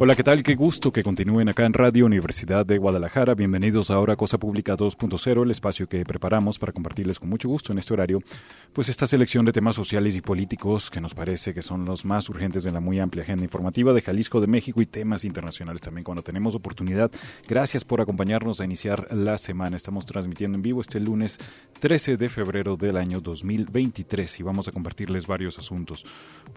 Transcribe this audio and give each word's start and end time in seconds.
Hola, 0.00 0.14
¿qué 0.14 0.22
tal? 0.22 0.44
Qué 0.44 0.54
gusto 0.54 0.92
que 0.92 1.02
continúen 1.02 1.48
acá 1.48 1.66
en 1.66 1.72
Radio 1.72 2.06
Universidad 2.06 2.64
de 2.64 2.78
Guadalajara. 2.78 3.34
Bienvenidos 3.34 3.90
ahora 3.90 4.12
a 4.12 4.16
Cosa 4.16 4.38
Pública 4.38 4.76
2.0, 4.76 5.42
el 5.42 5.50
espacio 5.50 5.88
que 5.88 6.04
preparamos 6.04 6.56
para 6.56 6.72
compartirles 6.72 7.18
con 7.18 7.28
mucho 7.28 7.48
gusto 7.48 7.72
en 7.72 7.78
este 7.78 7.94
horario, 7.94 8.20
pues 8.72 8.88
esta 8.88 9.08
selección 9.08 9.44
de 9.44 9.50
temas 9.50 9.74
sociales 9.74 10.14
y 10.14 10.20
políticos 10.20 10.88
que 10.88 11.00
nos 11.00 11.14
parece 11.14 11.52
que 11.52 11.62
son 11.62 11.84
los 11.84 12.04
más 12.04 12.28
urgentes 12.28 12.62
de 12.62 12.70
la 12.70 12.78
muy 12.78 13.00
amplia 13.00 13.24
agenda 13.24 13.42
informativa 13.42 13.92
de 13.92 14.00
Jalisco, 14.00 14.40
de 14.40 14.46
México 14.46 14.80
y 14.80 14.86
temas 14.86 15.24
internacionales 15.24 15.80
también 15.80 16.04
cuando 16.04 16.22
tenemos 16.22 16.54
oportunidad. 16.54 17.10
Gracias 17.48 17.84
por 17.84 18.00
acompañarnos 18.00 18.60
a 18.60 18.64
iniciar 18.64 19.08
la 19.10 19.36
semana. 19.36 19.76
Estamos 19.76 20.06
transmitiendo 20.06 20.54
en 20.54 20.62
vivo 20.62 20.80
este 20.80 21.00
lunes 21.00 21.40
13 21.80 22.16
de 22.16 22.28
febrero 22.28 22.76
del 22.76 22.98
año 22.98 23.20
2023 23.20 24.38
y 24.38 24.42
vamos 24.44 24.68
a 24.68 24.70
compartirles 24.70 25.26
varios 25.26 25.58
asuntos. 25.58 26.06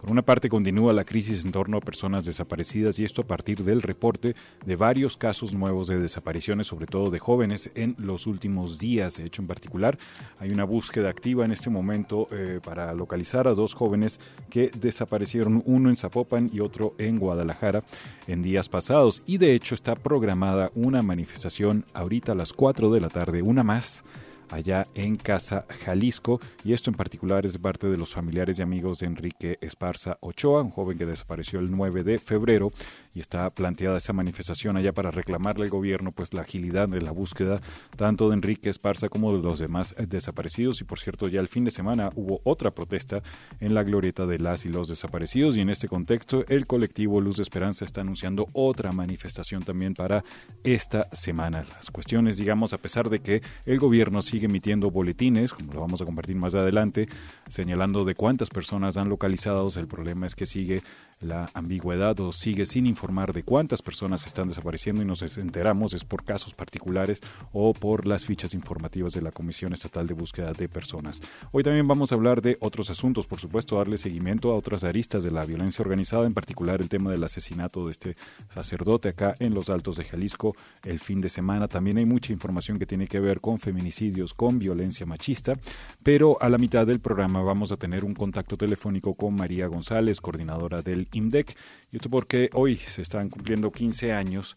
Por 0.00 0.12
una 0.12 0.22
parte, 0.22 0.48
continúa 0.48 0.92
la 0.92 1.02
crisis 1.02 1.44
en 1.44 1.50
torno 1.50 1.78
a 1.78 1.80
personas 1.80 2.24
desaparecidas 2.24 3.00
y 3.00 3.04
esto 3.04 3.24
partir 3.32 3.64
del 3.64 3.80
reporte 3.80 4.36
de 4.66 4.76
varios 4.76 5.16
casos 5.16 5.54
nuevos 5.54 5.86
de 5.86 5.98
desapariciones, 5.98 6.66
sobre 6.66 6.84
todo 6.84 7.10
de 7.10 7.18
jóvenes, 7.18 7.70
en 7.74 7.96
los 7.96 8.26
últimos 8.26 8.78
días. 8.78 9.16
De 9.16 9.24
hecho, 9.24 9.40
en 9.40 9.48
particular, 9.48 9.98
hay 10.38 10.50
una 10.50 10.64
búsqueda 10.64 11.08
activa 11.08 11.46
en 11.46 11.50
este 11.50 11.70
momento 11.70 12.28
eh, 12.30 12.60
para 12.62 12.92
localizar 12.92 13.48
a 13.48 13.54
dos 13.54 13.72
jóvenes 13.72 14.20
que 14.50 14.70
desaparecieron, 14.78 15.62
uno 15.64 15.88
en 15.88 15.96
Zapopan 15.96 16.50
y 16.52 16.60
otro 16.60 16.94
en 16.98 17.18
Guadalajara 17.18 17.84
en 18.26 18.42
días 18.42 18.68
pasados. 18.68 19.22
Y 19.24 19.38
de 19.38 19.54
hecho 19.54 19.74
está 19.74 19.94
programada 19.94 20.70
una 20.74 21.00
manifestación 21.00 21.86
ahorita 21.94 22.32
a 22.32 22.34
las 22.34 22.52
4 22.52 22.90
de 22.90 23.00
la 23.00 23.08
tarde, 23.08 23.40
una 23.40 23.62
más 23.62 24.04
allá 24.52 24.86
en 24.94 25.16
Casa 25.16 25.64
Jalisco 25.84 26.40
y 26.64 26.72
esto 26.72 26.90
en 26.90 26.96
particular 26.96 27.46
es 27.46 27.54
de 27.54 27.58
parte 27.58 27.88
de 27.88 27.96
los 27.96 28.12
familiares 28.14 28.58
y 28.58 28.62
amigos 28.62 28.98
de 28.98 29.06
Enrique 29.06 29.58
Esparza 29.60 30.18
Ochoa, 30.20 30.62
un 30.62 30.70
joven 30.70 30.98
que 30.98 31.06
desapareció 31.06 31.58
el 31.58 31.70
9 31.70 32.04
de 32.04 32.18
febrero 32.18 32.70
y 33.14 33.20
está 33.20 33.48
planteada 33.50 33.96
esa 33.96 34.12
manifestación 34.12 34.76
allá 34.76 34.92
para 34.92 35.10
reclamarle 35.10 35.64
al 35.64 35.70
gobierno 35.70 36.12
pues 36.12 36.34
la 36.34 36.42
agilidad 36.42 36.88
de 36.88 37.00
la 37.00 37.12
búsqueda 37.12 37.60
tanto 37.96 38.28
de 38.28 38.34
Enrique 38.34 38.70
Esparza 38.70 39.08
como 39.08 39.34
de 39.34 39.42
los 39.42 39.58
demás 39.58 39.94
desaparecidos 39.98 40.80
y 40.80 40.84
por 40.84 40.98
cierto 40.98 41.28
ya 41.28 41.40
el 41.40 41.48
fin 41.48 41.64
de 41.64 41.70
semana 41.70 42.10
hubo 42.14 42.40
otra 42.44 42.70
protesta 42.70 43.22
en 43.60 43.74
la 43.74 43.82
glorieta 43.82 44.26
de 44.26 44.38
las 44.38 44.66
y 44.66 44.68
los 44.68 44.88
desaparecidos 44.88 45.56
y 45.56 45.60
en 45.60 45.70
este 45.70 45.88
contexto 45.88 46.44
el 46.48 46.66
colectivo 46.66 47.20
Luz 47.20 47.36
de 47.36 47.42
Esperanza 47.42 47.84
está 47.84 48.02
anunciando 48.02 48.48
otra 48.52 48.92
manifestación 48.92 49.62
también 49.62 49.94
para 49.94 50.24
esta 50.62 51.08
semana. 51.12 51.64
Las 51.76 51.90
cuestiones 51.90 52.36
digamos 52.36 52.72
a 52.72 52.78
pesar 52.78 53.08
de 53.08 53.20
que 53.20 53.42
el 53.64 53.78
gobierno 53.78 54.22
sigue 54.22 54.41
emitiendo 54.46 54.90
boletines, 54.90 55.52
como 55.52 55.72
lo 55.72 55.80
vamos 55.80 56.00
a 56.00 56.04
compartir 56.04 56.36
más 56.36 56.54
adelante, 56.54 57.08
señalando 57.48 58.04
de 58.04 58.14
cuántas 58.14 58.50
personas 58.50 58.96
han 58.96 59.08
localizado. 59.08 59.68
El 59.76 59.86
problema 59.86 60.26
es 60.26 60.34
que 60.34 60.46
sigue 60.46 60.82
la 61.22 61.48
ambigüedad 61.54 62.18
o 62.20 62.32
sigue 62.32 62.66
sin 62.66 62.86
informar 62.86 63.32
de 63.32 63.42
cuántas 63.42 63.80
personas 63.80 64.26
están 64.26 64.48
desapareciendo 64.48 65.02
y 65.02 65.04
nos 65.04 65.22
enteramos 65.38 65.94
es 65.94 66.04
por 66.04 66.24
casos 66.24 66.54
particulares 66.54 67.22
o 67.52 67.72
por 67.72 68.06
las 68.06 68.26
fichas 68.26 68.54
informativas 68.54 69.12
de 69.12 69.22
la 69.22 69.30
Comisión 69.30 69.72
Estatal 69.72 70.06
de 70.06 70.14
Búsqueda 70.14 70.52
de 70.52 70.68
Personas. 70.68 71.22
Hoy 71.52 71.62
también 71.62 71.86
vamos 71.86 72.12
a 72.12 72.16
hablar 72.16 72.42
de 72.42 72.58
otros 72.60 72.90
asuntos, 72.90 73.26
por 73.26 73.38
supuesto, 73.38 73.76
darle 73.76 73.98
seguimiento 73.98 74.50
a 74.50 74.54
otras 74.54 74.84
aristas 74.84 75.22
de 75.22 75.30
la 75.30 75.44
violencia 75.44 75.82
organizada, 75.82 76.26
en 76.26 76.34
particular 76.34 76.80
el 76.80 76.88
tema 76.88 77.10
del 77.10 77.24
asesinato 77.24 77.86
de 77.86 77.92
este 77.92 78.16
sacerdote 78.50 79.10
acá 79.10 79.36
en 79.38 79.54
los 79.54 79.70
Altos 79.70 79.96
de 79.96 80.04
Jalisco 80.04 80.56
el 80.82 80.98
fin 80.98 81.20
de 81.20 81.28
semana. 81.28 81.68
También 81.68 81.98
hay 81.98 82.04
mucha 82.04 82.32
información 82.32 82.78
que 82.78 82.86
tiene 82.86 83.06
que 83.06 83.20
ver 83.20 83.40
con 83.40 83.58
feminicidios, 83.58 84.34
con 84.34 84.58
violencia 84.58 85.06
machista, 85.06 85.54
pero 86.02 86.36
a 86.40 86.48
la 86.48 86.58
mitad 86.58 86.86
del 86.86 87.00
programa 87.00 87.42
vamos 87.42 87.70
a 87.70 87.76
tener 87.76 88.04
un 88.04 88.14
contacto 88.14 88.56
telefónico 88.56 89.14
con 89.14 89.34
María 89.34 89.66
González, 89.68 90.20
coordinadora 90.20 90.82
del 90.82 91.08
INDEC. 91.12 91.56
Y 91.90 91.96
esto 91.96 92.10
porque 92.10 92.50
hoy 92.54 92.76
se 92.76 93.02
están 93.02 93.28
cumpliendo 93.28 93.70
15 93.70 94.12
años 94.12 94.56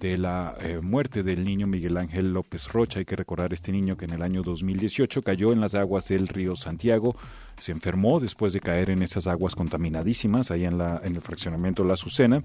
de 0.00 0.18
la 0.18 0.56
eh, 0.60 0.78
muerte 0.82 1.22
del 1.22 1.44
niño 1.44 1.66
Miguel 1.66 1.96
Ángel 1.96 2.32
López 2.32 2.68
Rocha. 2.68 2.98
Hay 2.98 3.04
que 3.04 3.16
recordar 3.16 3.52
este 3.52 3.72
niño 3.72 3.96
que 3.96 4.04
en 4.04 4.12
el 4.12 4.22
año 4.22 4.42
2018 4.42 5.22
cayó 5.22 5.52
en 5.52 5.60
las 5.60 5.74
aguas 5.74 6.08
del 6.08 6.28
río 6.28 6.54
Santiago, 6.54 7.16
se 7.58 7.72
enfermó 7.72 8.20
después 8.20 8.52
de 8.52 8.60
caer 8.60 8.90
en 8.90 9.02
esas 9.02 9.26
aguas 9.26 9.54
contaminadísimas 9.54 10.50
ahí 10.50 10.64
en, 10.64 10.78
la, 10.78 11.00
en 11.02 11.14
el 11.14 11.20
fraccionamiento 11.20 11.84
La 11.84 11.94
Azucena 11.94 12.42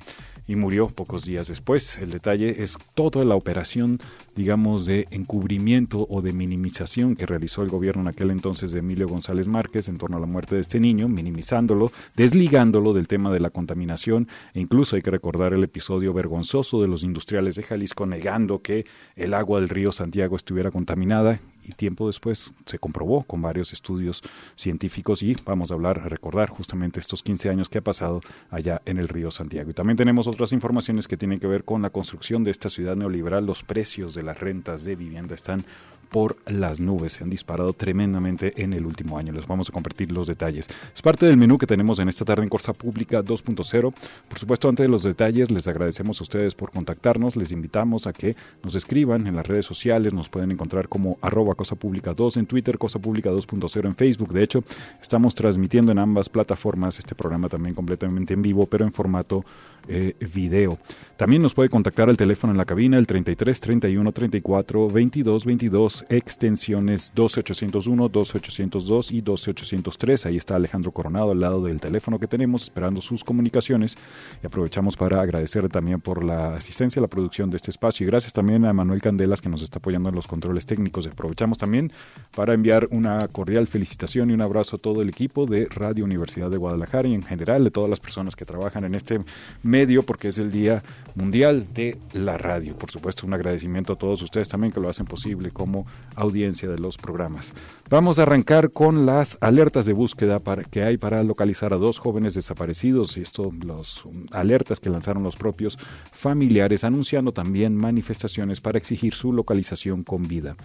y 0.48 0.56
murió 0.56 0.88
pocos 0.88 1.26
días 1.26 1.48
después. 1.48 1.98
El 1.98 2.12
detalle 2.12 2.64
es 2.64 2.78
toda 2.96 3.24
la 3.26 3.36
operación, 3.36 4.00
digamos, 4.36 4.86
de 4.86 5.08
encubrimiento 5.12 6.08
o 6.10 6.22
de 6.22 6.34
minimización 6.34 7.16
que 7.16 7.26
realizó 7.26 7.62
el 7.64 7.70
gobierno 7.70 8.04
en 8.04 8.08
aquel 8.08 8.32
entonces 8.32 8.72
de 8.72 8.80
Emilio 8.80 9.08
González 9.08 9.48
Márquez 9.48 9.88
en 9.88 9.98
torno 9.98 10.18
a 10.18 10.20
la 10.20 10.26
muerte 10.26 10.56
de 10.56 10.62
este 10.62 10.80
niño, 10.80 11.08
minimizándolo, 11.08 11.92
desligándolo 12.16 12.94
del 12.94 13.08
tema 13.08 13.32
de 13.32 13.40
la 13.40 13.50
contaminación 13.50 14.28
e 14.54 14.60
incluso 14.60 14.96
hay 14.96 15.02
que 15.02 15.12
recordar 15.12 15.54
el 15.54 15.64
episodio 15.64 16.14
vergonzoso 16.14 16.82
de 16.82 16.88
los 16.88 17.04
industriales 17.04 17.56
de 17.56 17.64
Jalisco 17.64 18.06
negando 18.06 18.62
que 18.62 18.86
el 19.16 19.34
agua 19.34 19.60
del 19.60 19.70
río 19.70 19.92
Santiago 19.92 20.36
estuviera 20.36 20.72
contaminada 20.72 21.40
y 21.64 21.74
tiempo 21.74 22.08
después 22.08 22.52
se 22.66 22.80
comprobó 22.80 23.24
con 23.24 23.42
varios 23.42 23.74
estudios 23.74 24.22
científicos 24.56 25.24
y 25.24 25.36
vamos 25.46 25.72
a 25.72 25.76
hablar, 25.76 26.00
a 26.00 26.10
recordar 26.10 26.50
justamente 26.50 27.00
estos 27.00 27.24
15 27.24 27.50
años 27.50 27.70
que 27.70 27.80
ha 27.80 27.84
pasado 27.84 28.22
allá 28.50 28.82
en 28.86 28.98
el 28.98 29.08
río 29.08 29.32
Santiago. 29.32 29.72
Y 29.72 29.74
también 29.74 29.98
tenemos 29.98 30.28
otras 30.28 30.52
informaciones 30.52 31.08
que 31.08 31.18
tienen 31.18 31.40
que 31.40 31.48
ver 31.48 31.64
con 31.64 31.82
la 31.82 31.90
construcción 31.90 32.44
de 32.44 32.52
esta 32.52 32.70
ciudad 32.70 32.96
neoliberal. 32.96 33.46
Los 33.46 33.64
precios 33.64 34.14
de 34.14 34.24
las 34.24 34.40
rentas 34.40 34.84
de 34.84 34.96
vivienda 34.96 35.36
están 35.36 35.64
por 36.12 36.38
las 36.46 36.80
nubes. 36.80 37.14
Se 37.14 37.24
han 37.24 37.30
disparado 37.30 37.74
tremendamente 37.74 38.62
en 38.62 38.74
el 38.74 38.86
último 38.86 39.18
año. 39.18 39.32
Les 39.32 39.48
vamos 39.48 39.70
a 39.70 39.72
compartir 39.72 40.12
los 40.12 40.28
detalles. 40.28 40.68
Es 40.94 41.02
parte 41.02 41.26
del 41.26 41.38
menú 41.38 41.58
que 41.58 41.66
tenemos 41.66 42.00
en 42.00 42.10
esta 42.10 42.26
tarde 42.26 42.44
en 42.44 42.50
Corsa 42.50 42.74
Pública 42.74 43.24
2.0. 43.24 43.94
Por 44.28 44.40
supuesto, 44.40 44.70
antes 44.70 44.84
de 44.84 44.90
los 44.90 45.04
detalles, 45.04 45.50
les 45.50 45.68
agradecemos 45.68 46.20
a 46.20 46.24
ustedes 46.24 46.54
por 46.54 46.72
contactarnos. 46.72 47.36
Les 47.36 47.52
invitamos 47.52 48.08
a 48.08 48.14
que 48.14 48.36
nos 48.62 48.76
escriban 48.76 49.26
en 49.26 49.36
las 49.36 49.48
redes 49.48 49.66
sociales. 49.66 50.14
Nos 50.14 50.30
pueden 50.30 50.52
encontrar 50.52 50.90
como 50.90 51.18
arroba 51.22 51.56
Cosa 51.56 51.76
Pública 51.76 52.14
2 52.14 52.38
en 52.38 52.46
Twitter, 52.46 52.78
Cosa 52.78 53.00
Pública 53.00 53.32
2.0 53.32 53.86
en 53.86 53.96
Facebook. 53.96 54.34
De 54.34 54.44
hecho, 54.44 54.64
estamos 55.02 55.34
transmitiendo 55.34 55.92
en 55.94 56.00
ambas 56.00 56.28
plataformas 56.28 57.00
este 57.00 57.16
programa 57.16 57.48
también 57.48 57.74
completamente 57.74 58.34
en 58.34 58.42
vivo, 58.42 58.66
pero 58.66 58.84
en 58.84 58.92
formato 58.92 59.46
eh, 59.88 60.14
video. 60.34 60.78
También 61.18 61.42
nos 61.42 61.54
puede 61.54 61.70
contactar 61.70 62.10
al 62.10 62.18
teléfono 62.18 62.52
en 62.52 62.58
la 62.58 62.66
cabina, 62.66 62.98
el 62.98 63.08
33 63.08 63.60
31 63.60 64.12
34 64.12 64.90
22 64.90 65.46
22, 65.46 66.01
extensiones 66.10 67.12
12801, 67.16 68.10
12802 68.10 69.12
y 69.12 69.22
12803. 69.22 70.26
Ahí 70.26 70.38
está 70.38 70.56
Alejandro 70.56 70.92
Coronado 70.92 71.32
al 71.32 71.40
lado 71.40 71.64
del 71.64 71.80
teléfono 71.80 72.20
que 72.20 72.28
tenemos, 72.28 72.64
esperando 72.64 73.02
sus 73.02 73.24
comunicaciones. 73.24 73.98
Y 74.44 74.48
aprovechamos 74.48 74.96
para 74.98 75.22
agradecer 75.22 75.68
también 75.70 76.02
por 76.02 76.24
la 76.26 76.56
asistencia 76.56 77.00
a 77.00 77.04
la 77.04 77.08
producción 77.08 77.50
de 77.50 77.58
este 77.58 77.72
espacio. 77.72 78.06
Y 78.06 78.08
gracias 78.08 78.34
también 78.34 78.66
a 78.66 78.74
Manuel 78.74 79.02
Candelas 79.02 79.42
que 79.42 79.50
nos 79.50 79.62
está 79.62 79.80
apoyando 79.80 80.10
en 80.10 80.16
los 80.16 80.28
controles 80.28 80.66
técnicos. 80.66 81.08
Aprovechamos 81.08 81.58
también 81.58 81.92
para 82.36 82.54
enviar 82.54 82.88
una 82.92 83.28
cordial 83.28 83.68
felicitación 83.68 84.30
y 84.30 84.34
un 84.34 84.42
abrazo 84.42 84.76
a 84.76 84.80
todo 84.80 85.02
el 85.02 85.10
equipo 85.10 85.46
de 85.46 85.66
Radio 85.66 86.06
Universidad 86.06 86.50
de 86.50 86.58
Guadalajara 86.58 87.08
y 87.08 87.14
en 87.14 87.24
general 87.24 87.64
de 87.64 87.72
todas 87.72 87.90
las 87.90 88.00
personas 88.00 88.36
que 88.36 88.46
trabajan 88.46 88.84
en 88.84 88.96
este 88.96 89.20
medio 89.64 90.04
porque 90.04 90.30
es 90.30 90.38
el 90.38 90.52
Día 90.52 90.84
Mundial 91.16 91.68
de 91.74 91.98
la 92.14 92.38
Radio. 92.38 92.76
Por 92.76 92.92
supuesto, 92.92 93.26
un 93.26 93.34
agradecimiento 93.34 93.94
a 93.94 93.96
todos 93.96 94.22
ustedes 94.22 94.48
también 94.48 94.72
que 94.74 94.80
lo 94.80 94.90
hacen 94.90 95.06
posible 95.06 95.52
como 95.52 95.86
audiencia 96.16 96.70
de 96.70 96.78
los 96.78 96.98
programas. 96.98 97.54
Vamos 97.90 98.20
a 98.20 98.24
arrancar 98.24 98.72
con 98.72 99.06
las 99.06 99.38
alertas 99.42 99.86
de 99.86 99.94
búsqueda 99.94 100.42
que 100.70 100.84
hay 100.84 100.98
para 100.98 101.24
localizar 101.24 101.74
a 101.74 101.78
dos 101.78 102.00
jóvenes 102.00 102.34
desaparecidos 102.34 103.18
y 103.18 103.22
esto 103.22 103.52
los 103.66 104.04
alertas 104.32 104.80
que 104.80 104.90
lanzaron 104.90 105.24
los 105.24 105.36
propios 105.36 105.78
familiares 106.14 106.84
anunciando 106.84 107.34
también 107.34 107.76
manifestaciones 107.76 108.62
para 108.62 108.78
exigir 108.78 109.14
su 109.14 109.34
localización 109.34 110.04
con 110.04 110.24
vida. 110.24 110.56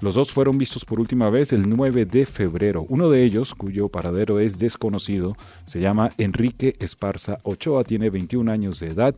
Los 0.00 0.14
dos 0.14 0.32
fueron 0.32 0.56
vistos 0.56 0.86
por 0.86 1.00
última 1.00 1.28
vez 1.28 1.52
el 1.52 1.68
9 1.68 2.06
de 2.06 2.24
febrero. 2.24 2.86
Uno 2.88 3.10
de 3.10 3.22
ellos, 3.22 3.54
cuyo 3.54 3.90
paradero 3.90 4.40
es 4.40 4.58
desconocido, 4.58 5.36
se 5.66 5.80
llama 5.80 6.10
Enrique 6.16 6.76
Esparza 6.78 7.38
Ochoa, 7.42 7.84
tiene 7.84 8.08
21 8.08 8.50
años 8.50 8.80
de 8.80 8.88
edad 8.88 9.14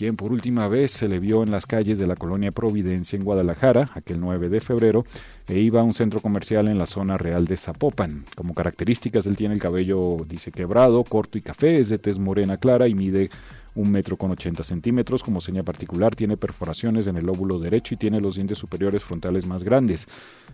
quien 0.00 0.16
por 0.16 0.32
última 0.32 0.66
vez 0.66 0.92
se 0.92 1.08
le 1.08 1.18
vio 1.18 1.42
en 1.42 1.50
las 1.50 1.66
calles 1.66 1.98
de 1.98 2.06
la 2.06 2.16
colonia 2.16 2.52
Providencia 2.52 3.18
en 3.18 3.22
Guadalajara, 3.22 3.90
aquel 3.92 4.18
9 4.18 4.48
de 4.48 4.62
febrero, 4.62 5.04
e 5.46 5.58
iba 5.58 5.82
a 5.82 5.84
un 5.84 5.92
centro 5.92 6.20
comercial 6.20 6.68
en 6.68 6.78
la 6.78 6.86
zona 6.86 7.18
real 7.18 7.44
de 7.44 7.58
Zapopan. 7.58 8.24
Como 8.34 8.54
características, 8.54 9.26
él 9.26 9.36
tiene 9.36 9.52
el 9.52 9.60
cabello, 9.60 10.16
dice, 10.26 10.52
quebrado, 10.52 11.04
corto 11.04 11.36
y 11.36 11.42
café, 11.42 11.80
es 11.80 11.90
de 11.90 11.98
tez 11.98 12.18
morena 12.18 12.56
clara 12.56 12.88
y 12.88 12.94
mide 12.94 13.28
un 13.74 13.90
metro 13.90 14.16
con 14.16 14.30
80 14.30 14.64
centímetros. 14.64 15.22
Como 15.22 15.40
seña 15.40 15.62
particular, 15.62 16.14
tiene 16.14 16.36
perforaciones 16.36 17.06
en 17.06 17.16
el 17.16 17.26
lóbulo 17.26 17.58
derecho 17.58 17.94
y 17.94 17.96
tiene 17.96 18.20
los 18.20 18.34
dientes 18.34 18.58
superiores 18.58 19.04
frontales 19.04 19.46
más 19.46 19.64
grandes. 19.64 20.06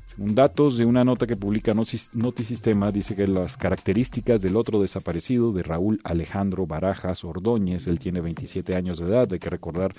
Según 0.06 0.34
datos 0.34 0.78
de 0.78 0.84
una 0.84 1.04
nota 1.04 1.26
que 1.26 1.36
publica 1.36 1.74
Notisistema, 1.74 2.90
dice 2.90 3.16
que 3.16 3.26
las 3.26 3.56
características 3.56 4.40
del 4.42 4.56
otro 4.56 4.80
desaparecido, 4.80 5.52
de 5.52 5.62
Raúl 5.62 6.00
Alejandro 6.04 6.66
Barajas 6.66 7.24
Ordóñez, 7.24 7.86
él 7.86 7.98
tiene 7.98 8.20
27 8.20 8.76
años 8.76 8.98
de 8.98 9.06
edad, 9.06 9.32
hay 9.32 9.38
que 9.38 9.50
recordar 9.50 9.92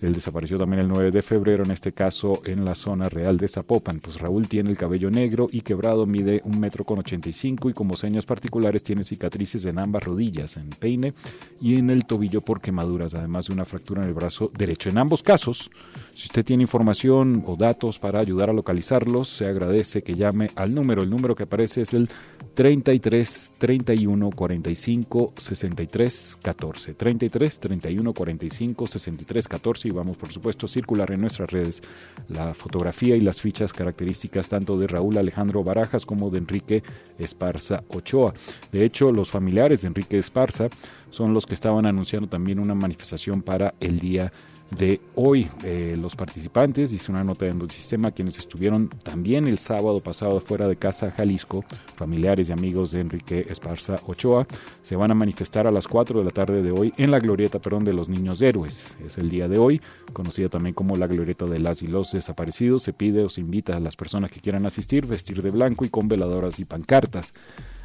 él 0.00 0.14
desapareció 0.14 0.58
también 0.58 0.80
el 0.80 0.88
9 0.88 1.10
de 1.10 1.22
febrero, 1.22 1.62
en 1.64 1.70
este 1.72 1.92
caso 1.92 2.40
en 2.46 2.64
la 2.64 2.74
zona 2.74 3.08
real 3.08 3.36
de 3.36 3.48
Zapopan. 3.48 4.00
Pues 4.00 4.18
Raúl 4.18 4.48
tiene 4.48 4.70
el 4.70 4.78
cabello 4.78 5.10
negro 5.10 5.48
y 5.50 5.60
quebrado, 5.60 6.06
mide 6.06 6.40
un 6.44 6.58
metro 6.58 6.84
con 6.84 7.00
85 7.00 7.68
y 7.68 7.72
como 7.74 7.96
señas 7.96 8.24
particulares 8.24 8.82
tiene 8.82 9.04
cicatrices 9.04 9.64
en 9.66 9.78
ambas 9.78 10.04
rodillas, 10.04 10.56
en 10.56 10.70
peine 10.70 11.12
y 11.60 11.76
en 11.76 11.90
el 11.90 12.06
tobillo 12.06 12.40
por 12.40 12.62
quemaduras, 12.62 13.14
además 13.14 13.48
de 13.48 13.54
una 13.54 13.66
fractura 13.66 14.02
en 14.02 14.08
el 14.08 14.14
brazo 14.14 14.50
derecho. 14.56 14.88
En 14.88 14.96
ambos 14.96 15.22
casos, 15.22 15.70
si 16.14 16.26
usted 16.26 16.44
tiene 16.44 16.62
información 16.62 17.44
o 17.46 17.56
datos 17.56 17.98
para 17.98 18.20
ayudar 18.20 18.48
a 18.48 18.54
localizarlos, 18.54 19.28
se 19.28 19.46
agradece 19.46 20.02
que 20.02 20.14
llame 20.14 20.50
al 20.56 20.74
número. 20.74 21.02
El 21.02 21.10
número 21.10 21.34
que 21.34 21.42
aparece 21.42 21.82
es 21.82 21.92
el 21.92 22.08
33 22.54 23.54
31 23.58 24.30
45 24.30 25.34
63 25.36 26.38
14. 26.42 26.94
33 26.94 27.60
31 27.60 28.14
45 28.14 28.86
63 28.86 29.48
14 29.48 29.89
y 29.90 29.92
vamos 29.92 30.16
por 30.16 30.32
supuesto 30.32 30.66
a 30.66 30.68
circular 30.68 31.10
en 31.12 31.20
nuestras 31.20 31.50
redes 31.50 31.82
la 32.28 32.54
fotografía 32.54 33.16
y 33.16 33.20
las 33.20 33.40
fichas 33.40 33.72
características 33.72 34.48
tanto 34.48 34.76
de 34.76 34.86
Raúl 34.86 35.18
Alejandro 35.18 35.62
Barajas 35.62 36.06
como 36.06 36.30
de 36.30 36.38
Enrique 36.38 36.82
Esparza 37.18 37.84
Ochoa. 37.88 38.32
De 38.72 38.84
hecho, 38.84 39.12
los 39.12 39.30
familiares 39.30 39.82
de 39.82 39.88
Enrique 39.88 40.16
Esparza 40.16 40.68
son 41.10 41.34
los 41.34 41.46
que 41.46 41.54
estaban 41.54 41.86
anunciando 41.86 42.28
también 42.28 42.58
una 42.58 42.74
manifestación 42.74 43.42
para 43.42 43.74
el 43.80 43.98
día 43.98 44.32
de 44.70 45.00
hoy. 45.14 45.48
Eh, 45.64 45.96
los 46.00 46.16
participantes, 46.16 46.90
dice 46.90 47.10
una 47.10 47.24
nota 47.24 47.46
en 47.46 47.60
el 47.60 47.70
sistema, 47.70 48.12
quienes 48.12 48.38
estuvieron 48.38 48.88
también 48.88 49.46
el 49.46 49.58
sábado 49.58 50.00
pasado 50.00 50.40
fuera 50.40 50.68
de 50.68 50.76
casa 50.76 51.10
Jalisco, 51.10 51.64
familiares 51.96 52.48
y 52.48 52.52
amigos 52.52 52.92
de 52.92 53.00
Enrique 53.00 53.46
Esparza 53.48 53.96
Ochoa, 54.06 54.46
se 54.82 54.96
van 54.96 55.10
a 55.10 55.14
manifestar 55.14 55.66
a 55.66 55.72
las 55.72 55.88
4 55.88 56.20
de 56.20 56.24
la 56.24 56.30
tarde 56.30 56.62
de 56.62 56.70
hoy 56.70 56.92
en 56.96 57.10
la 57.10 57.18
glorieta 57.18 57.58
perdón, 57.58 57.84
de 57.84 57.92
los 57.92 58.08
niños 58.08 58.40
héroes. 58.42 58.96
Es 59.04 59.18
el 59.18 59.28
día 59.28 59.48
de 59.48 59.58
hoy, 59.58 59.80
conocida 60.12 60.48
también 60.48 60.74
como 60.74 60.96
la 60.96 61.06
glorieta 61.06 61.46
de 61.46 61.58
las 61.58 61.82
y 61.82 61.86
los 61.86 62.12
desaparecidos. 62.12 62.82
Se 62.82 62.92
pide 62.92 63.24
o 63.24 63.30
se 63.30 63.40
invita 63.40 63.76
a 63.76 63.80
las 63.80 63.96
personas 63.96 64.30
que 64.30 64.40
quieran 64.40 64.66
asistir 64.66 65.06
vestir 65.06 65.42
de 65.42 65.50
blanco 65.50 65.84
y 65.84 65.88
con 65.88 66.08
veladoras 66.08 66.58
y 66.60 66.64
pancartas. 66.64 67.32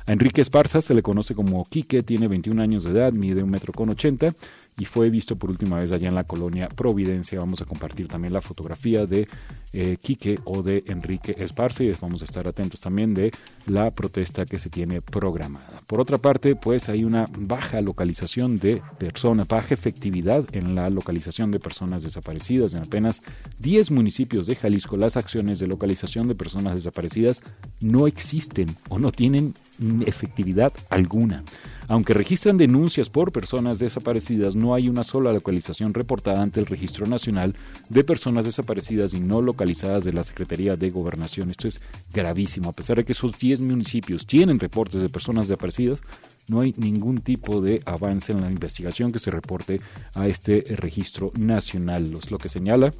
A 0.07 0.11
Enrique 0.11 0.41
Esparza 0.41 0.81
se 0.81 0.93
le 0.93 1.01
conoce 1.01 1.33
como 1.33 1.65
Quique, 1.65 2.03
tiene 2.03 2.27
21 2.27 2.61
años 2.61 2.83
de 2.83 2.91
edad, 2.91 3.11
mide 3.11 3.41
un 3.41 3.49
metro 3.49 3.73
con 3.73 3.89
80 3.89 4.35
y 4.77 4.85
fue 4.85 5.09
visto 5.09 5.35
por 5.35 5.49
última 5.49 5.79
vez 5.79 5.91
allá 5.91 6.07
en 6.07 6.13
la 6.13 6.25
colonia 6.25 6.69
Providencia. 6.69 7.39
Vamos 7.39 7.61
a 7.61 7.65
compartir 7.65 8.07
también 8.07 8.31
la 8.31 8.41
fotografía 8.41 9.07
de 9.07 9.27
eh, 9.73 9.97
Quique 9.99 10.39
o 10.43 10.61
de 10.61 10.83
Enrique 10.87 11.35
Esparza 11.39 11.83
y 11.83 11.91
vamos 11.99 12.21
a 12.21 12.25
estar 12.25 12.47
atentos 12.47 12.81
también 12.81 13.15
de 13.15 13.31
la 13.65 13.89
protesta 13.91 14.45
que 14.45 14.59
se 14.59 14.69
tiene 14.69 15.01
programada. 15.01 15.81
Por 15.87 15.99
otra 15.99 16.19
parte, 16.19 16.55
pues 16.55 16.87
hay 16.87 17.03
una 17.03 17.27
baja 17.37 17.81
localización 17.81 18.57
de 18.57 18.83
personas, 18.99 19.47
baja 19.47 19.73
efectividad 19.73 20.45
en 20.51 20.75
la 20.75 20.89
localización 20.91 21.49
de 21.49 21.59
personas 21.59 22.03
desaparecidas. 22.03 22.75
En 22.75 22.83
apenas 22.83 23.21
10 23.57 23.89
municipios 23.89 24.45
de 24.45 24.55
Jalisco 24.55 24.97
las 24.97 25.17
acciones 25.17 25.57
de 25.57 25.67
localización 25.67 26.27
de 26.27 26.35
personas 26.35 26.75
desaparecidas 26.75 27.41
no 27.81 28.05
existen 28.05 28.75
o 28.89 28.99
no 28.99 29.11
tienen 29.11 29.53
efectividad 30.03 30.73
alguna. 30.89 31.43
Aunque 31.87 32.15
registran 32.15 32.57
denuncias 32.57 33.09
por 33.09 33.31
personas 33.31 33.77
desaparecidas, 33.77 34.55
no 34.55 34.73
hay 34.73 34.89
una 34.89 35.03
sola 35.03 35.31
localización 35.31 35.93
reportada 35.93 36.41
ante 36.41 36.59
el 36.59 36.65
Registro 36.65 37.05
Nacional 37.05 37.55
de 37.89 38.03
Personas 38.03 38.45
Desaparecidas 38.45 39.13
y 39.13 39.19
no 39.19 39.41
localizadas 39.41 40.03
de 40.03 40.13
la 40.13 40.23
Secretaría 40.23 40.75
de 40.75 40.89
Gobernación. 40.89 41.51
Esto 41.51 41.67
es 41.67 41.81
gravísimo. 42.11 42.69
A 42.69 42.73
pesar 42.73 42.97
de 42.97 43.05
que 43.05 43.11
esos 43.11 43.37
10 43.37 43.61
municipios 43.61 44.25
tienen 44.25 44.59
reportes 44.59 45.01
de 45.03 45.09
personas 45.09 45.47
desaparecidas, 45.47 46.01
no 46.47 46.61
hay 46.61 46.73
ningún 46.77 47.19
tipo 47.19 47.61
de 47.61 47.81
avance 47.85 48.31
en 48.31 48.41
la 48.41 48.51
investigación 48.51 49.11
que 49.11 49.19
se 49.19 49.29
reporte 49.29 49.79
a 50.15 50.27
este 50.27 50.63
registro 50.75 51.31
nacional. 51.37 52.19
Lo 52.29 52.37
que 52.39 52.49
señala 52.49 52.91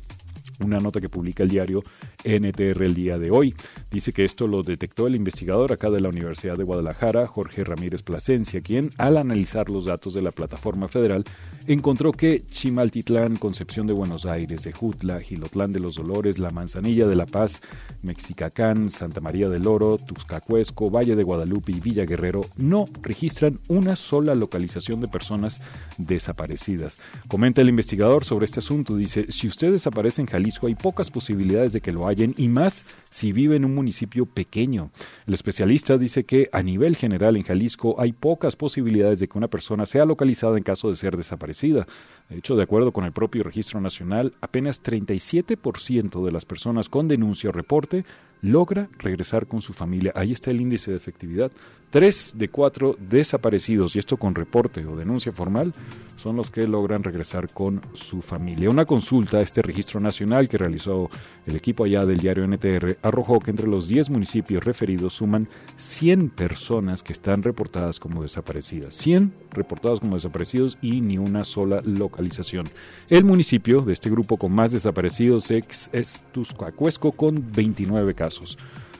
una 0.60 0.80
nota 0.80 1.02
que 1.02 1.10
publica 1.10 1.44
el 1.44 1.50
diario 1.50 1.84
NTR 2.24 2.84
el 2.84 2.94
día 2.94 3.18
de 3.18 3.32
hoy. 3.32 3.56
Dice 3.92 4.12
que 4.12 4.26
esto 4.26 4.48
lo 4.48 4.62
detectó 4.62 5.08
el 5.08 5.16
investigador 5.16 5.72
acá 5.72 5.90
de 5.90 6.02
la 6.02 6.10
Universidad 6.10 6.58
de 6.58 6.64
Guadalajara, 6.64 7.26
Jorge 7.26 7.64
Ramírez 7.64 8.04
Plasencia, 8.04 8.62
quien 8.62 8.92
al 8.98 9.18
analizar 9.18 9.70
los 9.70 9.86
datos 9.86 10.14
de 10.14 10.22
la 10.22 10.32
plataforma 10.32 10.88
federal 10.88 11.24
encontró 11.68 12.12
que 12.12 12.46
Chimaltitlán, 12.46 13.36
Concepción 13.36 13.88
de 13.88 13.94
Buenos 13.94 14.26
Aires, 14.26 14.66
Ejutla, 14.66 15.20
Gilotlán 15.20 15.72
de 15.72 15.80
los 15.80 15.96
Dolores, 15.96 16.40
La 16.40 16.52
Manzanilla 16.52 17.08
de 17.08 17.16
La 17.16 17.26
Paz, 17.26 17.62
Mexicacán, 18.02 18.90
Santa 18.92 19.22
María 19.22 19.50
del 19.50 19.68
Oro, 19.68 19.98
Tuxcacuesco, 19.98 20.90
Valle 20.90 21.16
de 21.16 21.24
Guadalupe 21.24 21.72
y 21.72 21.80
Villa 21.80 22.06
Guerrero 22.06 22.46
no 22.58 22.86
registran 23.02 23.60
una 23.68 23.96
sola 23.96 24.36
localización 24.36 25.02
de 25.02 25.08
personas 25.08 25.62
desaparecidas. 25.98 26.98
Comenta 27.28 27.62
el 27.62 27.70
investigador 27.70 28.26
sobre 28.26 28.46
este 28.46 28.60
asunto, 28.60 28.96
dice, 28.96 29.32
si 29.32 29.48
usted 29.48 29.72
desaparece 29.72 30.22
en 30.22 30.28
hay 30.64 30.76
pocas 30.76 31.12
posibilidades 31.12 31.74
de 31.74 31.82
que 31.82 31.92
lo 31.92 32.08
hallen 32.08 32.34
y 32.38 32.48
más 32.48 32.86
si 33.10 33.32
vive 33.32 33.56
en 33.56 33.66
un 33.66 33.74
municipio 33.74 34.26
pequeño. 34.26 34.92
El 35.26 35.34
especialista 35.34 35.98
dice 35.98 36.24
que 36.24 36.50
a 36.52 36.62
nivel 36.62 36.96
general 36.96 37.36
en 37.36 37.44
Jalisco 37.44 37.96
hay 38.00 38.14
pocas 38.14 38.56
posibilidades 38.56 39.20
de 39.20 39.28
que 39.28 39.38
una 39.38 39.48
persona 39.48 39.86
sea 39.86 40.06
localizada 40.06 40.58
en 40.58 40.64
caso 40.64 40.90
de 40.90 40.96
ser 40.96 41.18
desaparecida. 41.18 41.88
De 42.30 42.38
hecho, 42.38 42.56
de 42.56 42.64
acuerdo 42.64 42.92
con 42.92 43.06
el 43.06 43.12
propio 43.12 43.44
Registro 43.44 43.82
Nacional, 43.82 44.34
apenas 44.42 44.84
37% 44.84 46.26
de 46.26 46.32
las 46.32 46.46
personas 46.46 46.90
con 46.90 47.08
denuncia 47.08 47.50
o 47.50 47.54
reporte 47.54 48.06
logra 48.46 48.90
regresar 49.00 49.48
con 49.48 49.62
su 49.62 49.74
familia. 49.74 50.14
Ahí 50.16 50.32
está 50.32 50.52
el 50.52 50.62
índice 50.62 50.92
de 50.92 50.98
efectividad. 50.98 51.52
Tres 51.90 52.34
de 52.36 52.50
cuatro 52.50 52.96
desaparecidos, 53.00 53.96
y 53.96 54.00
esto 54.00 54.18
con 54.18 54.36
reporte 54.36 54.86
o 54.86 54.96
denuncia 54.96 55.32
formal, 55.32 55.74
son 56.18 56.36
los 56.36 56.52
que 56.52 56.68
logran 56.68 57.04
regresar 57.04 57.52
con 57.52 57.82
su 57.94 58.22
familia. 58.22 58.70
Una 58.70 58.86
consulta 58.86 59.38
a 59.38 59.42
este 59.42 59.62
registro 59.62 60.00
nacional 60.00 60.50
que 60.50 60.58
realizó 60.58 61.10
el 61.46 61.56
equipo 61.56 61.86
allá 61.86 62.06
del 62.06 62.18
diario 62.18 62.46
NTR 62.46 62.98
arrojó 63.02 63.40
que 63.40 63.52
entre 63.52 63.68
los 63.68 63.88
10 63.88 64.10
municipios 64.10 64.64
referidos 64.64 65.14
suman 65.14 65.48
100 65.78 66.30
personas 66.30 67.02
que 67.02 67.14
están 67.14 67.44
reportadas 67.44 68.00
como 68.00 68.22
desaparecidas. 68.22 68.94
100 68.96 69.34
reportadas 69.52 70.02
como 70.02 70.16
desaparecidos 70.16 70.78
y 70.82 71.02
ni 71.02 71.18
una 71.18 71.46
sola 71.46 71.82
localización. 71.86 72.66
El 73.10 73.24
municipio 73.24 73.82
de 73.82 73.94
este 73.94 74.10
grupo 74.10 74.38
con 74.38 74.52
más 74.52 74.72
desaparecidos 74.72 75.50
es, 75.52 75.90
es 75.94 76.24
Tuscacuesco 76.32 77.12
con 77.14 77.52
29 77.54 78.14
casos 78.14 78.35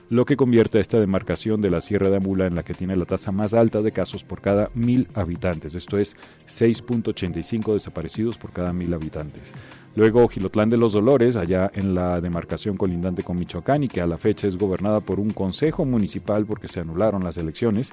lo 0.08 0.24
que 0.24 0.36
convierte 0.36 0.78
a 0.78 0.80
esta 0.80 0.98
demarcación 0.98 1.60
de 1.60 1.70
la 1.70 1.80
Sierra 1.80 2.10
de 2.10 2.16
Amula 2.16 2.46
en 2.46 2.54
la 2.54 2.62
que 2.62 2.74
tiene 2.74 2.96
la 2.96 3.04
tasa 3.04 3.32
más 3.32 3.54
alta 3.54 3.82
de 3.82 3.92
casos 3.92 4.22
por 4.22 4.40
cada 4.40 4.70
mil 4.74 5.08
habitantes, 5.14 5.74
esto 5.74 5.98
es 5.98 6.16
6.85 6.46 7.72
desaparecidos 7.72 8.38
por 8.38 8.52
cada 8.52 8.72
mil 8.72 8.94
habitantes. 8.94 9.52
Luego 9.96 10.28
Gilotlán 10.28 10.68
de 10.68 10.76
los 10.76 10.92
Dolores, 10.92 11.36
allá 11.36 11.70
en 11.74 11.94
la 11.94 12.20
demarcación 12.20 12.76
colindante 12.76 13.22
con 13.22 13.36
Michoacán 13.36 13.82
y 13.82 13.88
que 13.88 14.02
a 14.02 14.06
la 14.06 14.18
fecha 14.18 14.46
es 14.46 14.56
gobernada 14.56 15.00
por 15.00 15.18
un 15.18 15.30
consejo 15.30 15.86
municipal 15.86 16.44
porque 16.44 16.68
se 16.68 16.80
anularon 16.80 17.24
las 17.24 17.38
elecciones, 17.38 17.90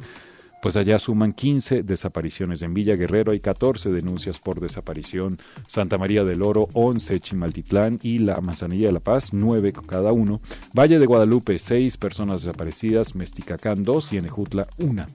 pues 0.63 0.77
allá 0.77 0.97
suman 0.97 1.33
15 1.33 1.83
desapariciones. 1.83 2.61
En 2.61 2.73
Villa 2.73 2.95
Guerrero 2.95 3.33
hay 3.33 3.41
14 3.41 3.91
denuncias 3.91 4.39
por 4.39 4.61
desaparición. 4.61 5.37
Santa 5.67 5.97
María 5.97 6.23
del 6.23 6.41
Oro, 6.41 6.69
11. 6.71 7.19
Chimaltitlán 7.19 7.99
y 8.01 8.19
la 8.19 8.39
Manzanilla 8.39 8.87
de 8.87 8.93
la 8.93 9.01
Paz, 9.01 9.33
9 9.33 9.73
cada 9.85 10.13
uno. 10.13 10.39
Valle 10.73 10.99
de 10.99 11.05
Guadalupe, 11.05 11.59
6 11.59 11.97
personas 11.97 12.43
desaparecidas. 12.43 13.13
Mesticacán, 13.13 13.83
2 13.83 14.13
y 14.13 14.17
en 14.17 14.25
Ejutla, 14.25 14.65
1. 14.77 15.05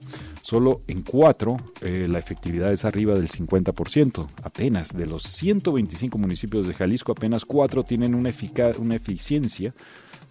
Solo 0.43 0.81
en 0.85 1.01
4 1.01 1.57
eh, 1.81 2.07
la 2.07 2.19
efectividad 2.19 2.71
es 2.71 2.85
arriba 2.85 3.15
del 3.15 3.29
50%. 3.29 4.27
Apenas 4.43 4.95
de 4.95 5.07
los 5.07 5.23
125 5.23 6.15
municipios 6.19 6.67
de 6.67 6.75
Jalisco, 6.75 7.13
apenas 7.13 7.43
4 7.45 7.83
tienen 7.85 8.13
una, 8.13 8.29
una 8.77 8.95
eficiencia 8.95 9.73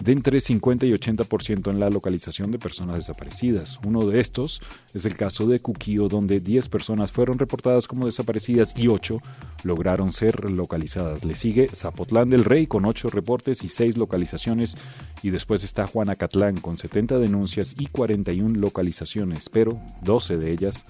de 0.02 0.12
entre 0.12 0.40
50 0.40 0.86
y 0.86 0.92
80% 0.92 1.70
en 1.70 1.80
la 1.80 1.90
localización 1.90 2.50
de 2.50 2.58
personas 2.58 2.96
desaparecidas. 2.96 3.78
Uno 3.84 4.06
de 4.06 4.20
estos 4.20 4.60
es 4.94 5.04
el 5.04 5.14
caso 5.14 5.46
de 5.46 5.60
Cuquío, 5.60 6.08
donde 6.08 6.40
10 6.40 6.68
personas 6.68 7.12
fueron 7.12 7.38
reportadas 7.38 7.88
como 7.88 8.06
desaparecidas 8.06 8.74
y 8.76 8.88
8 8.88 9.20
lograron 9.64 10.12
ser 10.12 10.50
localizadas. 10.50 11.24
Le 11.24 11.34
sigue 11.34 11.68
Zapotlán 11.68 12.30
del 12.30 12.44
Rey 12.44 12.66
con 12.66 12.84
8 12.84 13.08
reportes 13.08 13.64
y 13.64 13.68
6 13.68 13.96
localizaciones 13.96 14.76
y 15.22 15.30
después 15.30 15.64
está 15.64 15.86
Juanacatlán 15.86 16.58
con 16.58 16.76
70 16.76 17.18
denuncias 17.18 17.74
y 17.78 17.86
41 17.86 18.58
localizaciones, 18.58 19.48
pero 19.48 19.80
12 20.02 20.36
de 20.36 20.52
ellas 20.52 20.84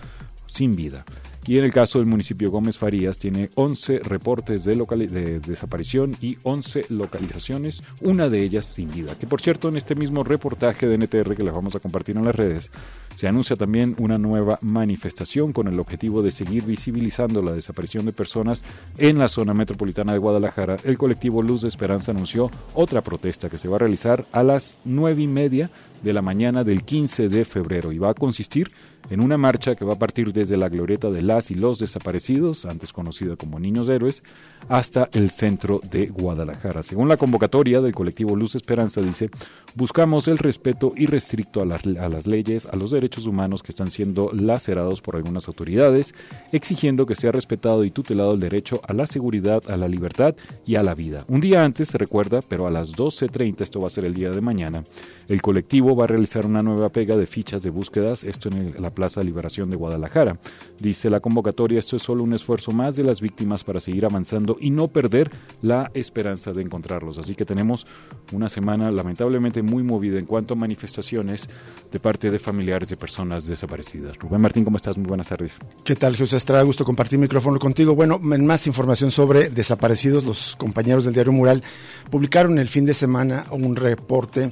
sin 0.46 0.74
vida. 0.74 1.04
Y 1.48 1.56
en 1.56 1.64
el 1.64 1.72
caso 1.72 1.98
del 1.98 2.06
municipio 2.06 2.50
Gómez 2.50 2.76
Farías 2.76 3.18
tiene 3.18 3.48
11 3.54 4.00
reportes 4.00 4.64
de, 4.64 4.74
de 4.74 5.40
desaparición 5.40 6.14
y 6.20 6.36
11 6.42 6.84
localizaciones, 6.90 7.82
una 8.02 8.28
de 8.28 8.42
ellas 8.42 8.66
sin 8.66 8.90
vida. 8.90 9.16
Que 9.16 9.26
por 9.26 9.40
cierto, 9.40 9.70
en 9.70 9.78
este 9.78 9.94
mismo 9.94 10.24
reportaje 10.24 10.86
de 10.86 10.98
NTR 10.98 11.34
que 11.34 11.42
les 11.42 11.54
vamos 11.54 11.74
a 11.74 11.80
compartir 11.80 12.18
en 12.18 12.26
las 12.26 12.36
redes, 12.36 12.70
se 13.14 13.28
anuncia 13.28 13.56
también 13.56 13.96
una 13.98 14.18
nueva 14.18 14.58
manifestación 14.60 15.54
con 15.54 15.68
el 15.68 15.80
objetivo 15.80 16.20
de 16.20 16.32
seguir 16.32 16.64
visibilizando 16.66 17.40
la 17.40 17.52
desaparición 17.52 18.04
de 18.04 18.12
personas 18.12 18.62
en 18.98 19.18
la 19.18 19.30
zona 19.30 19.54
metropolitana 19.54 20.12
de 20.12 20.18
Guadalajara. 20.18 20.76
El 20.84 20.98
colectivo 20.98 21.40
Luz 21.40 21.62
de 21.62 21.68
Esperanza 21.68 22.10
anunció 22.10 22.50
otra 22.74 23.00
protesta 23.00 23.48
que 23.48 23.56
se 23.56 23.68
va 23.68 23.76
a 23.76 23.78
realizar 23.80 24.26
a 24.32 24.42
las 24.42 24.76
nueve 24.84 25.22
y 25.22 25.26
media 25.26 25.70
de 26.02 26.12
la 26.12 26.22
mañana 26.22 26.64
del 26.64 26.84
15 26.84 27.28
de 27.28 27.44
febrero 27.44 27.92
y 27.92 27.98
va 27.98 28.10
a 28.10 28.14
consistir 28.14 28.68
en 29.10 29.20
una 29.20 29.38
marcha 29.38 29.74
que 29.74 29.84
va 29.84 29.94
a 29.94 29.98
partir 29.98 30.32
desde 30.32 30.56
la 30.56 30.68
glorieta 30.68 31.10
de 31.10 31.22
las 31.22 31.50
y 31.50 31.54
los 31.54 31.78
desaparecidos, 31.78 32.64
antes 32.66 32.92
conocida 32.92 33.36
como 33.36 33.58
Niños 33.58 33.88
Héroes, 33.88 34.22
hasta 34.68 35.08
el 35.12 35.30
centro 35.30 35.80
de 35.90 36.08
Guadalajara. 36.08 36.82
Según 36.82 37.08
la 37.08 37.16
convocatoria 37.16 37.80
del 37.80 37.94
colectivo 37.94 38.36
Luz 38.36 38.54
Esperanza, 38.54 39.00
dice, 39.00 39.30
buscamos 39.74 40.28
el 40.28 40.38
respeto 40.38 40.92
irrestricto 40.96 41.62
a 41.62 41.64
las, 41.64 41.86
a 41.86 42.08
las 42.08 42.26
leyes, 42.26 42.66
a 42.66 42.76
los 42.76 42.90
derechos 42.90 43.26
humanos 43.26 43.62
que 43.62 43.72
están 43.72 43.88
siendo 43.88 44.30
lacerados 44.32 45.00
por 45.00 45.16
algunas 45.16 45.48
autoridades, 45.48 46.14
exigiendo 46.52 47.06
que 47.06 47.14
sea 47.14 47.32
respetado 47.32 47.84
y 47.84 47.90
tutelado 47.90 48.34
el 48.34 48.40
derecho 48.40 48.80
a 48.86 48.92
la 48.92 49.06
seguridad, 49.06 49.62
a 49.70 49.76
la 49.76 49.88
libertad 49.88 50.34
y 50.66 50.74
a 50.74 50.82
la 50.82 50.94
vida. 50.94 51.24
Un 51.28 51.40
día 51.40 51.64
antes, 51.64 51.88
se 51.88 51.98
recuerda, 51.98 52.40
pero 52.46 52.66
a 52.66 52.70
las 52.70 52.92
12.30, 52.92 53.62
esto 53.62 53.80
va 53.80 53.86
a 53.86 53.90
ser 53.90 54.04
el 54.04 54.14
día 54.14 54.30
de 54.30 54.40
mañana, 54.40 54.84
el 55.28 55.40
colectivo 55.40 55.87
va 55.94 56.04
a 56.04 56.06
realizar 56.06 56.46
una 56.46 56.62
nueva 56.62 56.88
pega 56.88 57.16
de 57.16 57.26
fichas 57.26 57.62
de 57.62 57.70
búsquedas, 57.70 58.24
esto 58.24 58.48
en 58.48 58.74
la 58.80 58.90
Plaza 58.90 59.22
Liberación 59.22 59.70
de 59.70 59.76
Guadalajara. 59.76 60.38
Dice 60.78 61.10
la 61.10 61.20
convocatoria, 61.20 61.78
esto 61.78 61.96
es 61.96 62.02
solo 62.02 62.22
un 62.22 62.34
esfuerzo 62.34 62.72
más 62.72 62.96
de 62.96 63.04
las 63.04 63.20
víctimas 63.20 63.64
para 63.64 63.80
seguir 63.80 64.04
avanzando 64.04 64.56
y 64.60 64.70
no 64.70 64.88
perder 64.88 65.30
la 65.62 65.90
esperanza 65.94 66.52
de 66.52 66.62
encontrarlos. 66.62 67.18
Así 67.18 67.34
que 67.34 67.44
tenemos 67.44 67.86
una 68.32 68.48
semana 68.48 68.90
lamentablemente 68.90 69.62
muy 69.62 69.82
movida 69.82 70.18
en 70.18 70.24
cuanto 70.24 70.54
a 70.54 70.56
manifestaciones 70.56 71.48
de 71.90 72.00
parte 72.00 72.30
de 72.30 72.38
familiares 72.38 72.88
de 72.88 72.96
personas 72.96 73.46
desaparecidas. 73.46 74.16
Rubén 74.18 74.40
Martín, 74.40 74.64
¿cómo 74.64 74.76
estás? 74.76 74.96
Muy 74.98 75.06
buenas 75.06 75.28
tardes. 75.28 75.52
¿Qué 75.84 75.96
tal, 75.96 76.16
José 76.16 76.36
Estrada? 76.36 76.62
Gusto 76.62 76.84
compartir 76.84 77.18
micrófono 77.18 77.58
contigo. 77.58 77.94
Bueno, 77.94 78.20
en 78.22 78.46
más 78.46 78.66
información 78.66 79.10
sobre 79.10 79.50
desaparecidos, 79.50 80.24
los 80.24 80.56
compañeros 80.56 81.04
del 81.04 81.14
diario 81.14 81.32
Mural 81.32 81.62
publicaron 82.10 82.58
el 82.58 82.68
fin 82.68 82.86
de 82.86 82.94
semana 82.94 83.46
un 83.50 83.76
reporte 83.76 84.50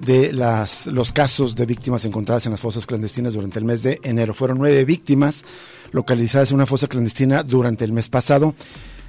de 0.00 0.32
las, 0.32 0.77
los 0.86 1.12
casos 1.12 1.56
de 1.56 1.66
víctimas 1.66 2.04
encontradas 2.04 2.46
en 2.46 2.52
las 2.52 2.60
fosas 2.60 2.86
clandestinas 2.86 3.34
durante 3.34 3.58
el 3.58 3.64
mes 3.64 3.82
de 3.82 3.98
enero. 4.02 4.34
Fueron 4.34 4.58
nueve 4.58 4.84
víctimas 4.84 5.44
localizadas 5.92 6.50
en 6.50 6.56
una 6.56 6.66
fosa 6.66 6.86
clandestina 6.86 7.42
durante 7.42 7.84
el 7.84 7.92
mes 7.92 8.08
pasado. 8.08 8.54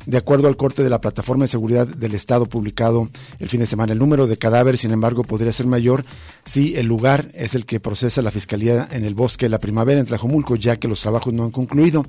De 0.05 0.17
acuerdo 0.17 0.47
al 0.47 0.57
corte 0.57 0.81
de 0.81 0.89
la 0.89 1.01
Plataforma 1.01 1.43
de 1.43 1.49
Seguridad 1.49 1.85
del 1.85 2.15
Estado 2.15 2.45
publicado 2.45 3.09
el 3.39 3.49
fin 3.49 3.59
de 3.59 3.67
semana, 3.67 3.93
el 3.93 3.99
número 3.99 4.27
de 4.27 4.38
cadáveres, 4.38 4.81
sin 4.81 4.91
embargo, 4.91 5.23
podría 5.23 5.51
ser 5.51 5.67
mayor 5.67 6.05
si 6.45 6.75
el 6.77 6.88
lugar 6.88 7.29
es 7.33 7.53
el 7.53 7.65
que 7.65 7.79
procesa 7.79 8.21
la 8.21 8.31
Fiscalía 8.31 8.88
en 8.91 9.03
el 9.03 9.13
bosque 9.13 9.45
de 9.45 9.49
la 9.49 9.59
primavera 9.59 9.99
en 9.99 10.05
Tlajomulco, 10.05 10.55
ya 10.55 10.77
que 10.77 10.88
los 10.88 11.01
trabajos 11.01 11.33
no 11.33 11.43
han 11.43 11.51
concluido. 11.51 12.05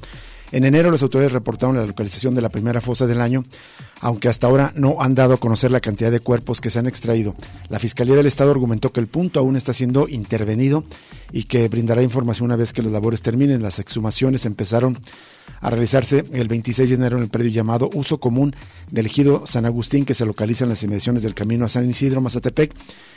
En 0.52 0.64
enero 0.64 0.90
las 0.90 1.02
autoridades 1.02 1.33
reportaron 1.33 1.76
la 1.76 1.87
localización 1.87 2.35
de 2.35 2.42
la 2.42 2.49
primera 2.49 2.80
fosa 2.80 3.07
del 3.07 3.21
año, 3.21 3.45
aunque 4.00 4.28
hasta 4.28 4.47
ahora 4.47 4.73
no 4.75 4.97
han 5.00 5.14
dado 5.14 5.35
a 5.35 5.37
conocer 5.37 5.71
la 5.71 5.80
cantidad 5.80 6.11
de 6.11 6.21
cuerpos 6.21 6.61
que 6.61 6.71
se 6.71 6.78
han 6.78 6.87
extraído. 6.87 7.35
La 7.69 7.78
Fiscalía 7.78 8.16
del 8.16 8.26
Estado 8.26 8.50
argumentó 8.50 8.92
que 8.92 9.00
el 9.00 9.07
punto 9.07 9.38
aún 9.38 9.57
está 9.57 9.73
siendo 9.73 10.09
intervenido 10.09 10.85
y 11.33 11.45
que 11.45 11.69
brindará 11.69 12.02
información 12.02 12.47
una 12.47 12.57
vez 12.57 12.73
que 12.73 12.83
las 12.83 12.92
labores 12.92 13.23
terminen. 13.23 13.62
Las 13.62 13.78
exhumaciones 13.78 14.45
empezaron 14.45 14.99
a 15.61 15.71
realizarse 15.71 16.25
el 16.33 16.49
26 16.49 16.88
de 16.88 16.95
enero 16.95 17.16
en 17.16 17.23
el 17.23 17.28
predio 17.28 17.50
llamado 17.50 17.90
Uso 17.95 18.21
Común 18.21 18.54
del 18.90 19.07
Ejido 19.07 19.47
San 19.47 19.66
Agustín, 19.66 20.04
que 20.04 20.14
se 20.14 20.26
localiza 20.26 20.64
en 20.64 20.71
las 20.71 20.83
inmediaciones 20.83 21.23
del 21.23 21.35
camino 21.35 21.64
a 21.64 21.69
San 21.69 21.88
Isidro, 21.88 22.21
Mazatepec, 22.21 22.75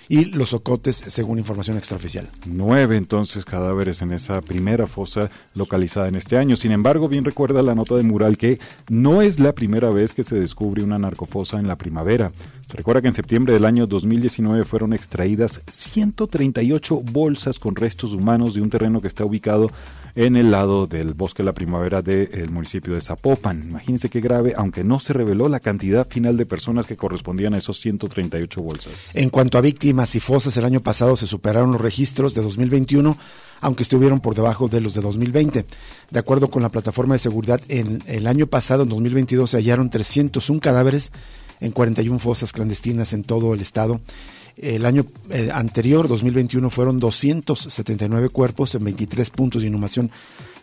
y 0.09 0.25
los 0.25 0.53
ocotes, 0.53 1.03
según 1.07 1.39
información 1.39 1.77
extraoficial. 1.77 2.29
Nueve 2.45 2.97
entonces 2.97 3.45
cadáveres 3.45 4.01
en 4.01 4.11
esa 4.11 4.41
primera 4.41 4.87
fosa 4.87 5.29
localizada 5.55 6.07
en 6.07 6.15
este 6.15 6.37
año. 6.37 6.55
Sin 6.55 6.71
embargo, 6.71 7.07
bien 7.07 7.25
recuerda 7.25 7.61
la 7.61 7.75
nota 7.75 7.95
de 7.95 8.03
Mural 8.03 8.37
que 8.37 8.59
no 8.89 9.21
es 9.21 9.39
la 9.39 9.53
primera 9.53 9.89
vez 9.89 10.13
que 10.13 10.23
se 10.23 10.39
descubre 10.39 10.83
una 10.83 10.97
narcofosa 10.97 11.59
en 11.59 11.67
la 11.67 11.77
primavera. 11.77 12.31
Recuerda 12.69 13.01
que 13.01 13.07
en 13.07 13.13
septiembre 13.13 13.53
del 13.53 13.65
año 13.65 13.87
2019 13.87 14.65
fueron 14.65 14.93
extraídas 14.93 15.61
138 15.67 17.01
bolsas 17.11 17.59
con 17.59 17.75
restos 17.75 18.13
humanos 18.13 18.53
de 18.55 18.61
un 18.61 18.69
terreno 18.69 18.99
que 18.99 19.07
está 19.07 19.25
ubicado 19.25 19.71
en 20.15 20.35
el 20.35 20.51
lado 20.51 20.87
del 20.87 21.13
bosque 21.13 21.43
de 21.43 21.47
la 21.47 21.53
primavera 21.53 22.01
del 22.01 22.49
municipio 22.51 22.93
de 22.93 23.01
Zapopan. 23.01 23.63
Imagínense 23.69 24.09
qué 24.09 24.21
grave, 24.21 24.53
aunque 24.55 24.83
no 24.83 24.99
se 24.99 25.13
reveló 25.13 25.49
la 25.49 25.59
cantidad 25.59 26.07
final 26.07 26.37
de 26.37 26.45
personas 26.45 26.85
que 26.85 26.95
correspondían 26.95 27.53
a 27.53 27.57
esos 27.57 27.79
138 27.79 28.61
bolsas. 28.61 29.09
En 29.13 29.29
cuanto 29.29 29.57
a 29.57 29.61
víctimas 29.61 30.15
y 30.15 30.19
fosas, 30.19 30.55
el 30.57 30.65
año 30.65 30.81
pasado 30.81 31.15
se 31.15 31.27
superaron 31.27 31.71
los 31.71 31.81
registros 31.81 32.33
de 32.33 32.41
2021 32.41 33.17
aunque 33.63 33.83
estuvieron 33.83 34.19
por 34.19 34.35
debajo 34.35 34.67
de 34.67 34.81
los 34.81 34.93
de 34.93 35.01
2020. 35.01 35.65
De 36.11 36.19
acuerdo 36.19 36.49
con 36.49 36.61
la 36.61 36.69
plataforma 36.69 37.15
de 37.15 37.19
seguridad, 37.19 37.61
en 37.69 38.03
el 38.07 38.27
año 38.27 38.45
pasado, 38.45 38.83
en 38.83 38.89
2022, 38.89 39.51
se 39.51 39.57
hallaron 39.57 39.89
301 39.89 40.59
cadáveres 40.59 41.13
en 41.61 41.71
41 41.71 42.19
fosas 42.19 42.51
clandestinas 42.51 43.13
en 43.13 43.23
todo 43.23 43.53
el 43.53 43.61
estado. 43.61 44.01
El 44.57 44.85
año 44.85 45.05
eh, 45.29 45.49
anterior, 45.51 46.07
2021, 46.07 46.69
fueron 46.69 46.99
279 46.99 48.29
cuerpos 48.29 48.75
en 48.75 48.83
23 48.83 49.29
puntos 49.31 49.61
de 49.61 49.67
inhumación 49.69 50.11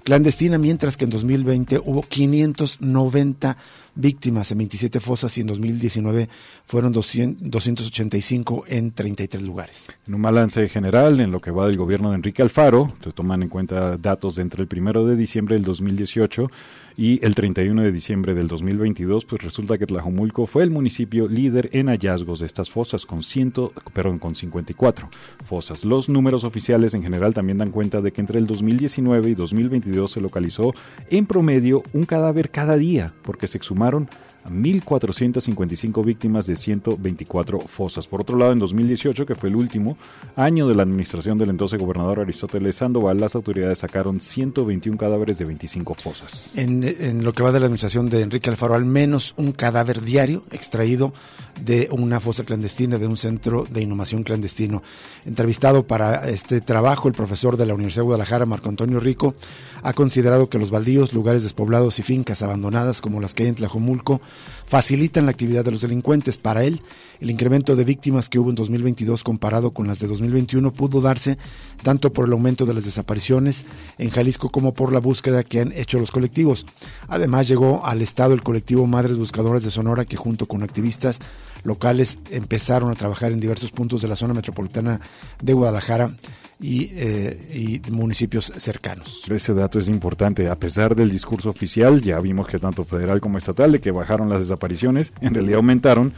clandestina, 0.04 0.58
mientras 0.58 0.96
que 0.96 1.04
en 1.04 1.10
2020 1.10 1.80
hubo 1.84 2.02
590 2.02 3.56
víctimas 3.94 4.50
en 4.52 4.58
27 4.58 5.00
fosas 5.00 5.36
y 5.36 5.40
en 5.42 5.48
2019 5.48 6.28
fueron 6.64 6.92
285 6.92 8.64
en 8.68 8.92
33 8.92 9.42
lugares. 9.42 9.88
En 10.06 10.14
un 10.14 10.22
balance 10.22 10.68
general, 10.68 11.20
en 11.20 11.30
lo 11.30 11.40
que 11.40 11.50
va 11.50 11.66
del 11.66 11.76
gobierno 11.76 12.10
de 12.10 12.16
Enrique 12.16 12.42
Alfaro, 12.42 12.92
se 13.02 13.12
toman 13.12 13.42
en 13.42 13.48
cuenta 13.48 13.96
datos 13.96 14.36
de 14.36 14.42
entre 14.42 14.62
el 14.62 14.68
primero 14.68 15.04
de 15.04 15.16
diciembre 15.16 15.56
del 15.56 15.64
2018 15.64 16.50
y 17.00 17.18
el 17.24 17.34
31 17.34 17.80
de 17.80 17.92
diciembre 17.92 18.34
del 18.34 18.46
2022, 18.46 19.24
pues 19.24 19.42
resulta 19.42 19.78
que 19.78 19.86
Tlajomulco 19.86 20.44
fue 20.46 20.64
el 20.64 20.70
municipio 20.70 21.28
líder 21.28 21.70
en 21.72 21.86
hallazgos 21.86 22.40
de 22.40 22.46
estas 22.46 22.68
fosas 22.70 23.06
con 23.06 23.22
ciento, 23.22 23.72
perdón, 23.94 24.18
con 24.18 24.34
54 24.34 25.08
fosas. 25.42 25.86
Los 25.86 26.10
números 26.10 26.44
oficiales 26.44 26.92
en 26.92 27.02
general 27.02 27.32
también 27.32 27.56
dan 27.56 27.70
cuenta 27.70 28.02
de 28.02 28.12
que 28.12 28.20
entre 28.20 28.38
el 28.38 28.46
2019 28.46 29.30
y 29.30 29.34
2022 29.34 30.10
se 30.10 30.20
localizó 30.20 30.74
en 31.08 31.24
promedio 31.24 31.82
un 31.94 32.04
cadáver 32.04 32.50
cada 32.50 32.76
día, 32.76 33.14
porque 33.22 33.48
se 33.48 33.56
exhumó 33.56 33.86
a 33.86 33.92
1.455 34.48 36.04
víctimas 36.04 36.46
de 36.46 36.56
124 36.56 37.60
fosas. 37.60 38.06
Por 38.06 38.22
otro 38.22 38.36
lado, 38.36 38.52
en 38.52 38.58
2018, 38.58 39.26
que 39.26 39.34
fue 39.34 39.48
el 39.48 39.56
último 39.56 39.96
año 40.36 40.68
de 40.68 40.74
la 40.74 40.82
administración 40.82 41.38
del 41.38 41.50
entonces 41.50 41.80
gobernador 41.80 42.20
Aristóteles 42.20 42.76
Sandoval, 42.76 43.18
las 43.18 43.34
autoridades 43.34 43.78
sacaron 43.78 44.20
121 44.20 44.98
cadáveres 44.98 45.38
de 45.38 45.44
25 45.44 45.94
fosas. 45.94 46.52
En 46.98 47.24
lo 47.24 47.32
que 47.32 47.42
va 47.42 47.52
de 47.52 47.60
la 47.60 47.66
administración 47.66 48.10
de 48.10 48.22
Enrique 48.22 48.50
Alfaro, 48.50 48.74
al 48.74 48.84
menos 48.84 49.34
un 49.36 49.52
cadáver 49.52 50.02
diario 50.02 50.42
extraído 50.50 51.12
de 51.64 51.88
una 51.90 52.20
fosa 52.20 52.44
clandestina, 52.44 52.98
de 52.98 53.06
un 53.06 53.16
centro 53.16 53.66
de 53.68 53.82
inhumación 53.82 54.22
clandestino. 54.22 54.82
Entrevistado 55.24 55.86
para 55.86 56.28
este 56.28 56.60
trabajo, 56.60 57.08
el 57.08 57.14
profesor 57.14 57.56
de 57.56 57.66
la 57.66 57.74
Universidad 57.74 58.02
de 58.02 58.06
Guadalajara, 58.06 58.46
Marco 58.46 58.68
Antonio 58.68 59.00
Rico, 59.00 59.34
ha 59.82 59.92
considerado 59.92 60.48
que 60.48 60.58
los 60.58 60.70
baldíos, 60.70 61.12
lugares 61.12 61.42
despoblados 61.42 61.98
y 61.98 62.02
fincas 62.02 62.42
abandonadas 62.42 63.00
como 63.00 63.20
las 63.20 63.34
que 63.34 63.44
hay 63.44 63.48
en 63.50 63.54
Tlajomulco 63.56 64.20
facilitan 64.66 65.26
la 65.26 65.32
actividad 65.32 65.64
de 65.64 65.72
los 65.72 65.80
delincuentes. 65.80 66.38
Para 66.38 66.64
él, 66.64 66.82
el 67.20 67.30
incremento 67.30 67.76
de 67.76 67.84
víctimas 67.84 68.28
que 68.28 68.38
hubo 68.38 68.50
en 68.50 68.54
2022 68.54 69.24
comparado 69.24 69.72
con 69.72 69.86
las 69.86 69.98
de 69.98 70.08
2021 70.08 70.72
pudo 70.72 71.00
darse 71.00 71.38
tanto 71.82 72.12
por 72.12 72.26
el 72.26 72.32
aumento 72.32 72.66
de 72.66 72.74
las 72.74 72.84
desapariciones 72.84 73.66
en 73.98 74.10
Jalisco 74.10 74.50
como 74.50 74.72
por 74.72 74.92
la 74.92 75.00
búsqueda 75.00 75.42
que 75.42 75.60
han 75.60 75.72
hecho 75.72 75.98
los 75.98 76.10
colectivos. 76.10 76.66
Además, 77.08 77.48
llegó 77.48 77.84
al 77.84 78.02
Estado 78.02 78.34
el 78.34 78.42
colectivo 78.42 78.86
Madres 78.86 79.18
Buscadoras 79.18 79.64
de 79.64 79.70
Sonora 79.70 80.04
que 80.04 80.16
junto 80.16 80.46
con 80.46 80.62
activistas 80.62 81.20
locales 81.62 82.18
empezaron 82.30 82.90
a 82.90 82.94
trabajar 82.94 83.32
en 83.32 83.40
diversos 83.40 83.70
puntos 83.70 84.02
de 84.02 84.08
la 84.08 84.16
zona 84.16 84.34
metropolitana 84.34 85.00
de 85.40 85.52
Guadalajara 85.52 86.10
y, 86.60 86.90
eh, 86.92 87.80
municipios 87.90 88.52
cercanos. 88.56 89.24
Ese 89.30 89.54
dato 89.54 89.78
es 89.78 89.88
importante. 89.88 90.48
A 90.48 90.56
pesar 90.56 90.94
del 90.94 91.10
discurso 91.10 91.48
oficial, 91.48 92.02
ya 92.02 92.20
vimos 92.20 92.48
que 92.48 92.58
tanto 92.58 92.84
federal 92.84 93.20
como 93.20 93.38
estatal, 93.38 93.72
de 93.72 93.80
que 93.80 93.90
bajaron 93.90 94.28
las 94.28 94.40
desapariciones, 94.40 95.12
en 95.20 95.34
realidad 95.34 95.56
aumentaron. 95.56 96.12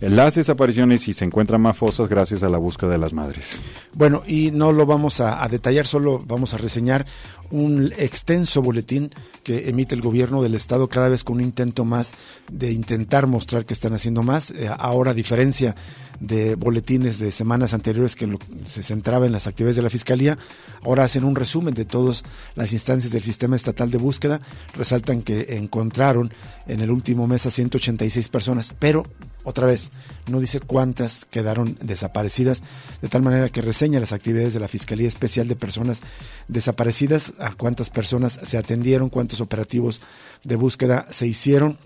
las 0.00 0.34
desapariciones 0.34 1.08
y 1.08 1.14
se 1.14 1.24
encuentran 1.24 1.62
más 1.62 1.76
fosas 1.76 2.08
gracias 2.08 2.42
a 2.42 2.48
la 2.48 2.58
búsqueda 2.58 2.90
de 2.90 2.98
las 2.98 3.12
madres. 3.12 3.56
Bueno, 3.94 4.22
y 4.26 4.50
no 4.50 4.72
lo 4.72 4.84
vamos 4.84 5.20
a, 5.20 5.42
a 5.42 5.48
detallar, 5.48 5.86
solo 5.86 6.22
vamos 6.26 6.52
a 6.52 6.58
reseñar 6.58 7.06
un 7.50 7.92
extenso 7.96 8.62
boletín 8.62 9.10
que 9.42 9.68
emite 9.68 9.94
el 9.94 10.00
gobierno 10.00 10.42
del 10.42 10.54
estado 10.54 10.88
cada 10.88 11.08
vez 11.08 11.24
con 11.24 11.36
un 11.36 11.42
intento 11.42 11.84
más 11.84 12.14
de 12.50 12.72
intentar 12.72 13.26
mostrar 13.26 13.64
que 13.64 13.74
están 13.74 13.94
haciendo 13.94 14.22
más. 14.22 14.50
Eh, 14.50 14.68
ahora, 14.86 15.10
a 15.10 15.14
diferencia 15.14 15.74
de 16.20 16.54
boletines 16.54 17.18
de 17.18 17.30
semanas 17.32 17.74
anteriores 17.74 18.16
que 18.16 18.38
se 18.64 18.82
centraba 18.82 19.26
en 19.26 19.32
las 19.32 19.46
actividades 19.46 19.76
de 19.76 19.82
la 19.82 19.90
Fiscalía, 19.90 20.38
ahora 20.82 21.04
hacen 21.04 21.24
un 21.24 21.36
resumen 21.36 21.74
de 21.74 21.84
todas 21.84 22.24
las 22.54 22.72
instancias 22.72 23.12
del 23.12 23.22
sistema 23.22 23.56
estatal 23.56 23.90
de 23.90 23.98
búsqueda, 23.98 24.40
resaltan 24.74 25.22
que 25.22 25.56
encontraron 25.56 26.32
en 26.66 26.80
el 26.80 26.90
último 26.90 27.26
mes 27.26 27.46
a 27.46 27.50
186 27.50 28.28
personas, 28.28 28.74
pero 28.78 29.04
otra 29.44 29.66
vez, 29.66 29.90
no 30.28 30.40
dice 30.40 30.58
cuántas 30.58 31.24
quedaron 31.24 31.76
desaparecidas, 31.80 32.62
de 33.00 33.08
tal 33.08 33.22
manera 33.22 33.48
que 33.48 33.62
reseña 33.62 34.00
las 34.00 34.12
actividades 34.12 34.54
de 34.54 34.60
la 34.60 34.66
Fiscalía 34.66 35.06
Especial 35.06 35.46
de 35.46 35.54
Personas 35.54 36.02
Desaparecidas, 36.48 37.32
a 37.38 37.52
cuántas 37.52 37.88
personas 37.90 38.40
se 38.42 38.58
atendieron, 38.58 39.08
cuántos 39.08 39.40
operativos 39.40 40.00
de 40.42 40.56
búsqueda 40.56 41.06
se 41.10 41.28
hicieron, 41.28 41.78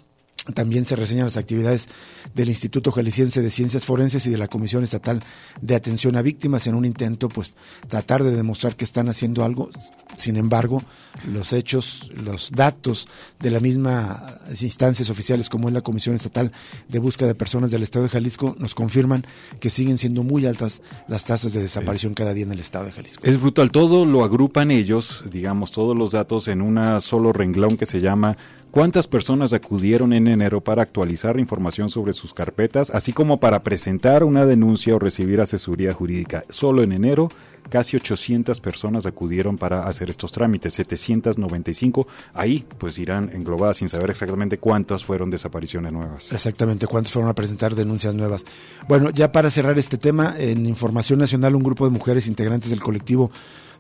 también 0.55 0.85
se 0.85 0.97
reseñan 0.97 1.27
las 1.27 1.37
actividades 1.37 1.89
del 2.35 2.49
Instituto 2.49 2.93
Jalisciense 2.93 3.43
de 3.43 3.51
Ciencias 3.51 3.85
Forenses 3.85 4.27
y 4.27 4.31
de 4.31 4.39
la 4.39 4.49
Comisión 4.49 4.83
Estatal 4.83 5.21
de 5.61 5.75
Atención 5.75 6.17
a 6.17 6.23
Víctimas 6.23 6.67
en 6.67 6.75
un 6.75 6.85
intento, 6.85 7.29
pues, 7.29 7.55
tratar 7.89 8.25
de 8.25 8.33
demostrar 8.33 8.77
que 8.77 8.85
están 8.85 9.09
haciendo 9.09 9.45
algo. 9.45 9.71
Sin 10.17 10.37
embargo, 10.37 10.83
los 11.29 11.53
hechos, 11.53 12.11
los 12.23 12.51
datos 12.51 13.09
de 13.39 13.51
las 13.51 13.63
mismas 13.63 14.63
instancias 14.63 15.11
oficiales 15.11 15.49
como 15.49 15.69
es 15.69 15.75
la 15.75 15.81
Comisión 15.81 16.15
Estatal 16.15 16.53
de 16.89 16.99
Búsqueda 16.99 17.29
de 17.29 17.35
Personas 17.35 17.71
del 17.71 17.83
Estado 17.83 18.05
de 18.05 18.11
Jalisco 18.11 18.57
nos 18.59 18.75
confirman 18.75 19.25
que 19.61 19.71
siguen 19.71 19.99
siendo 19.99 20.23
muy 20.23 20.47
altas 20.47 20.83
las 21.09 21.25
tasas 21.25 21.53
de 21.53 21.61
desaparición 21.61 22.15
cada 22.15 22.35
día 22.35 22.45
en 22.45 22.53
el 22.53 22.61
Estado 22.61 22.87
de 22.87 22.93
Jalisco. 22.93 23.25
Es 23.25 23.41
brutal, 23.41 23.71
todo 23.71 24.05
lo 24.05 24.25
agrupan 24.25 24.71
ellos, 24.71 25.25
digamos, 25.31 25.73
todos 25.73 25.97
los 25.97 26.13
datos 26.13 26.49
en 26.49 26.63
una 26.63 27.01
solo 27.01 27.33
renglón 27.33 27.77
que 27.77 27.87
se 27.87 28.01
llama 28.01 28.37
cuántas 28.71 29.07
personas 29.07 29.53
acudieron 29.53 30.13
en 30.13 30.29
enero 30.29 30.61
para 30.61 30.83
actualizar 30.83 31.39
información 31.39 31.91
sobre 31.91 32.13
sus 32.13 32.35
carpetas, 32.35 32.91
así 32.91 33.13
como 33.13 33.41
para 33.41 33.63
presentar 33.63 34.25
una 34.25 34.47
denuncia 34.47 34.95
o 34.95 34.99
recibir 34.99 35.41
asesoría 35.41 35.93
jurídica. 35.93 36.45
Solo 36.49 36.83
en 36.83 36.93
enero, 36.93 37.29
casi 37.71 37.97
800 37.97 38.61
personas 38.61 39.07
acudieron 39.07 39.57
para 39.57 39.89
hacer 39.89 40.11
estos 40.11 40.33
trámites, 40.33 40.75
795. 40.75 42.07
Ahí, 42.35 42.67
pues 42.77 42.99
irán 42.99 43.31
englobadas 43.33 43.79
sin 43.79 43.89
saber 43.89 44.11
exactamente 44.11 44.59
cuántas 44.59 45.05
fueron 45.05 45.31
desapariciones 45.31 45.93
nuevas. 45.93 46.31
Exactamente, 46.33 46.87
cuántos 46.87 47.13
fueron 47.13 47.31
a 47.31 47.35
presentar 47.35 47.75
denuncias 47.75 48.15
nuevas. 48.15 48.45
Bueno, 48.87 49.09
ya 49.09 49.33
para 49.33 49.51
cerrar 49.51 49.79
este 49.79 49.97
tema, 49.97 50.35
en 50.39 50.67
Información 50.67 51.19
Nacional, 51.19 51.55
un 51.55 51.63
grupo 51.63 51.87
de 51.87 51.91
mujeres 51.91 52.27
integrantes 52.27 52.69
del 52.69 52.83
colectivo 52.83 53.31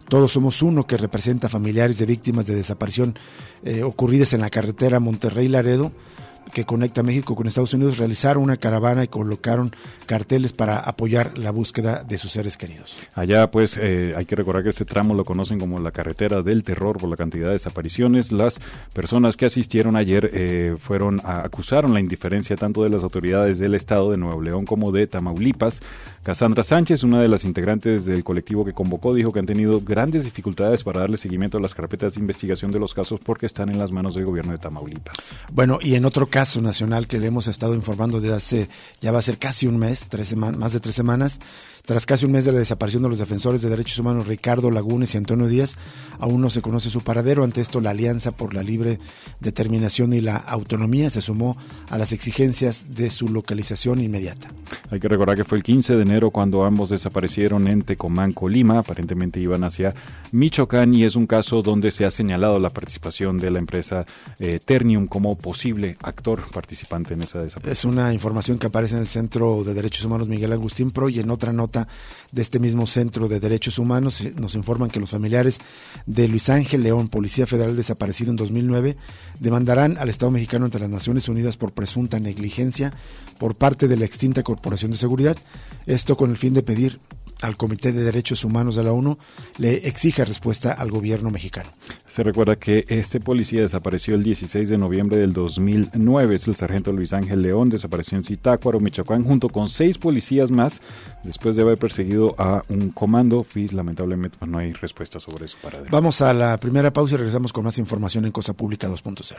todos 0.08 0.32
somos 0.32 0.60
uno 0.60 0.88
que 0.88 0.96
representa 0.96 1.48
familiares 1.48 1.98
de 1.98 2.06
víctimas 2.06 2.44
de 2.46 2.56
desaparición 2.56 3.14
eh, 3.64 3.84
ocurridas 3.84 4.32
en 4.32 4.40
la 4.40 4.50
carretera 4.50 4.98
Monterrey-Laredo 4.98 5.92
que 6.52 6.64
conecta 6.64 7.02
México 7.02 7.34
con 7.34 7.46
Estados 7.46 7.74
Unidos 7.74 7.98
realizaron 7.98 8.42
una 8.42 8.56
caravana 8.56 9.04
y 9.04 9.08
colocaron 9.08 9.72
carteles 10.06 10.52
para 10.52 10.78
apoyar 10.78 11.38
la 11.38 11.50
búsqueda 11.50 12.04
de 12.04 12.18
sus 12.18 12.32
seres 12.32 12.56
queridos. 12.56 12.96
Allá 13.14 13.50
pues 13.50 13.76
eh, 13.76 14.14
hay 14.16 14.26
que 14.26 14.36
recordar 14.36 14.62
que 14.62 14.70
este 14.70 14.84
tramo 14.84 15.14
lo 15.14 15.24
conocen 15.24 15.58
como 15.58 15.78
la 15.78 15.90
carretera 15.90 16.42
del 16.42 16.62
terror 16.62 16.98
por 16.98 17.08
la 17.08 17.16
cantidad 17.16 17.46
de 17.48 17.52
desapariciones. 17.54 18.32
Las 18.32 18.60
personas 18.92 19.36
que 19.36 19.46
asistieron 19.46 19.96
ayer 19.96 20.30
eh, 20.32 20.76
fueron 20.78 21.20
a, 21.24 21.42
acusaron 21.42 21.94
la 21.94 22.00
indiferencia 22.00 22.56
tanto 22.56 22.82
de 22.82 22.90
las 22.90 23.02
autoridades 23.02 23.58
del 23.58 23.74
estado 23.74 24.10
de 24.10 24.16
Nuevo 24.16 24.42
León 24.42 24.64
como 24.64 24.92
de 24.92 25.06
Tamaulipas. 25.06 25.82
Cassandra 26.22 26.62
Sánchez, 26.62 27.02
una 27.02 27.22
de 27.22 27.28
las 27.28 27.44
integrantes 27.44 28.04
del 28.04 28.22
colectivo 28.22 28.62
que 28.62 28.74
convocó, 28.74 29.14
dijo 29.14 29.32
que 29.32 29.38
han 29.38 29.46
tenido 29.46 29.80
grandes 29.80 30.24
dificultades 30.24 30.84
para 30.84 31.00
darle 31.00 31.16
seguimiento 31.16 31.56
a 31.56 31.62
las 31.62 31.72
carpetas 31.72 32.14
de 32.14 32.20
investigación 32.20 32.70
de 32.70 32.78
los 32.78 32.92
casos 32.92 33.20
porque 33.24 33.46
están 33.46 33.70
en 33.70 33.78
las 33.78 33.90
manos 33.90 34.14
del 34.14 34.26
gobierno 34.26 34.52
de 34.52 34.58
Tamaulipas. 34.58 35.16
Bueno, 35.50 35.78
y 35.80 35.94
en 35.94 36.04
otro 36.04 36.26
caso 36.26 36.60
nacional 36.60 37.08
que 37.08 37.18
le 37.18 37.28
hemos 37.28 37.48
estado 37.48 37.74
informando 37.74 38.20
desde 38.20 38.36
hace, 38.36 38.68
ya 39.00 39.12
va 39.12 39.20
a 39.20 39.22
ser 39.22 39.38
casi 39.38 39.66
un 39.66 39.78
mes, 39.78 40.08
tres 40.10 40.28
semanas, 40.28 40.60
más 40.60 40.74
de 40.74 40.80
tres 40.80 40.94
semanas, 40.94 41.40
tras 41.86 42.04
casi 42.04 42.26
un 42.26 42.32
mes 42.32 42.44
de 42.44 42.52
la 42.52 42.58
desaparición 42.58 43.02
de 43.02 43.08
los 43.08 43.18
defensores 43.18 43.62
de 43.62 43.70
derechos 43.70 43.98
humanos 43.98 44.26
Ricardo 44.26 44.70
Lagunes 44.70 45.14
y 45.14 45.18
Antonio 45.18 45.46
Díaz, 45.46 45.76
aún 46.18 46.42
no 46.42 46.50
se 46.50 46.60
conoce 46.60 46.90
su 46.90 47.00
paradero. 47.00 47.44
Ante 47.44 47.62
esto, 47.62 47.80
la 47.80 47.90
Alianza 47.90 48.32
por 48.32 48.52
la 48.52 48.62
Libre 48.62 48.98
Determinación 49.40 50.12
y 50.12 50.20
la 50.20 50.36
Autonomía 50.36 51.08
se 51.08 51.22
sumó 51.22 51.56
a 51.88 51.96
las 51.96 52.12
exigencias 52.12 52.94
de 52.94 53.10
su 53.10 53.28
localización 53.28 54.00
inmediata. 54.00 54.50
Hay 54.90 55.00
que 55.00 55.08
recordar 55.08 55.36
que 55.36 55.44
fue 55.44 55.56
el 55.56 55.64
15 55.64 55.96
de 55.96 56.04
cuando 56.32 56.64
ambos 56.64 56.88
desaparecieron 56.88 57.68
en 57.68 57.82
Tecomán, 57.82 58.32
Colima. 58.32 58.80
Aparentemente 58.80 59.38
iban 59.38 59.62
hacia 59.62 59.94
Michoacán 60.32 60.92
y 60.92 61.04
es 61.04 61.14
un 61.14 61.28
caso 61.28 61.62
donde 61.62 61.92
se 61.92 62.04
ha 62.04 62.10
señalado 62.10 62.58
la 62.58 62.70
participación 62.70 63.38
de 63.38 63.50
la 63.50 63.60
empresa 63.60 64.06
eh, 64.40 64.58
Ternium 64.58 65.06
como 65.06 65.38
posible 65.38 65.96
actor 66.02 66.42
participante 66.52 67.14
en 67.14 67.22
esa 67.22 67.38
desaparición. 67.38 67.72
Es 67.72 67.84
una 67.84 68.12
información 68.12 68.58
que 68.58 68.66
aparece 68.66 68.96
en 68.96 69.02
el 69.02 69.06
Centro 69.06 69.62
de 69.62 69.72
Derechos 69.72 70.04
Humanos 70.04 70.28
Miguel 70.28 70.52
Agustín 70.52 70.90
Pro 70.90 71.08
y 71.08 71.20
en 71.20 71.30
otra 71.30 71.52
nota 71.52 71.86
de 72.32 72.42
este 72.42 72.58
mismo 72.58 72.88
Centro 72.88 73.28
de 73.28 73.38
Derechos 73.38 73.78
Humanos 73.78 74.26
nos 74.36 74.56
informan 74.56 74.90
que 74.90 74.98
los 74.98 75.10
familiares 75.10 75.60
de 76.06 76.26
Luis 76.26 76.48
Ángel 76.48 76.82
León, 76.82 77.08
policía 77.08 77.46
federal 77.46 77.76
desaparecido 77.76 78.32
en 78.32 78.36
2009, 78.36 78.96
demandarán 79.38 79.96
al 79.96 80.08
Estado 80.08 80.32
mexicano 80.32 80.64
ante 80.64 80.80
las 80.80 80.90
Naciones 80.90 81.28
Unidas 81.28 81.56
por 81.56 81.70
presunta 81.70 82.18
negligencia 82.18 82.92
por 83.40 83.56
parte 83.56 83.88
de 83.88 83.96
la 83.96 84.04
extinta 84.04 84.42
Corporación 84.42 84.90
de 84.90 84.98
Seguridad. 84.98 85.36
Esto 85.86 86.14
con 86.14 86.30
el 86.30 86.36
fin 86.36 86.52
de 86.52 86.62
pedir 86.62 87.00
al 87.40 87.56
Comité 87.56 87.90
de 87.90 88.04
Derechos 88.04 88.44
Humanos 88.44 88.76
de 88.76 88.84
la 88.84 88.92
ONU 88.92 89.16
le 89.56 89.88
exige 89.88 90.26
respuesta 90.26 90.72
al 90.72 90.90
gobierno 90.90 91.30
mexicano. 91.30 91.70
Se 92.06 92.22
recuerda 92.22 92.56
que 92.56 92.84
este 92.88 93.18
policía 93.18 93.62
desapareció 93.62 94.14
el 94.14 94.22
16 94.22 94.68
de 94.68 94.76
noviembre 94.76 95.16
del 95.16 95.32
2009. 95.32 96.34
Es 96.34 96.48
el 96.48 96.54
sargento 96.54 96.92
Luis 96.92 97.14
Ángel 97.14 97.40
León, 97.40 97.70
desapareció 97.70 98.18
en 98.18 98.24
Zitácuaro, 98.24 98.78
Michoacán, 98.78 99.24
junto 99.24 99.48
con 99.48 99.70
seis 99.70 99.96
policías 99.96 100.50
más, 100.50 100.82
después 101.24 101.56
de 101.56 101.62
haber 101.62 101.78
perseguido 101.78 102.34
a 102.36 102.62
un 102.68 102.90
comando. 102.90 103.46
Y 103.54 103.68
lamentablemente 103.68 104.36
pues, 104.38 104.50
no 104.50 104.58
hay 104.58 104.74
respuesta 104.74 105.18
sobre 105.18 105.46
eso 105.46 105.56
para 105.62 105.80
Vamos 105.90 106.20
a 106.20 106.34
la 106.34 106.60
primera 106.60 106.92
pausa 106.92 107.14
y 107.14 107.18
regresamos 107.18 107.54
con 107.54 107.64
más 107.64 107.78
información 107.78 108.26
en 108.26 108.32
Cosa 108.32 108.52
Pública 108.52 108.86
2.0. 108.86 109.38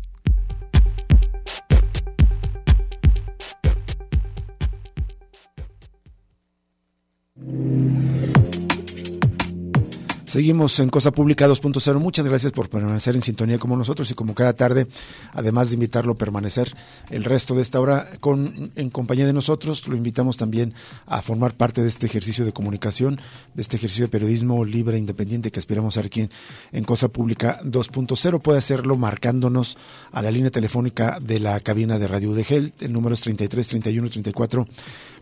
Seguimos 10.31 10.79
en 10.79 10.87
Cosa 10.87 11.11
Pública 11.11 11.45
2.0. 11.45 11.99
Muchas 11.99 12.25
gracias 12.25 12.53
por 12.53 12.69
permanecer 12.69 13.17
en 13.17 13.21
sintonía 13.21 13.59
como 13.59 13.75
nosotros 13.75 14.09
y 14.11 14.13
como 14.13 14.33
cada 14.33 14.53
tarde, 14.53 14.87
además 15.33 15.67
de 15.67 15.73
invitarlo 15.73 16.13
a 16.13 16.15
permanecer 16.15 16.73
el 17.09 17.25
resto 17.25 17.53
de 17.53 17.61
esta 17.61 17.81
hora 17.81 18.07
con, 18.21 18.71
en 18.77 18.89
compañía 18.91 19.25
de 19.25 19.33
nosotros, 19.33 19.85
lo 19.89 19.97
invitamos 19.97 20.37
también 20.37 20.73
a 21.05 21.21
formar 21.21 21.55
parte 21.55 21.81
de 21.81 21.89
este 21.89 22.05
ejercicio 22.05 22.45
de 22.45 22.53
comunicación, 22.53 23.19
de 23.53 23.61
este 23.61 23.75
ejercicio 23.75 24.05
de 24.05 24.09
periodismo 24.09 24.63
libre 24.63 24.95
e 24.95 24.99
independiente 24.99 25.51
que 25.51 25.59
aspiramos 25.59 25.97
a 25.97 25.99
hacer 25.99 26.07
aquí 26.07 26.29
en, 26.71 26.85
Cosa 26.85 27.09
Pública 27.09 27.59
2.0. 27.65 28.41
Puede 28.41 28.59
hacerlo 28.59 28.95
marcándonos 28.95 29.77
a 30.13 30.21
la 30.21 30.31
línea 30.31 30.49
telefónica 30.49 31.19
de 31.21 31.41
la 31.41 31.59
cabina 31.59 31.99
de 31.99 32.07
Radio 32.07 32.29
UDG. 32.29 32.71
El 32.79 32.93
número 32.93 33.15
es 33.15 33.19
33 33.19 33.67
31 33.67 34.09
34 34.09 34.65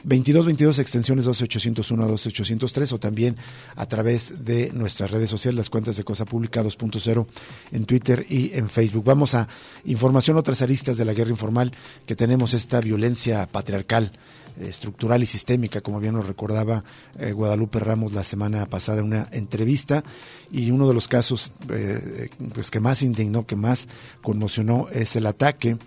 22 0.03 0.45
22 0.45 0.79
extensiones 0.79 1.25
12801 1.25 2.03
a 2.03 2.07
12803 2.07 2.93
o 2.93 2.99
también 2.99 3.35
a 3.75 3.87
través 3.87 4.45
de 4.45 4.71
nuestra 4.71 4.98
nuestras 4.99 5.12
redes 5.17 5.29
sociales, 5.29 5.57
las 5.57 5.69
cuentas 5.69 5.95
de 5.95 6.03
Cosa 6.03 6.25
Pública 6.25 6.62
2.0 6.62 7.25
en 7.71 7.85
Twitter 7.85 8.25
y 8.27 8.51
en 8.53 8.69
Facebook. 8.69 9.05
Vamos 9.05 9.33
a 9.33 9.47
información, 9.85 10.35
otras 10.35 10.62
aristas 10.62 10.97
de 10.97 11.05
la 11.05 11.13
guerra 11.13 11.29
informal 11.29 11.71
que 12.05 12.15
tenemos 12.15 12.53
esta 12.53 12.81
violencia 12.81 13.47
patriarcal 13.49 14.12
estructural 14.59 15.23
y 15.23 15.25
sistémica, 15.25 15.79
como 15.79 16.01
bien 16.01 16.15
nos 16.15 16.27
recordaba 16.27 16.83
eh, 17.17 17.31
Guadalupe 17.31 17.79
Ramos 17.79 18.12
la 18.12 18.25
semana 18.25 18.65
pasada 18.65 18.99
en 18.99 19.05
una 19.05 19.29
entrevista. 19.31 20.03
Y 20.51 20.71
uno 20.71 20.85
de 20.85 20.93
los 20.93 21.07
casos 21.07 21.53
eh, 21.69 22.27
pues 22.53 22.69
que 22.69 22.81
más 22.81 23.01
indignó, 23.01 23.45
que 23.45 23.55
más 23.55 23.88
conmocionó, 24.21 24.89
es 24.91 25.15
el 25.15 25.27
ataque 25.27 25.77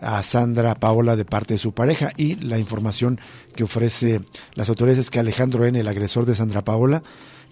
a 0.00 0.22
Sandra 0.22 0.74
Paola 0.76 1.14
de 1.14 1.26
parte 1.26 1.54
de 1.54 1.58
su 1.58 1.72
pareja 1.72 2.10
y 2.16 2.36
la 2.36 2.58
información 2.58 3.20
que 3.54 3.64
ofrece 3.64 4.22
las 4.54 4.68
autoridades 4.70 4.98
es 4.98 5.10
que 5.10 5.20
Alejandro 5.20 5.64
N., 5.66 5.78
el 5.78 5.86
agresor 5.86 6.24
de 6.24 6.34
Sandra 6.34 6.64
Paola, 6.64 7.02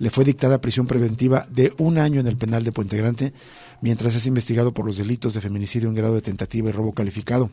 le 0.01 0.11
fue 0.11 0.25
dictada 0.25 0.63
prisión 0.63 0.87
preventiva 0.87 1.47
de 1.51 1.73
un 1.77 1.99
año 1.99 2.21
en 2.21 2.27
el 2.27 2.37
penal 2.37 2.65
de 2.65 2.73
Puente 2.73 2.97
Grande 2.97 3.35
mientras 3.83 4.15
es 4.15 4.27
investigado 4.27 4.73
por 4.73 4.87
los 4.87 4.97
delitos 4.97 5.35
de 5.35 5.43
feminicidio 5.43 5.89
en 5.89 5.95
grado 5.95 6.15
de 6.15 6.23
tentativa 6.23 6.71
y 6.71 6.73
robo 6.73 6.93
calificado. 6.93 7.51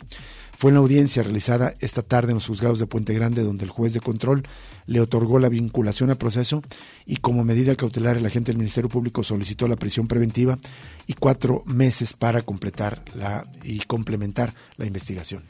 Fue 0.57 0.71
en 0.71 0.75
la 0.75 0.79
audiencia 0.79 1.23
realizada 1.23 1.73
esta 1.81 2.01
tarde 2.01 2.31
en 2.31 2.35
los 2.35 2.47
juzgados 2.47 2.79
de 2.79 2.87
Puente 2.87 3.13
Grande 3.13 3.43
donde 3.43 3.65
el 3.65 3.69
juez 3.69 3.93
de 3.93 3.99
control 3.99 4.43
le 4.85 5.01
otorgó 5.01 5.39
la 5.39 5.49
vinculación 5.49 6.09
a 6.09 6.15
proceso 6.15 6.61
y 7.05 7.17
como 7.17 7.43
medida 7.43 7.75
cautelar 7.75 8.15
el 8.15 8.25
agente 8.25 8.53
del 8.53 8.59
Ministerio 8.59 8.89
Público 8.89 9.23
solicitó 9.23 9.67
la 9.67 9.75
prisión 9.75 10.07
preventiva 10.07 10.57
y 11.05 11.13
cuatro 11.13 11.63
meses 11.65 12.13
para 12.13 12.43
completar 12.43 13.03
la 13.13 13.43
y 13.61 13.79
complementar 13.79 14.53
la 14.77 14.85
investigación. 14.85 15.43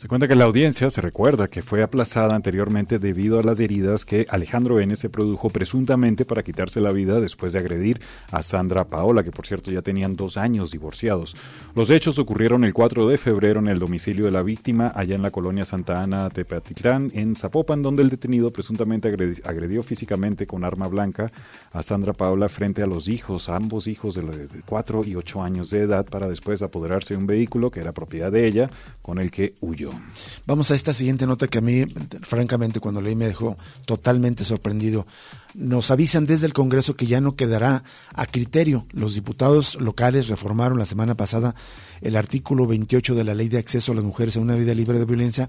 Se 0.00 0.08
cuenta 0.08 0.26
que 0.26 0.34
la 0.34 0.46
audiencia 0.46 0.88
se 0.88 1.02
recuerda 1.02 1.46
que 1.46 1.60
fue 1.60 1.82
aplazada 1.82 2.34
anteriormente 2.34 2.98
debido 2.98 3.38
a 3.38 3.42
las 3.42 3.60
heridas 3.60 4.06
que 4.06 4.24
Alejandro 4.30 4.80
N. 4.80 4.96
se 4.96 5.10
produjo 5.10 5.50
presuntamente 5.50 6.24
para 6.24 6.42
quitarse 6.42 6.80
la 6.80 6.90
vida 6.90 7.20
después 7.20 7.52
de 7.52 7.58
agredir 7.58 8.00
a 8.32 8.42
Sandra 8.42 8.86
Paola, 8.86 9.22
que 9.22 9.30
por 9.30 9.46
cierto 9.46 9.70
ya 9.70 9.82
tenían 9.82 10.16
dos 10.16 10.38
años 10.38 10.70
divorciados. 10.70 11.36
Los 11.74 11.90
hechos 11.90 12.18
ocurrieron 12.18 12.64
el 12.64 12.72
4 12.72 13.08
de 13.08 13.18
febrero 13.18 13.60
en 13.60 13.68
el 13.68 13.78
domicilio 13.78 14.24
de 14.24 14.30
la 14.30 14.42
víctima, 14.42 14.90
allá 14.94 15.16
en 15.16 15.20
la 15.20 15.30
colonia 15.30 15.66
Santa 15.66 16.02
Ana 16.02 16.30
Tepatitlán, 16.30 17.10
en 17.12 17.36
Zapopan, 17.36 17.82
donde 17.82 18.02
el 18.02 18.08
detenido 18.08 18.50
presuntamente 18.54 19.14
agredió 19.44 19.82
físicamente 19.82 20.46
con 20.46 20.64
arma 20.64 20.88
blanca 20.88 21.30
a 21.74 21.82
Sandra 21.82 22.14
Paola 22.14 22.48
frente 22.48 22.82
a 22.82 22.86
los 22.86 23.06
hijos, 23.10 23.50
ambos 23.50 23.86
hijos 23.86 24.14
de 24.14 24.22
4 24.64 25.04
y 25.04 25.16
8 25.16 25.42
años 25.42 25.68
de 25.68 25.80
edad, 25.82 26.06
para 26.06 26.26
después 26.26 26.62
apoderarse 26.62 27.12
de 27.12 27.18
un 27.18 27.26
vehículo 27.26 27.70
que 27.70 27.80
era 27.80 27.92
propiedad 27.92 28.32
de 28.32 28.46
ella, 28.46 28.70
con 29.02 29.18
el 29.18 29.30
que 29.30 29.52
huyó. 29.60 29.89
Vamos 30.46 30.70
a 30.70 30.74
esta 30.74 30.92
siguiente 30.92 31.26
nota 31.26 31.48
que 31.48 31.58
a 31.58 31.60
mí, 31.60 31.84
francamente, 32.22 32.80
cuando 32.80 33.00
leí 33.00 33.14
me 33.14 33.26
dejó 33.26 33.56
totalmente 33.84 34.44
sorprendido. 34.44 35.06
Nos 35.54 35.90
avisan 35.90 36.26
desde 36.26 36.46
el 36.46 36.52
Congreso 36.52 36.96
que 36.96 37.06
ya 37.06 37.20
no 37.20 37.36
quedará 37.36 37.84
a 38.14 38.26
criterio. 38.26 38.86
Los 38.92 39.14
diputados 39.14 39.76
locales 39.80 40.28
reformaron 40.28 40.78
la 40.78 40.86
semana 40.86 41.14
pasada 41.14 41.54
el 42.00 42.16
artículo 42.16 42.66
28 42.66 43.14
de 43.14 43.24
la 43.24 43.34
Ley 43.34 43.48
de 43.48 43.58
Acceso 43.58 43.92
a 43.92 43.94
las 43.94 44.04
Mujeres 44.04 44.36
a 44.36 44.40
una 44.40 44.54
Vida 44.54 44.74
Libre 44.74 44.98
de 44.98 45.04
Violencia 45.04 45.48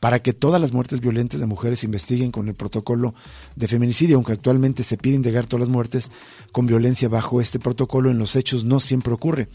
para 0.00 0.20
que 0.20 0.32
todas 0.32 0.60
las 0.60 0.72
muertes 0.72 1.00
violentas 1.00 1.40
de 1.40 1.46
mujeres 1.46 1.80
se 1.80 1.86
investiguen 1.86 2.30
con 2.30 2.48
el 2.48 2.54
protocolo 2.54 3.14
de 3.56 3.68
feminicidio, 3.68 4.16
aunque 4.16 4.32
actualmente 4.32 4.82
se 4.82 4.96
pide 4.96 5.16
indagar 5.16 5.46
todas 5.46 5.60
las 5.60 5.68
muertes 5.68 6.10
con 6.52 6.66
violencia 6.66 7.08
bajo 7.08 7.40
este 7.40 7.58
protocolo, 7.58 8.10
en 8.10 8.18
los 8.18 8.36
hechos 8.36 8.64
no 8.64 8.80
siempre 8.80 9.12
ocurre, 9.12 9.48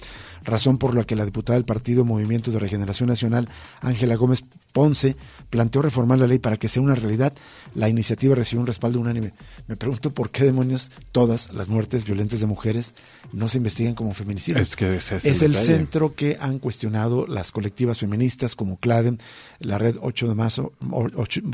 razón 0.44 0.78
por 0.78 0.96
la 0.96 1.04
que 1.04 1.16
la 1.16 1.26
diputada 1.26 1.58
del 1.58 1.66
Partido 1.66 2.06
Movimiento 2.06 2.52
de 2.52 2.60
Regeneración 2.60 3.10
Nacional, 3.10 3.50
Ángela 3.82 4.16
Gómez 4.16 4.44
Ponce, 4.72 5.16
planteó 5.50 5.82
reformar 5.82 6.20
la 6.20 6.28
ley 6.28 6.40
para 6.40 6.58
que 6.58 6.68
sea 6.68 6.82
una 6.82 6.96
realidad. 6.96 7.34
La 7.76 7.90
iniciativa 7.90 8.36
recibió 8.36 8.62
un 8.62 8.68
respaldo 8.68 9.00
unánime. 9.00 9.34
Me 9.68 9.76
pregunto 9.76 10.12
por 10.12 10.32
qué 10.32 10.44
demonios 10.44 10.92
todas 11.12 11.54
las 11.54 11.68
muertes 11.68 12.06
violentas 12.06 12.40
de 12.40 12.46
mujeres 12.46 12.94
no 13.32 13.48
se 13.48 13.58
investigan 13.58 13.96
como 13.96 14.14
feminicidio. 14.14 14.62
Es, 14.62 14.76
que 14.76 14.96
es, 14.96 15.42
el, 15.42 15.56
centro 15.56 16.16
que 16.16 16.38
han 16.40 16.60
cuestionado 16.60 17.26
las 17.28 17.52
colectivas 17.52 18.00
feministas 18.00 18.56
como 18.56 18.78
CLADEN, 18.78 19.20
la 19.60 19.78
Red 19.78 19.98
8 20.02 20.28
de 20.28 20.36
marzo, 20.36 20.74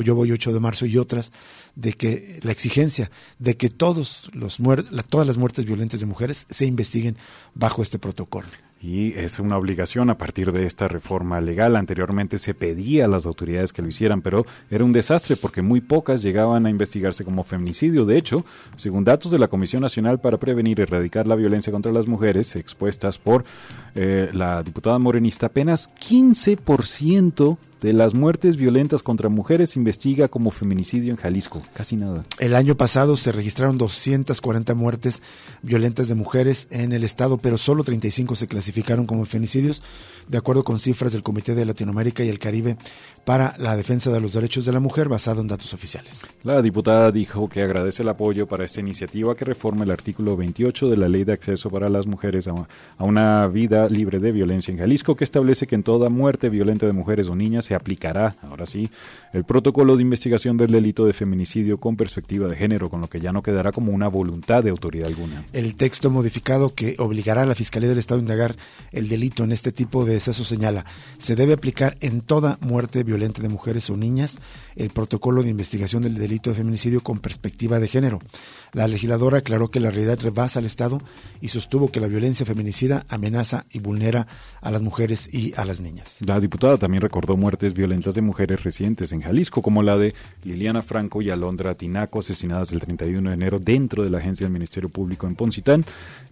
yo 0.04 0.15
voy 0.15 0.32
8 0.32 0.54
de 0.54 0.60
marzo 0.60 0.86
y 0.86 0.97
otras, 0.97 1.32
de 1.75 1.93
que 1.93 2.39
la 2.43 2.52
exigencia 2.52 3.12
de 3.38 3.58
que 3.58 3.69
todos 3.69 4.30
los 4.34 4.60
todas 5.10 5.28
las 5.28 5.38
muertes 5.38 5.65
violentas 5.65 5.99
de 5.99 6.06
mujeres 6.06 6.45
se 6.49 6.65
investiguen 6.65 7.17
bajo 7.54 7.82
este 7.82 7.99
protocolo 7.99 8.47
y 8.82 9.12
es 9.18 9.39
una 9.39 9.58
obligación 9.58 10.10
a 10.10 10.18
partir 10.18 10.52
de 10.52 10.65
esta 10.65 10.88
reforma 10.88 11.42
legal. 11.42 11.76
Anteriormente 11.76 12.38
se 12.38 12.54
pedía 12.54 13.06
a 13.06 13.08
las 13.10 13.26
autoridades 13.26 13.74
que 13.74 13.82
lo 13.82 13.89
hicieran, 13.89 14.22
pero 14.22 14.46
era 14.70 14.86
un 14.86 14.94
desastre 14.94 15.36
porque 15.36 15.62
muy 15.62 15.82
pocas 15.82 16.22
llegaban 16.22 16.65
a 16.65 16.70
investigarse 16.70 17.26
como 17.26 17.44
feminicidio. 17.44 18.06
De 18.06 18.18
hecho, 18.18 18.46
según 18.78 19.04
datos 19.04 19.32
de 19.32 19.39
la 19.39 19.50
Comisión 19.50 19.82
Nacional 19.82 20.20
para 20.20 20.38
Prevenir 20.38 20.80
y 20.80 20.84
Erradicar 20.84 21.28
la 21.28 21.36
Violencia 21.36 21.74
contra 21.74 21.92
las 21.92 22.08
Mujeres, 22.08 22.56
expuestas 22.56 23.18
por 23.18 23.44
eh, 23.96 24.30
la 24.34 24.63
diputada 24.63 24.98
morenista, 24.98 25.48
apenas 25.48 25.94
15% 25.96 27.58
de 27.82 27.94
las 27.94 28.13
muertes 28.13 28.58
violentas 28.58 29.04
contra 29.04 29.30
mujeres 29.30 29.72
se 29.72 29.80
investiga 29.80 30.28
como 30.28 30.52
feminicidio 30.52 31.12
en 31.12 31.18
Jalisco, 31.18 31.62
casi 31.74 31.96
nada. 31.96 32.26
El 32.38 32.56
año 32.56 32.76
pasado 32.76 33.15
se 33.15 33.32
registraron 33.32 33.78
240 33.78 34.74
muertes 34.76 35.22
violentas 35.62 36.10
de 36.10 36.15
mujeres 36.15 36.68
en 36.72 36.92
el 36.92 37.06
estado, 37.06 37.38
pero 37.38 37.58
solo 37.58 37.86
35 37.86 38.36
se 38.36 38.48
clasificaron 38.48 38.68
como 39.05 39.25
feminicidios, 39.25 39.84
de 40.27 40.38
acuerdo 40.38 40.63
con 40.63 40.79
cifras 40.79 41.12
del 41.12 41.23
Comité 41.23 41.55
de 41.55 41.65
Latinoamérica 41.65 42.23
y 42.23 42.29
el 42.29 42.39
Caribe 42.39 42.77
para 43.25 43.55
la 43.58 43.75
defensa 43.75 44.12
de 44.12 44.21
los 44.21 44.34
derechos 44.34 44.65
de 44.65 44.71
la 44.71 44.79
mujer 44.79 45.10
basado 45.10 45.41
en 45.41 45.47
datos 45.47 45.73
oficiales. 45.73 46.27
La 46.43 46.62
diputada 46.62 47.12
dijo 47.12 47.49
que 47.49 47.62
agradece 47.62 48.03
el 48.03 48.10
apoyo 48.10 48.47
para 48.47 48.65
esta 48.65 48.79
iniciativa 48.79 49.36
que 49.36 49.45
reforma 49.45 49.84
el 49.84 49.91
artículo 49.91 50.38
28 50.38 50.89
de 50.89 50.97
la 50.97 51.10
Ley 51.10 51.23
de 51.23 51.34
Acceso 51.34 51.69
para 51.69 51.89
las 51.89 52.05
Mujeres 52.05 52.47
a, 52.47 52.53
a 52.97 53.03
una 53.03 53.47
vida 53.47 53.89
libre 53.89 54.19
de 54.19 54.32
violencia 54.32 54.71
en 54.71 54.77
Jalisco, 54.77 55.15
que 55.15 55.23
establece 55.23 55.67
que 55.67 55.75
en 55.75 55.84
toda 55.84 56.10
muerte 56.10 56.49
violenta 56.49 56.86
de 56.86 56.93
mujeres 56.93 57.27
o 57.27 57.36
niñas 57.36 57.65
se 57.65 57.75
aplicará, 57.75 58.36
ahora 58.41 58.65
sí, 58.65 58.89
el 59.34 59.43
protocolo 59.43 59.95
de 59.95 60.03
investigación 60.03 60.58
del 60.58 60.71
delito 60.71 61.05
de 61.05 61.13
feminicidio 61.13 61.79
con 61.79 61.95
perspectiva 61.95 62.47
de 62.47 62.55
género, 62.55 62.89
con 62.89 63.01
lo 63.01 63.08
que 63.08 63.19
ya 63.19 63.32
no 63.32 63.41
quedará 63.41 63.71
como 63.71 63.91
una 63.91 64.08
voluntad 64.08 64.63
de 64.63 64.69
autoridad 64.69 65.08
alguna. 65.08 65.43
El 65.53 65.75
texto 65.75 66.10
modificado 66.10 66.73
que 66.73 66.95
obligará 66.99 67.43
a 67.43 67.45
la 67.45 67.55
Fiscalía 67.55 67.89
del 67.89 67.99
Estado 67.99 68.19
a 68.19 68.21
indagar 68.21 68.55
el 68.91 69.08
delito 69.08 69.43
en 69.43 69.52
este 69.52 69.72
tipo 69.72 70.06
de 70.06 70.15
exceso 70.15 70.43
señala, 70.43 70.86
se 71.17 71.36
debe 71.36 71.54
aplicar 71.54 71.98
en 72.02 72.22
toda 72.22 72.58
muerte 72.62 73.04
violenta 73.04 73.41
de 73.41 73.50
mujeres 73.50 73.89
o 73.89 73.98
niñas 73.98 74.39
el 74.76 74.89
protocolo 74.89 75.43
de 75.43 75.50
investigación 75.50 76.04
del 76.04 76.15
delito 76.15 76.50
de 76.50 76.56
feminicidio 76.56 77.02
con 77.02 77.19
perspectiva 77.19 77.80
de 77.80 77.88
género. 77.88 78.19
La 78.74 78.88
legisladora 78.88 79.39
aclaró 79.39 79.69
que 79.69 79.80
la 79.80 79.89
realidad 79.89 80.19
rebasa 80.22 80.60
al 80.60 80.65
Estado 80.65 81.02
y 81.41 81.48
sostuvo 81.48 81.91
que 81.91 82.00
la 82.00 82.08
violencia 82.08 82.45
feminicida 82.45 83.06
amenaza 83.10 83.65
y 83.72 83.80
vulnera 83.80 84.28
a 84.62 84.72
las 84.72 84.82
mujeres 84.82 85.34
y 85.34 85.54
a 85.56 85.65
las 85.65 85.82
niñas. 85.82 86.17
La 86.26 86.39
diputada 86.39 86.78
también 86.78 87.02
recordó 87.02 87.36
muertes 87.36 87.74
violentas 87.74 88.15
de 88.15 88.22
mujeres 88.22 88.63
recientes 88.63 89.12
en 89.12 89.22
Jalisco, 89.22 89.62
como 89.62 89.84
la 89.84 89.98
de 89.98 90.13
Liliana 90.43 90.82
Franco 90.82 91.22
y 91.22 91.30
Alondra 91.30 91.76
Tinaco, 91.76 92.19
asesinadas 92.19 92.72
el 92.72 92.80
31 92.80 93.30
de 93.30 93.36
enero 93.36 93.60
dentro 93.60 94.04
de 94.04 94.10
la 94.10 94.19
agencia 94.19 94.45
del 94.45 94.54
Ministerio 94.54 94.89
Público 94.89 95.28
en 95.28 95.36
Poncitlán, 95.36 95.86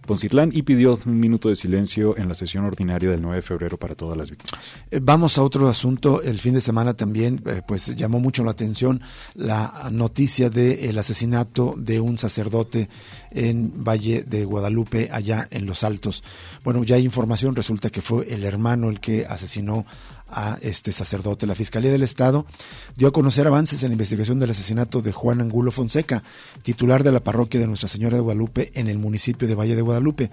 Poncitlán 0.06 0.50
y 0.52 0.62
pidió 0.62 0.98
un 1.04 1.20
minuto 1.20 1.48
de 1.48 1.56
silencio 1.56 2.16
en 2.18 2.28
la 2.28 2.34
sesión 2.34 2.64
ordinaria 2.64 3.10
del 3.10 3.22
9 3.22 3.36
de 3.36 3.42
febrero 3.42 3.78
para 3.78 3.94
todas 3.94 4.16
las 4.16 4.30
víctimas. 4.30 4.60
Eh, 4.90 5.00
vamos 5.02 5.38
a 5.38 5.42
otro 5.42 5.68
asunto. 5.68 6.22
El 6.22 6.38
fin 6.40 6.54
de 6.54 6.60
semana 6.60 6.94
también 6.94 7.42
eh, 7.46 7.62
pues 7.66 7.94
llamó 7.96 8.20
mucho 8.20 8.44
la 8.44 8.50
atención 8.50 9.00
la 9.34 9.88
noticia 9.90 10.50
del 10.50 10.98
asesinato 10.98 11.74
de 11.76 12.00
un 12.00 12.18
sacerdote 12.18 12.88
en 13.30 13.84
Valle 13.84 14.24
de 14.24 14.44
Guadalupe, 14.44 15.08
allá 15.12 15.46
en 15.50 15.66
Los 15.66 15.84
Altos. 15.84 16.24
Bueno, 16.64 16.84
ya 16.84 16.96
hay 16.96 17.04
información, 17.04 17.54
resulta 17.54 17.90
que 17.90 18.02
fue 18.02 18.32
el 18.32 18.44
hermano 18.44 18.88
el 18.88 19.00
que 19.00 19.26
asesinó 19.26 19.86
a 20.30 20.58
este 20.60 20.92
sacerdote. 20.92 21.46
La 21.46 21.54
Fiscalía 21.54 21.90
del 21.90 22.02
Estado 22.02 22.46
dio 22.96 23.08
a 23.08 23.12
conocer 23.12 23.46
avances 23.46 23.82
en 23.82 23.88
la 23.88 23.94
investigación 23.94 24.38
del 24.38 24.50
asesinato 24.50 25.02
de 25.02 25.12
Juan 25.12 25.40
Angulo 25.40 25.70
Fonseca, 25.70 26.22
titular 26.62 27.02
de 27.02 27.12
la 27.12 27.20
parroquia 27.20 27.60
de 27.60 27.66
Nuestra 27.66 27.88
Señora 27.88 28.16
de 28.16 28.22
Guadalupe 28.22 28.70
en 28.74 28.88
el 28.88 28.98
municipio 28.98 29.48
de 29.48 29.54
Valle 29.54 29.76
de 29.76 29.82
Guadalupe. 29.82 30.30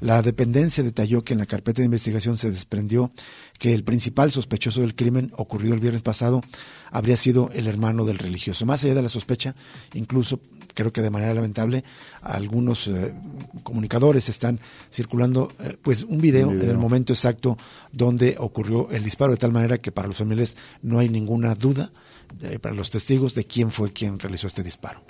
La 0.00 0.22
dependencia 0.22 0.84
detalló 0.84 1.22
que 1.22 1.32
en 1.32 1.38
la 1.38 1.46
carpeta 1.46 1.80
de 1.80 1.86
investigación 1.86 2.36
se 2.36 2.50
desprendió 2.50 3.12
que 3.58 3.72
el 3.72 3.84
principal 3.84 4.30
sospechoso 4.30 4.82
del 4.82 4.94
crimen 4.94 5.32
ocurrido 5.36 5.74
el 5.74 5.80
viernes 5.80 6.02
pasado 6.02 6.42
habría 6.90 7.16
sido 7.16 7.50
el 7.54 7.66
hermano 7.66 8.04
del 8.04 8.18
religioso. 8.18 8.66
Más 8.66 8.84
allá 8.84 8.94
de 8.94 9.02
la 9.02 9.08
sospecha, 9.08 9.54
incluso 9.94 10.40
creo 10.74 10.92
que 10.92 11.02
de 11.02 11.10
manera 11.10 11.34
lamentable, 11.34 11.84
algunos 12.20 12.86
eh, 12.88 13.14
comunicadores 13.62 14.28
están 14.28 14.60
circulando 14.92 15.50
eh, 15.58 15.76
pues 15.82 16.02
un 16.02 16.20
video, 16.20 16.52
en 16.52 16.68
el 16.68 16.76
momento 16.76 17.14
exacto 17.14 17.56
donde 17.92 18.36
ocurrió 18.38 18.90
el 18.90 19.02
disparo. 19.02 19.35
De 19.36 19.40
tal 19.40 19.52
manera 19.52 19.78
que 19.78 19.92
para 19.92 20.08
los 20.08 20.16
familiares 20.16 20.56
no 20.82 20.98
hay 20.98 21.08
ninguna 21.08 21.54
duda, 21.54 21.92
para 22.60 22.74
los 22.74 22.90
testigos, 22.90 23.34
de 23.34 23.44
quién 23.44 23.70
fue 23.70 23.92
quien 23.92 24.18
realizó 24.18 24.46
este 24.46 24.62
disparo. 24.62 25.00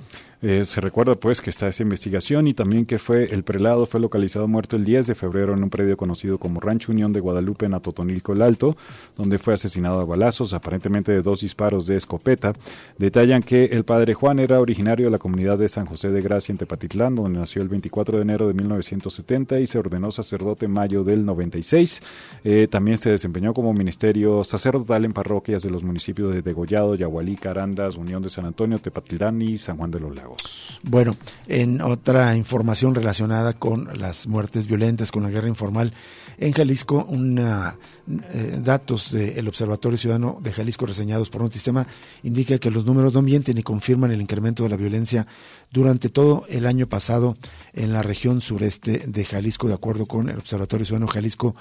Eh, 0.43 0.65
se 0.67 0.83
recuerda 0.83 1.15
pues 1.15 1.41
que 1.41 1.49
está 1.49 1.67
esa 1.67 1.83
investigación 1.83 2.47
y 2.47 2.53
también 2.53 2.85
que 2.85 2.99
fue 2.99 3.33
el 3.33 3.43
prelado 3.43 3.87
fue 3.87 4.01
localizado 4.01 4.47
muerto 4.47 4.77
el 4.77 4.85
10 4.85 5.07
de 5.07 5.15
febrero 5.15 5.55
en 5.55 5.63
un 5.63 5.71
predio 5.71 5.97
conocido 5.97 6.39
como 6.39 6.61
Rancho 6.61 6.93
Unión 6.93 7.13
de 7.13 7.21
Guadalupe 7.21 7.65
en 7.65 7.73
Atotonilco 7.73 8.35
el 8.35 8.43
Alto, 8.43 8.77
donde 9.17 9.39
fue 9.39 9.55
asesinado 9.55 10.01
a 10.01 10.05
balazos, 10.05 10.53
aparentemente 10.53 11.11
de 11.11 11.23
dos 11.23 11.41
disparos 11.41 11.87
de 11.87 11.97
escopeta. 11.97 12.53
Detallan 12.99 13.43
que 13.43 13.65
el 13.65 13.85
padre 13.85 14.13
Juan 14.13 14.39
era 14.39 14.61
originario 14.61 15.07
de 15.07 15.11
la 15.11 15.19
comunidad 15.19 15.59
de 15.59 15.69
San 15.71 15.87
José 15.87 16.11
de 16.11 16.21
Gracia 16.21 16.53
en 16.53 16.59
Tepatitlán, 16.59 17.15
donde 17.15 17.39
nació 17.39 17.63
el 17.63 17.69
24 17.69 18.19
de 18.19 18.23
enero 18.23 18.47
de 18.47 18.55
1970 18.55 19.61
y 19.61 19.67
se 19.67 19.79
ordenó 19.79 20.13
sacerdote 20.13 20.67
en 20.67 20.73
mayo 20.73 21.03
del 21.03 21.25
96. 21.25 22.03
Eh, 22.45 22.69
también 22.71 22.99
se 22.99 23.11
desempeñó 23.11 23.55
como 23.55 23.73
ministerio 23.73 24.16
sacerdotal 24.45 25.05
en 25.05 25.13
parroquias 25.13 25.63
de 25.63 25.71
los 25.71 25.85
municipios 25.85 26.35
de 26.35 26.43
Degollado, 26.43 26.95
Yagualí, 26.95 27.37
Carandas, 27.37 27.97
Unión 27.97 28.23
de 28.23 28.31
San 28.31 28.45
Antonio, 28.45 28.79
Tepatitlán 28.79 29.41
y 29.43 29.59
San 29.59 29.77
Juan 29.77 29.91
de 29.91 30.01
los 30.01 30.15
Lagos. 30.15 30.39
Bueno, 30.83 31.17
en 31.47 31.81
otra 31.81 32.37
información 32.37 32.95
relacionada 32.95 33.53
con 33.53 33.89
las 33.99 34.27
muertes 34.27 34.67
violentas, 34.67 35.11
con 35.11 35.23
la 35.23 35.31
guerra 35.31 35.49
informal, 35.49 35.93
en 36.39 36.53
Jalisco, 36.53 37.07
eh, 37.11 38.59
datos 38.63 39.11
del 39.11 39.49
Observatorio 39.49 39.99
Ciudadano 39.99 40.39
de 40.43 40.53
Jalisco 40.53 40.87
reseñados 40.87 41.31
por 41.31 41.43
un 41.43 41.51
sistema 41.51 41.87
indica 42.23 42.59
que 42.59 42.71
los 42.71 42.85
números 42.85 43.15
no 43.15 43.23
mienten 43.23 43.57
y 43.59 43.63
confirman 43.63 44.13
el 44.13 44.21
incremento 44.21 44.63
de 44.63 44.69
la 44.69 44.77
violencia 44.77 45.27
durante 45.71 46.09
todo 46.09 46.45
el 46.49 46.67
año 46.67 46.89
pasado 46.89 47.37
en 47.73 47.93
la 47.93 48.03
región 48.03 48.41
sureste 48.41 49.05
de 49.07 49.25
Jalisco, 49.25 49.69
de 49.69 49.75
acuerdo 49.75 50.07
con 50.07 50.31
el 50.31 50.37
Observatorio 50.37 50.87
Ciudadano 50.87 51.11
Jalisco 51.11 51.55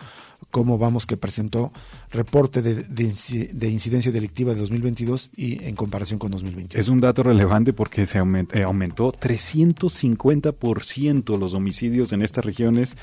cómo 0.52 0.78
vamos 0.78 1.06
que 1.06 1.18
presentó 1.18 1.74
reporte 2.12 2.62
de, 2.62 2.76
de, 2.76 3.70
incidencia 3.70 4.12
delictiva 4.12 4.54
de 4.54 4.60
2022 4.62 5.32
y 5.36 5.66
en 5.66 5.76
comparación 5.76 6.18
con 6.20 6.32
2021. 6.32 6.80
Es 6.80 6.88
un 6.88 7.02
dato 7.02 7.24
relevante 7.24 7.74
porque 7.74 8.06
se 8.06 8.20
aumentó, 8.20 8.58
eh, 8.58 8.64
aumentó 8.64 9.12
350% 9.12 11.38
los 11.38 11.54
homicidios 11.54 12.14
en 12.14 12.22
estas 12.22 12.46
regiones 12.46 12.96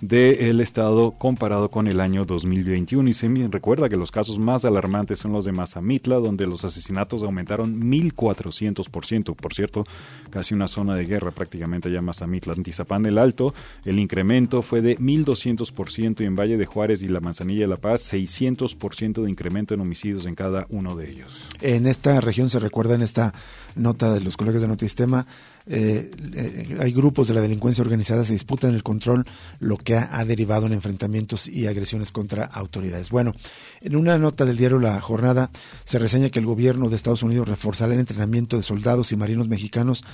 del 0.00 0.60
estado 0.60 1.12
comparado 1.12 1.68
con 1.68 1.86
el 1.86 2.00
año 2.00 2.24
2021. 2.24 3.08
Y 3.08 3.14
se 3.14 3.28
recuerda 3.50 3.88
que 3.88 3.96
los 3.96 4.10
casos 4.10 4.38
más 4.38 4.64
alarmantes 4.64 5.18
son 5.18 5.32
los 5.32 5.44
de 5.44 5.52
Mazamitla, 5.52 6.16
donde 6.16 6.46
los 6.46 6.64
asesinatos 6.64 7.22
aumentaron 7.22 7.80
1.400%. 7.80 9.34
Por 9.34 9.54
cierto, 9.54 9.86
casi 10.30 10.54
una 10.54 10.68
zona 10.68 10.94
de 10.94 11.04
guerra 11.04 11.30
prácticamente 11.30 11.88
allá 11.88 12.00
Mazamitla. 12.00 12.54
Antizapán 12.54 13.02
del 13.02 13.18
Alto, 13.18 13.54
el 13.84 13.98
incremento 13.98 14.62
fue 14.62 14.80
de 14.80 14.98
1.200% 14.98 16.20
y 16.20 16.24
en 16.24 16.36
Valle 16.36 16.56
de 16.56 16.66
Juárez 16.66 17.02
y 17.02 17.08
la 17.08 17.20
Manzanilla 17.20 17.62
de 17.62 17.68
la 17.68 17.76
Paz, 17.76 18.12
600% 18.12 19.22
de 19.22 19.30
incremento 19.30 19.74
en 19.74 19.80
homicidios 19.80 20.26
en 20.26 20.34
cada 20.34 20.66
uno 20.70 20.96
de 20.96 21.10
ellos. 21.10 21.48
En 21.60 21.86
esta 21.86 22.20
región 22.20 22.50
se 22.50 22.58
recuerda 22.58 22.94
en 22.94 23.02
esta 23.02 23.34
nota 23.76 24.12
de 24.12 24.20
los 24.20 24.36
colegas 24.36 24.62
de 24.62 24.68
Notistema, 24.68 25.26
eh, 25.70 26.10
eh, 26.34 26.78
hay 26.80 26.92
grupos 26.92 27.28
de 27.28 27.34
la 27.34 27.42
delincuencia 27.42 27.82
organizada 27.82 28.24
se 28.24 28.32
disputan 28.32 28.74
el 28.74 28.82
control, 28.82 29.26
lo 29.60 29.76
que 29.88 29.96
ha, 29.96 30.22
derivado 30.26 30.66
en 30.66 30.74
enfrentamientos 30.74 31.48
y 31.48 31.66
agresiones 31.66 32.12
contra 32.12 32.44
autoridades. 32.44 33.08
Bueno, 33.08 33.34
en 33.80 33.96
una 33.96 34.18
nota 34.18 34.44
del 34.44 34.58
diario 34.58 34.78
La 34.78 35.00
Jornada 35.00 35.50
se 35.84 35.98
reseña 35.98 36.28
que 36.28 36.40
el 36.40 36.44
gobierno 36.44 36.90
de 36.90 36.96
Estados 36.96 37.22
Unidos 37.22 37.48
reforzará 37.48 37.94
el 37.94 37.98
entrenamiento 37.98 38.58
de 38.58 38.62
soldados 38.62 39.12
y 39.12 39.16
marinos 39.16 39.48
mexicanos 39.48 40.04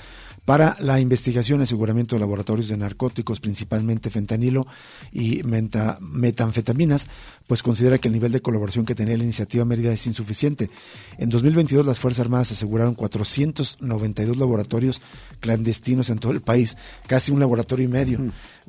para 0.45 0.77
la 0.79 1.01
investigación 1.01 1.59
y 1.59 1.63
aseguramiento 1.63 2.15
de 2.15 2.21
laboratorios 2.21 2.69
de 2.69 2.77
narcóticos, 2.77 3.41
principalmente 3.41 4.09
fentanilo 4.09 4.65
y 5.11 5.41
metanfetaminas, 5.43 7.07
pues 7.45 7.61
considera 7.61 7.97
que 7.97 8.07
el 8.07 8.13
nivel 8.13 8.31
de 8.31 8.41
colaboración 8.41 8.85
que 8.85 8.95
tenía 8.95 9.17
la 9.17 9.23
iniciativa 9.25 9.65
Mérida 9.65 9.91
es 9.91 10.07
insuficiente. 10.07 10.69
En 11.17 11.29
2022 11.29 11.85
las 11.85 11.99
Fuerzas 11.99 12.21
Armadas 12.21 12.53
aseguraron 12.53 12.95
492 12.95 14.37
laboratorios 14.37 15.01
clandestinos 15.41 16.09
en 16.09 16.19
todo 16.19 16.31
el 16.31 16.39
país, 16.39 16.77
casi 17.07 17.33
un 17.33 17.41
laboratorio 17.41 17.83
y 17.83 17.89
medio 17.89 18.19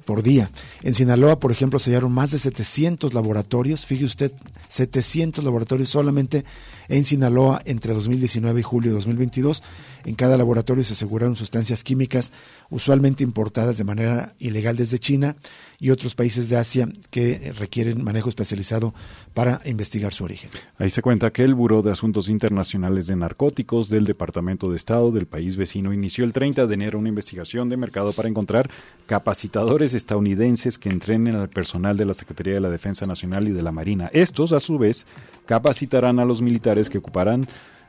por 0.07 0.23
día. 0.23 0.51
En 0.83 0.95
Sinaloa, 0.95 1.39
por 1.39 1.53
ejemplo, 1.53 1.79
se 1.79 1.91
hallaron 1.91 2.13
más 2.13 2.31
de 2.31 2.39
700 2.39 3.13
laboratorios, 3.13 3.85
fíjese 3.85 4.07
usted, 4.07 4.33
700 4.69 5.45
laboratorios 5.45 5.91
solamente 5.91 6.47
en 6.89 7.05
Sinaloa 7.05 7.63
entre 7.65 7.95
2019 7.95 8.61
y 8.61 8.63
julio 8.63 8.91
de 8.91 8.97
2022. 8.97 9.63
En 10.05 10.15
cada 10.15 10.37
laboratorio 10.37 10.85
se 10.85 10.93
aseguraron 10.93 11.37
sustancias 11.37 11.83
químicas 11.83 12.33
usualmente 12.71 13.25
importadas 13.25 13.77
de 13.79 13.85
manera 13.85 14.35
ilegal 14.39 14.77
desde 14.77 14.99
China 14.99 15.37
y 15.79 15.91
otros 15.91 16.15
países 16.15 16.49
de 16.49 16.57
Asia 16.57 16.89
que 17.11 17.53
requieren 17.59 18.05
manejo 18.05 18.29
especializado 18.29 18.95
para 19.35 19.61
investigar 19.65 20.13
su 20.13 20.25
origen. 20.25 20.51
Ahí 20.79 20.91
se 20.91 21.03
cuenta 21.03 21.33
que 21.33 21.43
el 21.43 21.55
Buró 21.55 21.83
de 21.83 21.93
Asuntos 21.93 22.29
Internacionales 22.29 23.07
de 23.07 23.17
Narcóticos 23.17 23.89
del 23.89 24.05
Departamento 24.05 24.71
de 24.71 24.77
Estado 24.77 25.11
del 25.11 25.27
país 25.27 25.57
vecino 25.57 25.93
inició 25.93 26.25
el 26.25 26.33
30 26.33 26.67
de 26.67 26.75
enero 26.75 26.99
una 26.99 27.09
investigación 27.09 27.69
de 27.69 27.77
mercado 27.77 28.13
para 28.13 28.29
encontrar 28.29 28.71
capacitadores 29.07 29.95
estadounidenses 29.95 30.79
que 30.79 30.89
entrenen 30.89 31.35
al 31.35 31.49
personal 31.49 31.97
de 31.97 32.05
la 32.05 32.15
Secretaría 32.15 32.55
de 32.55 32.61
la 32.61 32.71
Defensa 32.71 33.07
Nacional 33.07 33.49
y 33.49 33.53
de 33.53 33.63
la 33.63 33.73
Marina. 33.73 34.09
Estos, 34.13 34.53
a 34.53 34.61
su 34.61 34.79
vez, 34.79 35.07
capacitarán 35.47 36.19
a 36.19 36.25
los 36.25 36.43
militares 36.43 36.91
que 36.91 36.99
ocuparán 36.99 37.47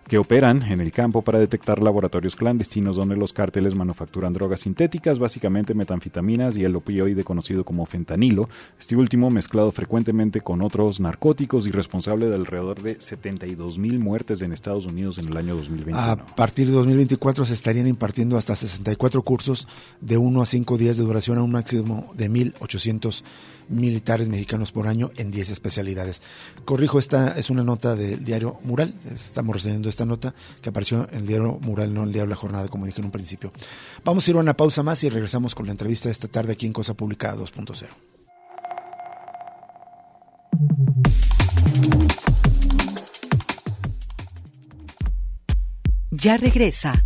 que 0.08 0.18
operan 0.18 0.64
en 0.64 0.80
el 0.80 0.92
campo 0.92 1.22
para 1.22 1.40
detectar 1.40 1.82
laboratorios 1.84 2.36
clandestinos 2.36 2.96
donde 2.96 3.18
los 3.18 3.34
cárteles 3.34 3.76
manufacturan 3.76 4.34
drogas 4.34 4.62
sintéticas, 4.62 5.20
básicamente 5.20 5.74
metanfetaminas 5.74 6.56
y 6.56 6.64
el 6.64 6.76
opioide 6.76 7.24
conocido 7.24 7.66
como 7.66 7.86
fentanilo, 7.86 8.48
este 8.80 8.96
último 8.96 9.30
mezclado 9.30 9.72
frecuentemente 9.72 10.42
con 10.42 10.62
otros 10.62 11.00
narcóticos 11.00 11.68
y 11.68 11.72
responsable 11.72 12.30
de 12.30 12.36
alrededor 12.36 12.82
de 12.82 13.00
72 13.00 13.78
mil 13.78 14.00
muertes 14.00 14.42
en 14.42 14.54
Estados 14.54 14.86
Unidos 14.86 15.18
en 15.18 15.28
el 15.28 15.36
año 15.36 15.56
2021. 15.56 16.00
A 16.00 16.16
partir 16.16 16.68
de 16.68 16.74
2024 16.74 17.46
se 17.46 17.54
estarían 17.54 17.88
impartiendo 17.88 18.38
hasta 18.38 18.56
64 18.56 19.22
cursos 19.24 19.68
de 20.00 20.18
1 20.18 20.42
a 20.42 20.46
5 20.46 20.78
días 20.78 20.98
de 20.98 21.04
duración 21.04 21.38
a 21.38 21.44
un 21.44 21.52
máximo 21.52 22.12
de 22.16 22.30
1.800 22.30 23.24
militares 23.70 24.30
mexicanos 24.30 24.72
por 24.72 24.88
año 24.88 25.12
en 25.18 25.32
10 25.32 25.50
especialidades. 25.50 26.22
Corrijo, 26.66 27.00
esta 27.00 27.38
es 27.38 27.50
una 27.50 27.64
nota 27.64 27.96
del 27.96 28.24
diario 28.24 28.60
Mural, 28.64 28.94
estamos 29.14 29.56
reseñando 29.56 29.90
esta 29.98 30.06
nota 30.06 30.36
que 30.62 30.70
apareció 30.70 31.10
en 31.12 31.22
el 31.22 31.28
diario 31.28 31.58
Mural, 31.62 31.92
no 31.92 32.02
en 32.02 32.08
el 32.08 32.14
diario 32.14 32.30
La 32.30 32.36
Jornada, 32.36 32.68
como 32.68 32.86
dije 32.86 33.02
en 33.02 33.06
un 33.06 33.12
principio. 33.12 33.52
Vamos 34.04 34.28
a 34.28 34.32
ir 34.32 34.38
a 34.38 34.40
una 34.40 34.56
pausa 34.56 34.84
más 34.84 35.04
y 35.04 35.10
regresamos 35.10 35.56
con 35.56 35.66
la 35.66 35.72
entrevista 35.72 36.08
de 36.08 36.12
esta 36.12 36.28
tarde 36.28 36.54
aquí 36.54 36.68
en 36.68 36.74
Cosa 36.74 36.94
Publicada 36.94 37.36
2.0. 37.38 37.88
Ya 46.12 46.38
regresa 46.38 47.06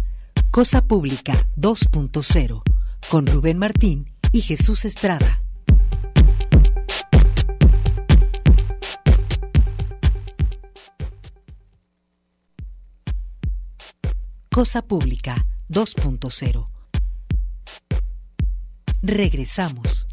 Cosa 0.51 0.85
Pública 0.85 1.33
2.0 1.55 2.61
con 3.09 3.25
Rubén 3.25 3.57
Martín 3.57 4.13
y 4.33 4.41
Jesús 4.41 4.83
Estrada. 4.83 5.40
Cosa 14.53 14.81
Pública 14.81 15.45
2.0. 15.69 16.65
Regresamos. 19.01 20.05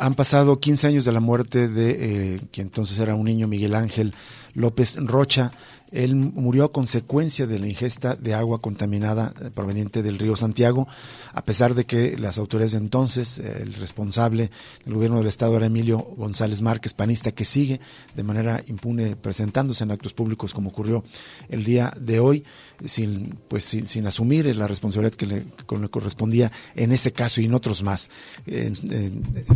Han 0.00 0.14
pasado 0.16 0.58
15 0.58 0.88
años 0.88 1.04
de 1.04 1.12
la 1.12 1.20
muerte 1.20 1.68
de 1.68 1.90
eh, 2.34 2.40
quien 2.50 2.66
entonces 2.66 2.98
era 2.98 3.14
un 3.14 3.24
niño 3.24 3.46
Miguel 3.46 3.76
Ángel 3.76 4.14
López 4.54 4.96
Rocha, 4.96 5.52
él 5.92 6.14
murió 6.14 6.64
a 6.64 6.72
consecuencia 6.72 7.46
de 7.46 7.58
la 7.58 7.66
ingesta 7.66 8.14
de 8.16 8.34
agua 8.34 8.60
contaminada 8.60 9.34
eh, 9.40 9.50
proveniente 9.52 10.02
del 10.02 10.18
río 10.18 10.36
Santiago, 10.36 10.86
a 11.32 11.44
pesar 11.44 11.74
de 11.74 11.84
que 11.84 12.16
las 12.18 12.38
autoridades 12.38 12.72
de 12.72 12.78
entonces, 12.78 13.38
eh, 13.38 13.58
el 13.62 13.74
responsable 13.74 14.50
del 14.84 14.94
gobierno 14.94 15.18
del 15.18 15.26
estado 15.26 15.56
era 15.56 15.66
Emilio 15.66 15.98
González 15.98 16.62
Márquez, 16.62 16.94
panista, 16.94 17.32
que 17.32 17.44
sigue 17.44 17.80
de 18.14 18.22
manera 18.22 18.62
impune 18.66 19.16
presentándose 19.16 19.84
en 19.84 19.90
actos 19.90 20.14
públicos 20.14 20.54
como 20.54 20.70
ocurrió 20.70 21.02
el 21.48 21.64
día 21.64 21.92
de 21.98 22.20
hoy, 22.20 22.44
sin, 22.84 23.38
pues, 23.48 23.64
sin, 23.64 24.06
asumir 24.06 24.54
la 24.56 24.66
responsabilidad 24.66 25.14
que 25.14 25.26
le, 25.26 25.44
correspondía 25.90 26.50
en 26.74 26.92
ese 26.92 27.12
caso 27.12 27.40
y 27.40 27.46
en 27.46 27.54
otros 27.54 27.82
más. 27.82 28.08
En, 28.46 28.74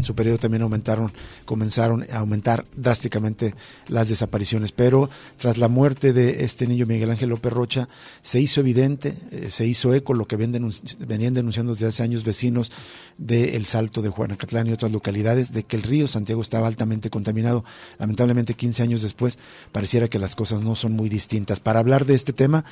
su 0.02 0.14
periodo 0.14 0.38
también 0.38 0.62
aumentaron, 0.62 1.12
comenzaron 1.44 2.06
a 2.10 2.18
aumentar 2.18 2.64
drásticamente 2.76 3.54
las 3.88 4.08
desapariciones 4.08 4.72
pero 4.72 5.08
tras 5.38 5.58
la 5.58 5.68
muerte 5.68 6.12
de 6.12 6.23
este 6.30 6.66
niño 6.66 6.86
Miguel 6.86 7.10
Ángel 7.10 7.28
López 7.28 7.52
Rocha, 7.52 7.88
se 8.22 8.40
hizo 8.40 8.60
evidente, 8.60 9.14
eh, 9.30 9.48
se 9.50 9.66
hizo 9.66 9.94
eco 9.94 10.14
lo 10.14 10.26
que 10.26 10.36
venían 10.36 11.34
denunciando 11.34 11.72
desde 11.72 11.86
hace 11.86 12.02
años 12.02 12.24
vecinos 12.24 12.72
del 13.18 13.50
El 13.50 13.66
Salto 13.66 14.02
de 14.02 14.08
Juanacatlán 14.08 14.66
y 14.66 14.72
otras 14.72 14.92
localidades, 14.92 15.52
de 15.52 15.64
que 15.64 15.76
el 15.76 15.82
río 15.82 16.08
Santiago 16.08 16.42
estaba 16.42 16.66
altamente 16.66 17.10
contaminado. 17.10 17.64
Lamentablemente, 17.98 18.54
15 18.54 18.82
años 18.82 19.02
después, 19.02 19.38
pareciera 19.72 20.08
que 20.08 20.18
las 20.18 20.34
cosas 20.34 20.62
no 20.62 20.76
son 20.76 20.92
muy 20.92 21.08
distintas. 21.08 21.60
Para 21.60 21.80
hablar 21.80 22.06
de 22.06 22.14
este 22.14 22.32
tema, 22.32 22.64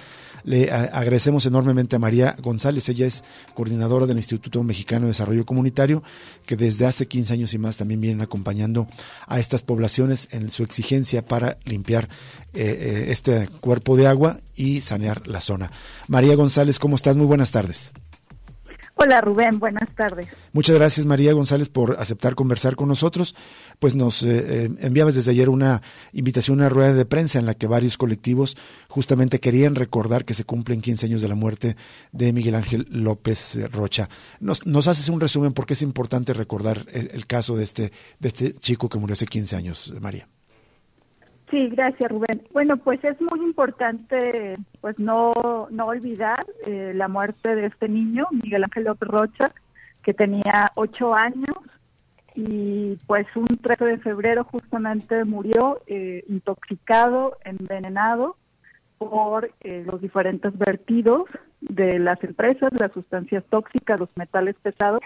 le 0.45 0.71
agradecemos 0.71 1.47
enormemente 1.47 1.97
a 1.97 1.99
María 1.99 2.37
González, 2.41 2.88
ella 2.88 3.07
es 3.07 3.23
coordinadora 3.55 4.07
del 4.07 4.17
Instituto 4.17 4.62
Mexicano 4.62 5.07
de 5.07 5.11
Desarrollo 5.11 5.47
Comunitario, 5.47 6.03
que 6.47 6.57
desde 6.57 6.87
hace 6.87 7.07
15 7.07 7.33
años 7.35 7.55
y 7.55 7.59
más 7.59 7.77
también 7.77 8.01
vienen 8.01 8.21
acompañando 8.21 8.87
a 9.27 9.38
estas 9.38 9.62
poblaciones 9.62 10.29
en 10.33 10.51
su 10.51 10.62
exigencia 10.62 11.25
para 11.25 11.59
limpiar 11.65 12.09
eh, 12.55 13.07
eh, 13.09 13.12
cuerpo 13.46 13.96
de 13.96 14.07
agua 14.07 14.38
y 14.55 14.81
sanear 14.81 15.26
la 15.26 15.40
zona. 15.40 15.70
María 16.09 16.37
González, 16.37 16.78
¿cómo 16.78 16.96
estás? 16.96 17.16
Muy 17.16 17.26
buenas 17.26 17.50
tardes. 17.50 17.92
Hola 18.94 19.20
Rubén, 19.20 19.59
buenas 19.59 19.92
tardes. 19.96 20.28
Muchas 20.52 20.76
gracias 20.76 21.07
María 21.07 21.33
González 21.33 21.68
por 21.68 21.98
aceptar 21.98 22.35
conversar 22.35 22.76
con 22.76 22.88
nosotros. 22.88 23.35
Pues 23.78 23.96
nos 23.96 24.22
eh, 24.22 24.70
enviabas 24.78 25.14
desde 25.16 25.33
ayer 25.33 25.48
una 25.48 25.83
invitación 26.12 26.61
a 26.61 26.66
una 26.66 26.68
rueda 26.68 26.94
de 26.94 27.05
prensa 27.05 27.38
en 27.38 27.46
la 27.46 27.55
que 27.55 27.66
varios 27.66 27.98
colectivos 27.98 28.57
justamente 28.88 29.40
querían 29.40 29.74
recordar 29.74 30.24
que 30.24 30.35
se 30.35 30.44
cumplen 30.44 30.83
15 30.83 31.07
años 31.07 31.22
de 31.22 31.28
la 31.28 31.35
muerte 31.35 31.76
de 32.12 32.33
Miguel 32.33 32.55
Ángel 32.55 32.87
López 32.90 33.59
Rocha. 33.72 34.09
Nos, 34.38 34.66
nos 34.66 34.87
haces 34.87 35.09
un 35.09 35.20
resumen 35.20 35.52
porque 35.52 35.72
es 35.72 35.83
importante 35.83 36.33
recordar 36.33 36.87
el, 36.92 37.11
el 37.12 37.26
caso 37.26 37.57
de 37.57 37.64
este, 37.64 37.92
de 38.20 38.28
este 38.28 38.52
chico 38.52 38.88
que 38.88 38.98
murió 38.98 39.14
hace 39.14 39.26
15 39.26 39.57
años, 39.57 39.92
María. 40.00 40.28
Sí, 41.53 41.69
gracias 41.69 42.11
Rubén. 42.11 42.41
Bueno, 42.55 42.79
pues 42.79 43.05
es 43.05 43.21
muy 43.21 43.41
importante 43.41 44.57
pues 44.81 44.99
no, 44.99 45.69
no 45.71 45.85
olvidar 45.85 46.38
eh, 46.67 46.93
la 46.95 47.09
muerte 47.09 47.55
de 47.55 47.67
este 47.67 47.91
niño, 47.91 48.27
Miguel 48.31 48.65
Ángel 48.65 48.85
López 48.85 49.07
Rocha, 49.07 49.53
que 50.03 50.15
tenía 50.15 50.73
ocho 50.77 51.15
años 51.15 51.55
y 52.35 52.97
pues 53.07 53.27
un 53.37 53.45
13 53.45 53.85
de 53.85 53.99
febrero 53.99 54.45
justamente 54.45 55.27
murió 55.27 55.83
eh, 55.87 56.25
intoxicado, 56.27 57.37
envenenado 57.45 58.37
por 58.97 59.51
eh, 59.61 59.85
los 59.85 60.01
diferentes 60.01 60.57
vertidos 60.57 61.25
de 61.61 61.99
las 61.99 62.25
empresas, 62.25 62.73
las 62.81 62.93
sustancias 62.93 63.45
tóxicas, 63.51 64.01
los 64.01 64.09
metales 64.17 64.57
pesados 64.62 65.03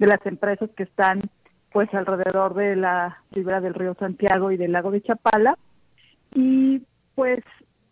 de 0.00 0.08
las 0.08 0.26
empresas 0.26 0.70
que 0.76 0.82
están 0.82 1.20
pues 1.70 1.88
alrededor 1.94 2.54
de 2.54 2.74
la 2.74 3.22
ribera 3.30 3.60
del 3.60 3.74
río 3.74 3.94
Santiago 3.94 4.50
y 4.50 4.56
del 4.56 4.72
lago 4.72 4.90
de 4.90 5.00
Chapala 5.00 5.56
y 6.34 6.82
pues 7.14 7.42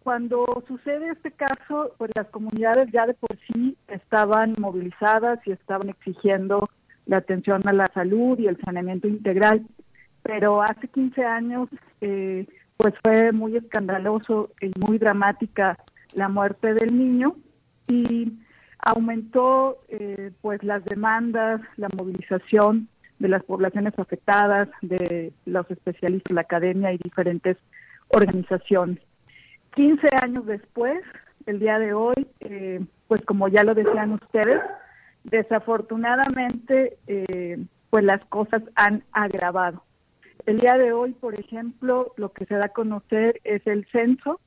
cuando 0.03 0.45
sucede 0.67 1.11
este 1.11 1.31
caso, 1.31 1.95
pues 1.97 2.11
las 2.17 2.27
comunidades 2.29 2.91
ya 2.93 3.07
de 3.07 3.15
por 3.15 3.37
sí 3.47 3.77
estaban 3.89 4.55
movilizadas 4.59 5.39
y 5.47 5.53
estaban 5.53 5.89
exigiendo 5.89 6.69
la 7.07 7.19
atención 7.19 7.67
a 7.67 7.73
la 7.73 7.87
salud 7.87 8.39
y 8.39 8.49
el 8.49 8.61
saneamiento 8.61 9.07
integral. 9.07 9.65
Pero 10.23 10.63
hace 10.63 10.89
15 10.89 11.25
años, 11.25 11.69
eh, 12.01 12.47
pues 12.77 12.95
fue 13.03 13.33
muy 13.33 13.57
escandaloso 13.57 14.51
y 14.61 14.71
muy 14.85 14.99
dramática 14.99 15.79
la 16.15 16.29
muerte 16.29 16.75
del 16.75 16.99
niño 16.99 17.37
y 17.87 18.33
aumentó 18.79 19.79
eh, 19.89 20.33
pues 20.41 20.63
las 20.65 20.85
demandas, 20.85 21.61
la 21.77 21.89
movilización 21.97 22.89
de 23.21 23.29
las 23.29 23.45
poblaciones 23.45 23.97
afectadas, 23.97 24.69
de 24.81 25.33
los 25.47 25.71
especialistas, 25.71 26.35
la 26.35 26.41
academia 26.41 26.93
y 26.93 26.99
diferentes 26.99 27.57
organización. 28.13 29.01
15 29.75 30.07
años 30.23 30.47
después, 30.47 31.01
el 31.47 31.59
día 31.59 31.79
de 31.79 31.95
hoy, 31.95 32.27
eh, 32.41 32.81
pues 33.09 33.23
como 33.23 33.49
ya 33.49 33.65
lo 33.65 33.75
decían 33.75 34.13
ustedes, 34.13 34.61
desafortunadamente, 35.25 36.99
eh, 37.07 37.65
pues 37.91 38.05
las 38.05 38.25
cosas 38.27 38.63
han 38.75 39.05
agravado. 39.13 39.83
El 40.47 40.59
día 40.59 40.77
de 40.77 40.93
hoy, 40.93 41.13
por 41.13 41.39
ejemplo, 41.39 42.13
lo 42.17 42.33
que 42.33 42.47
se 42.47 42.55
da 42.55 42.67
a 42.67 42.73
conocer 42.73 43.41
es 43.45 43.67
el 43.67 43.87
censo 43.93 44.41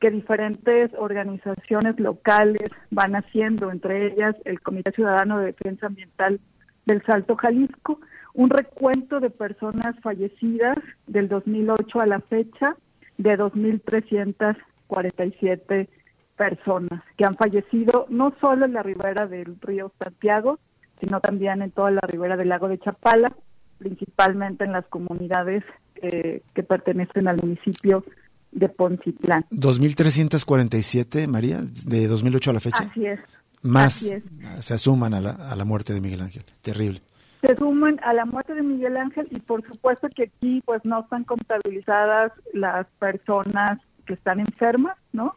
que 0.00 0.10
diferentes 0.10 0.90
organizaciones 0.98 1.98
locales 2.00 2.68
van 2.90 3.14
haciendo, 3.14 3.70
entre 3.70 4.06
ellas 4.06 4.34
el 4.44 4.60
Comité 4.60 4.90
Ciudadano 4.92 5.38
de 5.38 5.46
Defensa 5.46 5.86
Ambiental 5.86 6.40
del 6.86 7.04
Salto 7.04 7.36
Jalisco, 7.36 8.00
un 8.34 8.50
recuento 8.50 9.20
de 9.20 9.30
personas 9.30 9.94
fallecidas 10.00 10.76
del 11.06 11.28
2008 11.28 12.00
a 12.00 12.06
la 12.06 12.20
fecha 12.20 12.76
de 13.22 13.38
2.347 13.38 15.88
personas 16.36 17.02
que 17.16 17.24
han 17.24 17.32
fallecido 17.34 18.06
no 18.08 18.34
solo 18.40 18.66
en 18.66 18.72
la 18.72 18.82
ribera 18.82 19.28
del 19.28 19.56
río 19.60 19.92
Santiago, 20.02 20.58
sino 21.00 21.20
también 21.20 21.62
en 21.62 21.70
toda 21.70 21.92
la 21.92 22.00
ribera 22.00 22.36
del 22.36 22.48
lago 22.48 22.66
de 22.68 22.78
Chapala, 22.78 23.32
principalmente 23.78 24.64
en 24.64 24.72
las 24.72 24.84
comunidades 24.86 25.62
eh, 25.96 26.42
que 26.54 26.62
pertenecen 26.62 27.28
al 27.28 27.36
municipio 27.36 28.02
de 28.50 28.68
Poncitlán. 28.68 29.44
2.347, 29.50 31.28
María, 31.28 31.60
de 31.86 32.08
2008 32.08 32.50
a 32.50 32.52
la 32.52 32.60
fecha. 32.60 32.86
Así 32.90 33.06
es. 33.06 33.20
Más 33.62 34.12
se 34.58 34.74
asuman 34.74 35.14
a 35.14 35.20
la, 35.20 35.30
a 35.30 35.54
la 35.54 35.64
muerte 35.64 35.94
de 35.94 36.00
Miguel 36.00 36.22
Ángel. 36.22 36.42
Terrible 36.62 37.00
se 37.42 37.56
suman 37.56 37.98
a 38.02 38.12
la 38.12 38.24
muerte 38.24 38.54
de 38.54 38.62
Miguel 38.62 38.96
Ángel 38.96 39.26
y 39.30 39.40
por 39.40 39.66
supuesto 39.66 40.08
que 40.08 40.24
aquí 40.24 40.62
pues 40.64 40.84
no 40.84 41.00
están 41.00 41.24
contabilizadas 41.24 42.32
las 42.52 42.86
personas 42.98 43.80
que 44.06 44.14
están 44.14 44.40
enfermas, 44.40 44.96
¿no? 45.12 45.36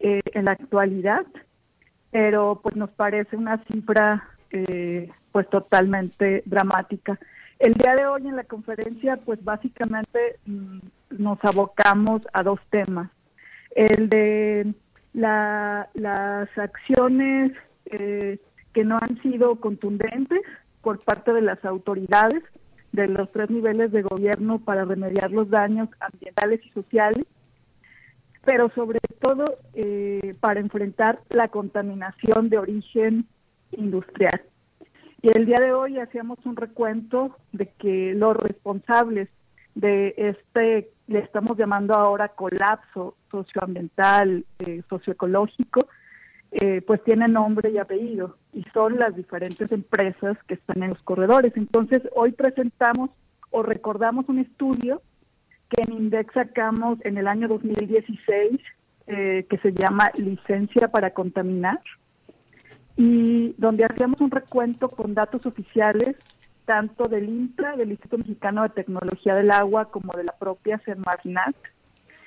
Eh, 0.00 0.20
en 0.34 0.44
la 0.44 0.52
actualidad, 0.52 1.26
pero 2.10 2.60
pues 2.62 2.76
nos 2.76 2.90
parece 2.90 3.36
una 3.36 3.58
cifra 3.64 4.28
eh, 4.50 5.10
pues 5.32 5.48
totalmente 5.48 6.42
dramática. 6.44 7.18
El 7.58 7.74
día 7.74 7.96
de 7.96 8.06
hoy 8.06 8.28
en 8.28 8.36
la 8.36 8.44
conferencia 8.44 9.16
pues 9.16 9.42
básicamente 9.42 10.38
mm, 10.44 10.78
nos 11.18 11.42
abocamos 11.44 12.22
a 12.32 12.42
dos 12.42 12.60
temas. 12.70 13.10
El 13.74 14.08
de 14.10 14.74
la, 15.14 15.88
las 15.94 16.48
acciones 16.58 17.52
eh, 17.86 18.38
que 18.72 18.84
no 18.84 18.98
han 19.00 19.20
sido 19.22 19.56
contundentes, 19.56 20.42
por 20.82 21.00
parte 21.00 21.32
de 21.32 21.42
las 21.42 21.64
autoridades 21.64 22.42
de 22.92 23.06
los 23.06 23.30
tres 23.32 23.50
niveles 23.50 23.92
de 23.92 24.02
gobierno 24.02 24.58
para 24.58 24.84
remediar 24.84 25.30
los 25.30 25.50
daños 25.50 25.88
ambientales 26.00 26.60
y 26.64 26.70
sociales, 26.70 27.26
pero 28.44 28.70
sobre 28.74 28.98
todo 29.20 29.44
eh, 29.74 30.34
para 30.40 30.60
enfrentar 30.60 31.18
la 31.30 31.48
contaminación 31.48 32.48
de 32.48 32.58
origen 32.58 33.26
industrial. 33.72 34.42
Y 35.20 35.36
el 35.36 35.46
día 35.46 35.58
de 35.60 35.72
hoy 35.72 35.98
hacíamos 35.98 36.38
un 36.44 36.56
recuento 36.56 37.36
de 37.52 37.66
que 37.78 38.14
los 38.14 38.36
responsables 38.36 39.28
de 39.74 40.14
este, 40.16 40.90
le 41.08 41.18
estamos 41.20 41.56
llamando 41.56 41.94
ahora 41.94 42.28
colapso 42.28 43.16
socioambiental, 43.30 44.44
eh, 44.60 44.82
socioecológico, 44.88 45.80
eh, 46.50 46.82
pues 46.86 47.02
tiene 47.04 47.28
nombre 47.28 47.70
y 47.70 47.78
apellido 47.78 48.36
y 48.52 48.64
son 48.72 48.98
las 48.98 49.14
diferentes 49.14 49.70
empresas 49.70 50.36
que 50.46 50.54
están 50.54 50.82
en 50.82 50.90
los 50.90 51.02
corredores. 51.02 51.52
Entonces, 51.56 52.02
hoy 52.14 52.32
presentamos 52.32 53.10
o 53.50 53.62
recordamos 53.62 54.28
un 54.28 54.38
estudio 54.38 55.02
que 55.68 55.82
en 55.82 55.92
INDEX 55.92 56.32
sacamos 56.32 56.98
en 57.04 57.18
el 57.18 57.28
año 57.28 57.48
2016 57.48 58.60
eh, 59.06 59.46
que 59.48 59.58
se 59.58 59.72
llama 59.72 60.10
Licencia 60.16 60.88
para 60.88 61.10
Contaminar 61.12 61.80
y 62.96 63.54
donde 63.58 63.84
hacíamos 63.84 64.20
un 64.20 64.30
recuento 64.30 64.88
con 64.88 65.14
datos 65.14 65.46
oficiales 65.46 66.16
tanto 66.68 67.04
del 67.04 67.30
INTRA, 67.30 67.76
del 67.76 67.92
Instituto 67.92 68.18
Mexicano 68.18 68.62
de 68.62 68.68
Tecnología 68.68 69.34
del 69.34 69.50
Agua, 69.50 69.90
como 69.90 70.12
de 70.14 70.24
la 70.24 70.34
propia 70.38 70.78
Semarnat, 70.84 71.56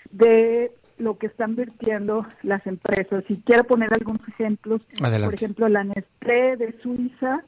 de 0.10 0.72
lo 1.02 1.18
que 1.18 1.28
están 1.28 1.56
virtiendo 1.56 2.26
las 2.44 2.66
empresas. 2.68 3.24
Y 3.28 3.38
quiero 3.38 3.64
poner 3.64 3.90
algunos 3.94 4.26
ejemplos. 4.28 4.82
Por 5.00 5.34
ejemplo, 5.34 5.68
la 5.68 5.84
Nestlé 5.84 6.58
de 6.58 6.80
Suiza, 6.82 7.44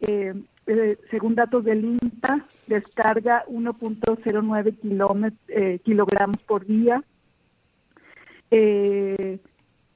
eh, 0.00 0.34
eh, 0.66 0.98
según 1.10 1.34
datos 1.34 1.64
del 1.64 1.84
INTA, 1.84 2.44
descarga 2.66 3.44
1.09 3.46 5.32
eh, 5.48 5.80
kilogramos 5.82 6.36
por 6.42 6.66
día. 6.66 7.02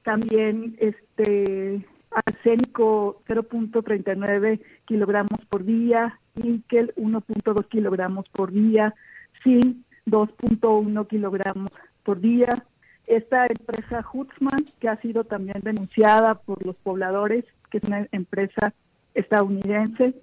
también 0.03 0.75
este 0.79 1.85
arsénico 2.11 3.21
0.39 3.27 4.61
kilogramos 4.85 5.39
por 5.49 5.63
día, 5.63 6.19
níquel 6.35 6.93
1.2 6.95 7.67
kilogramos 7.67 8.29
por 8.29 8.51
día, 8.51 8.95
zinc 9.43 9.77
2.1 10.05 11.07
kilogramos 11.07 11.71
por 12.03 12.21
día, 12.21 12.65
esta 13.07 13.45
empresa 13.47 14.05
Hutzman, 14.11 14.65
que 14.79 14.89
ha 14.89 14.97
sido 14.97 15.23
también 15.23 15.61
denunciada 15.61 16.35
por 16.35 16.65
los 16.65 16.75
pobladores, 16.77 17.45
que 17.69 17.77
es 17.77 17.83
una 17.83 18.07
empresa 18.11 18.73
estadounidense, 19.13 20.15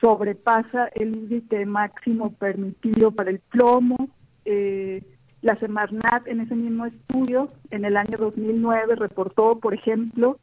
sobrepasa 0.00 0.88
el 0.94 1.12
límite 1.12 1.64
máximo 1.66 2.32
permitido 2.32 3.10
para 3.10 3.30
el 3.30 3.40
plomo, 3.40 3.96
eh, 4.44 5.02
La 5.42 5.56
Semarnat 5.56 6.26
en 6.26 6.40
ese 6.40 6.54
mismo 6.54 6.86
estudio, 6.86 7.48
en 7.70 7.84
el 7.84 7.96
año 7.96 8.16
2009, 8.18 8.96
reportó, 8.96 9.58
por 9.58 9.74
ejemplo, 9.74 10.38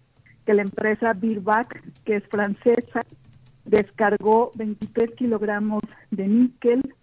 que 0.45 0.53
la 0.53 0.61
empresa 0.61 1.13
Birbac, 1.13 1.81
que 2.03 2.17
es 2.17 2.27
francesa, 2.27 3.01
descargó 3.65 4.51
23 4.55 5.11
kilogramos 5.15 5.81
de 6.11 6.27
níquel. 6.27 6.95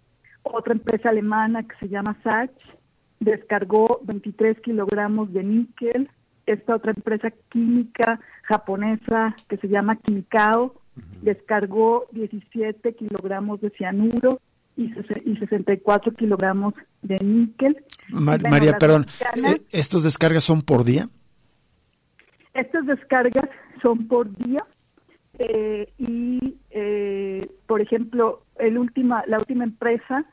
Otra 0.43 0.73
empresa 0.73 1.09
alemana 1.09 1.63
que 1.63 1.75
se 1.79 1.89
llama 1.89 2.17
Sach 2.23 2.51
descargó 3.19 4.01
23 4.03 4.59
kilogramos 4.61 5.31
de 5.33 5.43
níquel. 5.43 6.09
Esta 6.45 6.75
otra 6.75 6.91
empresa 6.91 7.31
química 7.49 8.19
japonesa 8.43 9.35
que 9.47 9.57
se 9.57 9.67
llama 9.67 9.95
Kimikao 9.97 10.75
descargó 11.21 12.05
17 12.11 12.93
kilogramos 12.95 13.61
de 13.61 13.69
cianuro 13.71 14.39
y, 14.75 14.91
y 15.25 15.37
64 15.37 16.13
kilogramos 16.13 16.73
de 17.01 17.17
níquel. 17.23 17.83
María, 18.09 18.77
perdón, 18.77 19.05
¿estos 19.35 19.65
¿estos 19.71 20.03
descargas 20.03 20.43
son 20.43 20.61
por 20.61 20.83
día? 20.83 21.05
Estas 22.53 22.85
descargas 22.85 23.49
son 23.81 24.07
por 24.07 24.31
día 24.37 24.59
eh, 25.39 25.91
y, 25.97 26.55
eh, 26.69 27.41
por 27.65 27.81
ejemplo, 27.81 28.43
el 28.59 28.77
última, 28.77 29.23
la 29.27 29.37
última 29.37 29.63
empresa, 29.63 30.25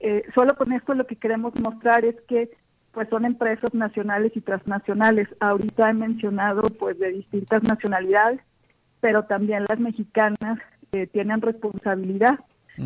eh, 0.00 0.22
solo 0.34 0.54
con 0.56 0.72
esto 0.72 0.94
lo 0.94 1.06
que 1.06 1.16
queremos 1.16 1.52
mostrar 1.60 2.04
es 2.04 2.16
que 2.28 2.50
pues 2.92 3.08
son 3.10 3.24
empresas 3.26 3.74
nacionales 3.74 4.32
y 4.34 4.40
transnacionales. 4.40 5.28
Ahorita 5.40 5.90
he 5.90 5.94
mencionado 5.94 6.62
pues 6.62 6.98
de 6.98 7.12
distintas 7.12 7.62
nacionalidades, 7.62 8.40
pero 9.00 9.24
también 9.24 9.64
las 9.68 9.78
mexicanas 9.78 10.58
tienen 11.12 11.42
responsabilidad. 11.42 12.40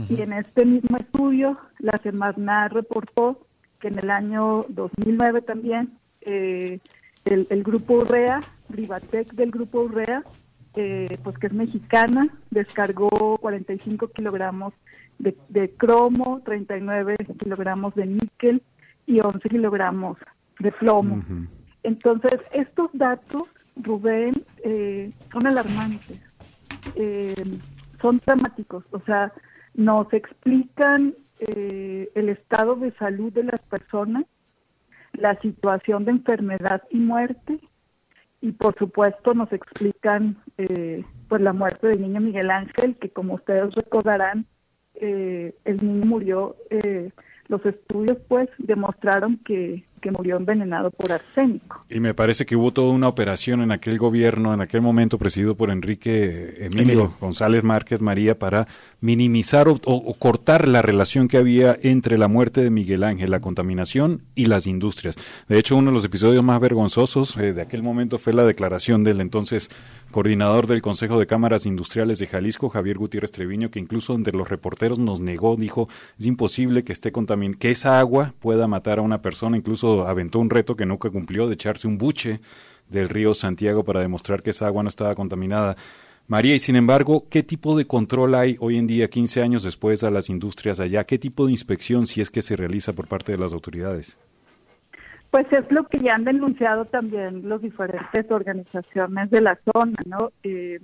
Y 0.09 0.21
en 0.21 0.33
este 0.33 0.65
mismo 0.65 0.97
estudio, 0.97 1.59
la 1.79 1.97
Semarnat 2.03 2.73
reportó 2.73 3.47
que 3.79 3.87
en 3.87 4.01
el 4.01 4.11
año 4.11 4.67
2009 4.69 5.43
también 5.43 5.93
el, 6.23 6.81
el, 7.25 7.63
grupo 7.63 7.95
Urrea, 7.95 8.41
Rivatec 8.69 9.33
del 9.35 9.51
grupo 9.51 9.83
Urrea, 9.83 10.25
eh, 10.75 11.19
pues 11.23 11.37
que 11.39 11.49
es 11.49 11.53
mexicana, 11.53 12.29
descargó 12.51 13.37
45 13.39 14.09
kilogramos 14.09 14.73
de, 15.21 15.71
cromo, 15.77 16.41
39 16.45 17.17
kilogramos 17.39 17.95
de 17.95 18.07
níquel 18.07 18.63
y 19.07 19.21
11 19.21 19.49
kilogramos 19.49 20.17
de 20.59 20.73
plomo. 20.73 21.23
Entonces, 21.83 22.41
estos 22.53 22.91
datos, 22.93 23.45
Rubén, 23.77 24.33
eh, 24.65 25.13
son 25.33 25.47
alarmantes, 25.47 26.21
eh, 26.95 27.35
son 28.01 28.21
dramáticos, 28.25 28.85
o 28.91 29.01
sea, 29.01 29.33
nos 29.75 30.13
explican 30.13 31.15
el 31.39 32.29
estado 32.29 32.77
de 32.77 32.93
salud 32.93 33.33
de 33.33 33.45
las 33.45 33.61
personas, 33.61 34.25
la 35.15 35.41
situación 35.41 36.05
de 36.05 36.11
enfermedad 36.13 36.83
y 36.91 36.99
muerte, 36.99 37.59
y 38.41 38.53
por 38.53 38.75
supuesto 38.77 39.35
nos 39.35 39.53
explican 39.53 40.37
eh, 40.57 41.05
pues 41.29 41.43
la 41.43 41.53
muerte 41.53 41.89
del 41.89 42.03
niño 42.03 42.21
Miguel 42.21 42.51
Ángel, 42.51 42.97
que 42.97 43.11
como 43.11 43.35
ustedes 43.35 43.75
recordarán, 43.75 44.47
eh, 45.01 45.55
el 45.65 45.77
niño 45.85 46.05
murió, 46.07 46.57
eh, 46.71 47.11
los 47.49 47.65
estudios 47.67 48.19
pues 48.29 48.49
demostraron 48.59 49.39
que 49.39 49.85
que 50.01 50.11
murió 50.11 50.37
envenenado 50.37 50.91
por 50.91 51.13
arsénico. 51.13 51.85
Y 51.89 52.01
me 52.01 52.15
parece 52.15 52.47
que 52.47 52.57
hubo 52.57 52.73
toda 52.73 52.93
una 52.93 53.09
operación 53.09 53.61
en 53.61 53.71
aquel 53.71 53.99
gobierno, 53.99 54.53
en 54.53 54.61
aquel 54.61 54.81
momento 54.81 55.19
presidido 55.19 55.55
por 55.55 55.71
Enrique 55.71 56.67
Emilio, 56.67 57.15
González 57.21 57.63
Márquez 57.63 58.01
María, 58.01 58.39
para 58.39 58.67
minimizar 59.01 59.69
o, 59.69 60.15
cortar 60.19 60.69
la 60.69 60.83
relación 60.83 61.29
que 61.29 61.37
había 61.37 61.77
entre 61.83 62.19
la 62.19 62.29
muerte 62.29 62.63
de 62.63 62.71
Miguel 62.71 63.05
Ángel, 63.05 63.31
la 63.31 63.41
contaminación 63.41 64.23
y 64.35 64.47
las 64.47 64.67
industrias. 64.67 65.17
De 65.49 65.59
hecho, 65.59 65.77
uno 65.77 65.91
de 65.91 65.95
los 65.95 66.05
episodios 66.05 66.43
más 66.43 66.61
vergonzosos 66.61 67.37
eh, 67.37 67.53
de 67.53 67.63
aquel 67.63 67.83
momento 67.83 68.19
fue 68.19 68.33
la 68.33 68.45
declaración 68.45 69.05
del 69.05 69.21
entonces 69.21 69.71
coordinador 70.11 70.67
del 70.67 70.83
Consejo 70.83 71.19
de 71.19 71.27
Cámaras 71.27 71.67
Industriales 71.67 72.19
de 72.19 72.27
Jalisco, 72.27 72.69
Javier 72.69 72.99
Gutiérrez 72.99 73.31
Treviño, 73.31 73.71
que 73.71 73.79
incluso 73.79 74.15
entre 74.15 74.37
los 74.37 74.49
reporteros 74.49 74.99
nos 74.99 75.21
negó, 75.21 75.57
dijo, 75.57 75.89
es 76.19 76.27
imposible 76.27 76.85
que 76.85 76.93
esté 76.93 77.13
contamin 77.13 77.55
que 77.55 77.71
esa 77.71 78.01
agua 78.01 78.35
pueda 78.41 78.67
matar 78.67 78.99
a 78.99 79.03
una 79.03 79.23
persona, 79.23 79.57
incluso 79.57 80.07
aventó 80.07 80.39
un 80.39 80.51
reto 80.51 80.77
que 80.77 80.87
nunca 80.87 81.11
cumplió 81.11 81.47
de 81.47 81.55
echarse 81.55 81.87
un 81.87 81.99
buche 81.99 82.41
del 82.89 83.09
río 83.09 83.35
Santiago 83.35 83.85
para 83.85 84.01
demostrar 84.01 84.43
que 84.43 84.51
esa 84.51 84.67
agua 84.67 84.83
no 84.83 84.89
estaba 84.89 85.15
contaminada. 85.15 85.77
María, 86.27 86.55
y 86.55 86.59
sin 86.59 86.77
embargo, 86.77 87.27
¿qué 87.29 87.43
tipo 87.43 87.77
de 87.77 87.87
control 87.87 88.35
hay 88.35 88.57
hoy 88.61 88.79
en 88.79 88.87
día, 88.87 89.11
15 89.11 89.43
años 89.43 89.63
después, 89.63 90.05
a 90.05 90.11
las 90.11 90.29
industrias 90.29 90.79
allá? 90.79 91.05
¿Qué 91.05 91.19
tipo 91.19 91.47
de 91.47 91.53
inspección, 91.53 92.07
si 92.07 92.21
es 92.21 92.31
que 92.31 92.43
se 92.43 92.57
realiza 92.57 92.93
por 92.93 93.09
parte 93.09 93.33
de 93.33 93.39
las 93.39 93.53
autoridades? 93.53 94.17
Pues 95.31 95.47
es 95.53 95.71
lo 95.71 95.87
que 95.87 95.99
ya 95.99 96.15
han 96.15 96.25
denunciado 96.25 96.85
también 96.85 97.49
los 97.49 97.63
diferentes 97.63 98.31
organizaciones 98.31 99.31
de 99.31 99.41
la 99.41 99.59
zona, 99.73 99.97
¿no? 100.07 100.33
Eh, 100.43 100.81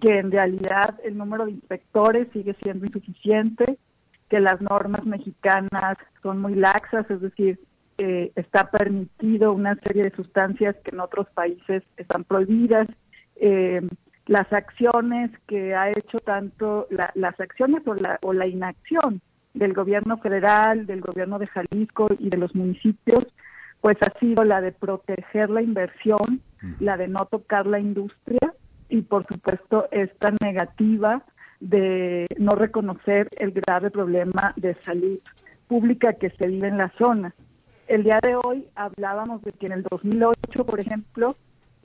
que 0.00 0.18
en 0.18 0.30
realidad 0.30 0.94
el 1.04 1.16
número 1.16 1.46
de 1.46 1.52
inspectores 1.52 2.28
sigue 2.32 2.54
siendo 2.62 2.84
insuficiente, 2.84 3.78
que 4.28 4.40
las 4.40 4.60
normas 4.60 5.06
mexicanas 5.06 5.96
son 6.22 6.40
muy 6.40 6.54
laxas, 6.54 7.10
es 7.10 7.20
decir, 7.22 7.58
está 7.98 8.70
permitido 8.70 9.52
una 9.52 9.74
serie 9.82 10.04
de 10.04 10.14
sustancias 10.14 10.76
que 10.84 10.94
en 10.94 11.00
otros 11.00 11.26
países 11.30 11.82
están 11.96 12.24
prohibidas. 12.24 12.86
Eh, 13.36 13.82
las 14.26 14.52
acciones 14.52 15.30
que 15.46 15.74
ha 15.74 15.90
hecho 15.90 16.18
tanto 16.18 16.86
las 16.90 17.40
acciones 17.40 17.82
o 17.86 17.94
la, 17.94 18.18
o 18.22 18.32
la 18.32 18.46
inacción 18.46 19.20
del 19.54 19.72
gobierno 19.72 20.18
federal, 20.18 20.86
del 20.86 21.00
gobierno 21.00 21.38
de 21.38 21.46
Jalisco 21.46 22.08
y 22.18 22.28
de 22.28 22.36
los 22.36 22.54
municipios, 22.54 23.26
pues 23.80 23.96
ha 24.02 24.18
sido 24.18 24.44
la 24.44 24.60
de 24.60 24.72
proteger 24.72 25.50
la 25.50 25.62
inversión, 25.62 26.40
la 26.80 26.96
de 26.96 27.08
no 27.08 27.26
tocar 27.26 27.66
la 27.66 27.78
industria 27.78 28.54
y 28.88 29.02
por 29.02 29.26
supuesto 29.26 29.88
esta 29.90 30.32
negativa 30.42 31.22
de 31.60 32.26
no 32.38 32.52
reconocer 32.52 33.28
el 33.36 33.52
grave 33.52 33.90
problema 33.90 34.52
de 34.56 34.74
salud 34.82 35.18
pública 35.66 36.14
que 36.14 36.30
se 36.30 36.48
vive 36.48 36.68
en 36.68 36.78
la 36.78 36.92
zona. 36.98 37.34
El 37.86 38.04
día 38.04 38.18
de 38.22 38.36
hoy 38.36 38.66
hablábamos 38.74 39.42
de 39.42 39.52
que 39.52 39.66
en 39.66 39.72
el 39.72 39.82
2008, 39.82 40.66
por 40.66 40.80
ejemplo, 40.80 41.34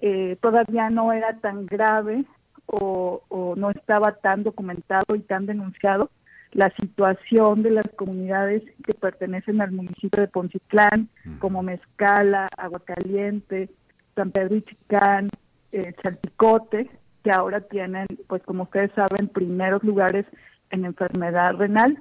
eh, 0.01 0.37
todavía 0.41 0.89
no 0.89 1.13
era 1.13 1.37
tan 1.39 1.65
grave 1.65 2.25
o, 2.65 3.53
no 3.55 3.69
estaba 3.69 4.13
tan 4.13 4.43
documentado 4.43 5.15
y 5.15 5.19
tan 5.19 5.45
denunciado 5.45 6.09
la 6.53 6.71
situación 6.79 7.63
de 7.63 7.71
las 7.71 7.87
comunidades 7.95 8.63
que 8.85 8.93
pertenecen 8.93 9.61
al 9.61 9.71
municipio 9.71 10.21
de 10.21 10.27
Poncitlán, 10.27 11.09
como 11.39 11.63
Mezcala, 11.63 12.47
Aguacaliente, 12.57 13.69
San 14.15 14.31
Pedro 14.31 14.55
y 14.55 14.61
Chicán, 14.61 15.29
eh, 15.71 15.93
que 17.23 17.31
ahora 17.31 17.61
tienen, 17.61 18.05
pues 18.27 18.43
como 18.43 18.63
ustedes 18.63 18.91
saben, 18.93 19.27
primeros 19.27 19.83
lugares 19.83 20.25
en 20.69 20.85
enfermedad 20.85 21.55
renal. 21.55 21.97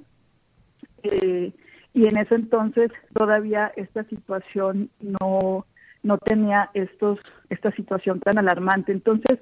Eh, 1.03 1.53
y 1.95 2.07
en 2.07 2.19
ese 2.19 2.35
entonces 2.35 2.91
todavía 3.15 3.73
esta 3.77 4.05
situación 4.05 4.91
no 5.01 5.67
no 6.03 6.19
tenía 6.19 6.71
estos 6.75 7.21
esta 7.51 7.71
situación 7.73 8.21
tan 8.21 8.39
alarmante. 8.39 8.93
Entonces, 8.93 9.39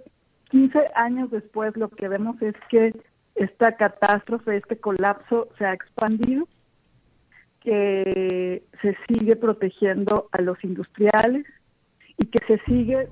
15 0.50 0.78
años 0.94 1.30
después 1.30 1.76
lo 1.76 1.88
que 1.88 2.08
vemos 2.08 2.40
es 2.42 2.54
que 2.68 2.92
esta 3.40 3.72
catástrofe, 3.72 4.58
este 4.58 4.76
colapso 4.76 5.48
se 5.56 5.64
ha 5.64 5.72
expandido, 5.72 6.46
que 7.60 8.62
se 8.82 8.96
sigue 9.08 9.34
protegiendo 9.36 10.28
a 10.30 10.42
los 10.42 10.62
industriales 10.62 11.46
y 12.18 12.26
que 12.26 12.38
se 12.46 12.62
sigue 12.66 13.08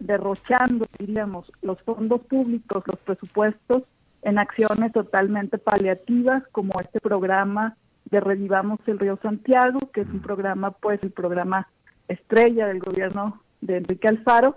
derrochando, 0.00 0.84
diríamos, 0.98 1.50
los 1.62 1.80
fondos 1.82 2.20
públicos, 2.26 2.84
los 2.86 2.98
presupuestos 2.98 3.84
en 4.20 4.38
acciones 4.38 4.92
totalmente 4.92 5.56
paliativas 5.56 6.42
como 6.52 6.78
este 6.80 7.00
programa 7.00 7.78
de 8.04 8.20
Revivamos 8.20 8.80
el 8.86 8.98
Río 8.98 9.18
Santiago, 9.22 9.78
que 9.94 10.02
es 10.02 10.08
un 10.08 10.20
programa, 10.20 10.72
pues 10.72 11.00
el 11.02 11.10
programa 11.10 11.68
estrella 12.06 12.66
del 12.66 12.80
gobierno 12.80 13.42
de 13.62 13.78
Enrique 13.78 14.08
Alfaro, 14.08 14.56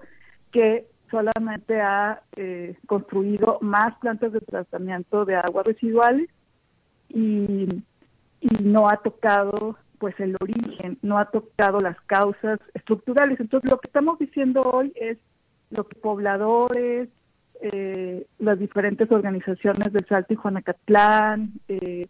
que 0.51 0.86
solamente 1.14 1.80
ha 1.80 2.24
eh, 2.36 2.76
construido 2.88 3.59
más 3.61 3.95
plantas 3.99 4.34
de 4.34 4.41
tratamiento 4.41 5.26
de 5.26 5.36
aguas 5.36 5.68
residuales 5.68 6.28
y, 7.09 7.68
y 8.41 8.64
no 8.64 8.89
ha 8.89 8.97
tocado 8.97 9.78
pues 9.99 10.20
el 10.20 10.36
origen, 10.41 10.97
no 11.03 11.20
ha 11.20 11.26
tocado 11.26 11.80
las 11.80 12.01
causas 12.07 12.59
estructurales. 12.74 13.39
Entonces 13.39 13.70
lo 13.70 13.80
que 13.80 13.88
estamos 13.88 14.18
diciendo 14.18 14.61
hoy 14.61 14.91
es 14.95 15.20
lo 15.70 15.88
que 15.88 15.95
pobladores, 15.99 17.09
eh, 17.61 18.26
las 18.39 18.57
diferentes 18.57 19.09
organizaciones 19.11 19.93
del 19.93 20.05
Salto 20.07 20.34
y 20.34 20.36
Juanacatlán, 20.36 21.53
eh, 21.68 22.07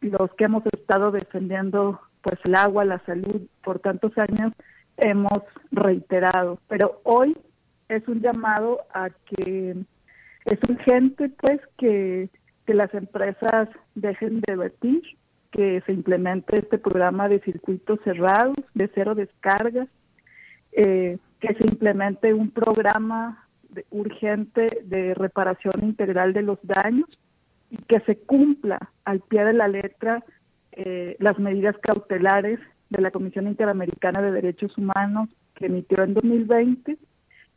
los 0.00 0.32
que 0.34 0.44
hemos 0.44 0.64
estado 0.66 1.10
defendiendo 1.10 2.00
pues 2.22 2.40
el 2.44 2.54
agua, 2.54 2.86
la 2.86 2.98
salud 3.04 3.42
por 3.62 3.78
tantos 3.78 4.16
años 4.16 4.52
hemos 4.96 5.42
reiterado, 5.70 6.58
pero 6.66 7.00
hoy 7.04 7.36
es 7.88 8.06
un 8.08 8.20
llamado 8.20 8.80
a 8.92 9.10
que 9.10 9.76
es 10.44 10.58
urgente 10.68 11.30
pues 11.30 11.60
que, 11.76 12.28
que 12.66 12.74
las 12.74 12.92
empresas 12.94 13.68
dejen 13.94 14.40
de 14.40 14.56
vertir, 14.56 15.02
que 15.50 15.82
se 15.86 15.92
implemente 15.92 16.58
este 16.58 16.78
programa 16.78 17.28
de 17.28 17.40
circuitos 17.40 17.98
cerrados, 18.04 18.56
de 18.74 18.90
cero 18.94 19.14
descargas, 19.14 19.88
eh, 20.72 21.18
que 21.40 21.54
se 21.54 21.64
implemente 21.64 22.34
un 22.34 22.50
programa 22.50 23.46
urgente 23.90 24.66
de 24.84 25.14
reparación 25.14 25.74
integral 25.82 26.32
de 26.32 26.42
los 26.42 26.58
daños 26.62 27.08
y 27.70 27.76
que 27.76 28.00
se 28.00 28.16
cumpla 28.18 28.78
al 29.04 29.20
pie 29.20 29.44
de 29.44 29.52
la 29.52 29.68
letra 29.68 30.24
eh, 30.72 31.16
las 31.18 31.38
medidas 31.38 31.76
cautelares 31.78 32.60
de 32.90 33.02
la 33.02 33.10
Comisión 33.10 33.46
Interamericana 33.46 34.22
de 34.22 34.32
Derechos 34.32 34.76
Humanos 34.78 35.28
que 35.54 35.66
emitió 35.66 36.02
en 36.04 36.14
2020, 36.14 36.96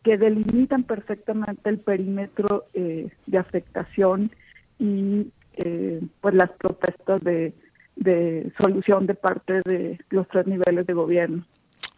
que 0.04 0.18
delimitan 0.18 0.84
perfectamente 0.84 1.70
el 1.70 1.80
perímetro 1.80 2.66
eh, 2.74 3.10
de 3.28 3.38
afectación 3.38 4.32
y 4.80 5.28
eh, 5.58 6.02
pues 6.22 6.34
las 6.34 6.52
protestas 6.52 7.22
de, 7.24 7.54
de 7.95 8.52
solución 8.60 9.06
de 9.06 9.14
parte 9.14 9.62
de 9.64 9.99
los 10.10 10.28
tres 10.30 10.47
niveles 10.47 10.88
de 10.88 10.93
gobierno. 10.93 11.45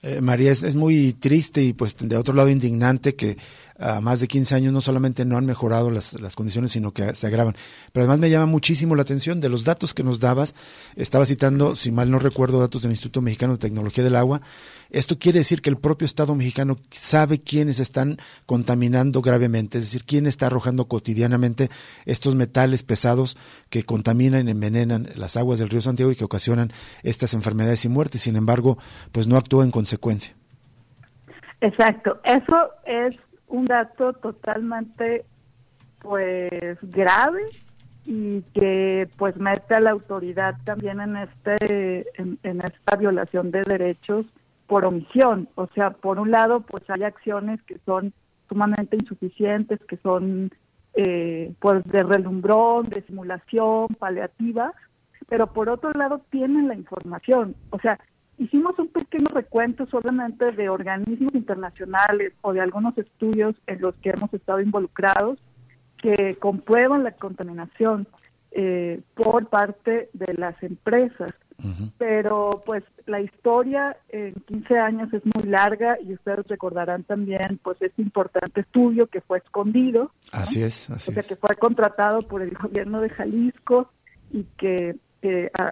Eh, 0.01 0.20
María, 0.20 0.51
es, 0.51 0.76
muy 0.76 1.14
triste 1.14 1.62
y 1.64 1.72
pues 1.72 1.95
de 1.97 2.18
otro 2.18 2.34
lado 2.34 2.49
indignante 2.49 3.16
que 3.16 3.38
a 3.80 4.01
más 4.01 4.19
de 4.19 4.28
15 4.28 4.55
años 4.55 4.74
no 4.74 4.82
solamente 4.82 5.26
no 5.26 5.38
han 5.38 5.45
mejorado 5.45 5.89
las, 5.89 6.19
las, 6.19 6.36
condiciones, 6.36 6.71
sino 6.71 6.91
que 6.91 7.15
se 7.15 7.28
agravan. 7.28 7.55
Pero 7.91 8.03
además 8.03 8.19
me 8.19 8.30
llama 8.30 8.45
muchísimo 8.45 8.95
la 8.95 9.01
atención 9.01 9.41
de 9.41 9.49
los 9.49 9.63
datos 9.63 9.93
que 9.93 10.03
nos 10.03 10.19
dabas. 10.19 10.55
Estaba 10.95 11.26
citando, 11.26 11.76
si 11.76 11.91
mal 11.91 12.09
no 12.11 12.19
recuerdo, 12.19 12.59
datos 12.59 12.84
del 12.84 12.91
Instituto 12.91 13.21
Mexicano 13.21 13.53
de 13.53 13.59
Tecnología 13.59 14.03
del 14.03 14.15
Agua. 14.15 14.41
Esto 14.89 15.17
quiere 15.17 15.39
decir 15.39 15.61
que 15.61 15.69
el 15.69 15.78
propio 15.78 16.05
Estado 16.05 16.36
mexicano 16.36 16.78
sabe 16.91 17.41
quiénes 17.41 17.80
están 17.80 18.17
contaminando 18.45 19.21
gravemente, 19.21 19.80
es 19.80 19.86
decir, 19.86 20.03
quién 20.05 20.28
está 20.28 20.47
arrojando 20.47 20.86
cotidianamente 20.86 21.69
estos 22.05 22.36
metales 22.36 22.84
pesados 22.84 23.38
que 23.69 23.84
contaminan 23.84 24.47
y 24.47 24.51
envenenan 24.51 25.09
las 25.15 25.36
aguas 25.36 25.59
del 25.59 25.69
río 25.69 25.82
Santiago 25.82 26.11
y 26.11 26.15
que 26.15 26.24
ocasionan 26.24 26.71
estas 27.01 27.34
enfermedades 27.34 27.86
y 27.86 27.89
muertes. 27.89 28.21
Sin 28.21 28.36
embargo, 28.36 28.78
pues 29.11 29.28
no 29.28 29.38
actúa 29.38 29.63
en 29.63 29.71
consecuencia. 29.71 30.36
Exacto, 31.61 32.19
eso 32.26 32.69
es 32.86 33.17
un 33.54 33.66
dato 33.66 34.14
totalmente 34.14 35.26
pues 36.01 36.78
grave 36.82 37.43
y 38.06 38.41
que 38.54 39.08
pues 39.16 39.38
mete 39.38 39.76
a 39.76 39.80
la 39.80 39.91
autoridad 39.91 40.56
también 40.64 40.99
en 40.99 41.18
este 41.18 42.08
en, 42.20 42.62
esta 42.62 42.95
violación 42.97 43.51
de 43.51 43.62
derechos 43.62 44.26
por 44.66 44.86
omisión. 44.86 45.47
O 45.54 45.68
sea 45.68 45.91
por 45.91 46.20
un 46.20 46.32
lado 46.32 46.62
pues 46.62 46.84
hay 46.89 47.04
acciones 47.04 47.62
que 47.62 47.78
son 47.86 48.12
sumamente 48.49 48.97
insuficientes 48.99 49.80
que 49.88 49.97
son 49.97 50.51
eh, 50.95 51.54
pues 51.60 51.84
de 51.86 52.01
relumbrón 52.01 52.89
de 52.89 53.04
simulación 53.04 53.88
paliativa 53.99 54.74
pero 55.30 55.47
por 55.54 55.70
otro 55.70 55.91
lado 55.91 56.22
tienen 56.32 56.68
la 56.68 56.76
información. 56.76 57.56
O 57.70 57.80
sea 57.80 57.99
Hicimos 58.38 58.78
un 58.80 58.88
pequeño 58.88 59.28
recuento 59.34 59.86
solamente 59.88 60.52
de 60.52 60.70
organismos 60.70 61.34
internacionales 61.36 62.34
o 62.42 62.54
de 62.54 62.62
algunos 62.62 62.98
estudios 62.98 63.56
en 63.68 63.82
los 63.82 63.96
que 63.96 64.10
hemos 64.10 64.34
estado 64.34 64.60
involucrados 64.60 65.40
que 65.98 66.36
comprueban 66.40 67.04
la 67.04 67.12
contaminación 67.12 68.08
eh, 68.52 69.02
por 69.16 69.48
parte 69.48 70.10
de 70.14 70.34
las 70.34 70.62
empresas. 70.62 71.32
Pero 71.98 72.62
pues 72.66 72.84
la 73.06 73.22
historia 73.22 73.96
en 74.10 74.34
15 74.34 74.78
años 74.80 75.14
es 75.14 75.22
muy 75.24 75.50
larga 75.50 75.98
y 76.02 76.14
ustedes 76.14 76.46
recordarán 76.48 77.04
también 77.04 77.60
pues 77.64 77.82
este 77.82 78.02
importante 78.02 78.62
estudio 78.62 79.08
que 79.08 79.22
fue 79.22 79.38
escondido. 79.38 80.12
Así 80.34 80.62
es, 80.62 80.90
así 80.90 81.12
o 81.12 81.14
sea, 81.14 81.24
que 81.24 81.36
fue 81.36 81.56
contratado 81.56 82.24
por 82.24 82.42
el 82.42 82.52
gobierno 82.52 83.00
de 83.00 83.10
Jalisco 83.10 83.90
y 84.32 84.44
que 84.58 84.98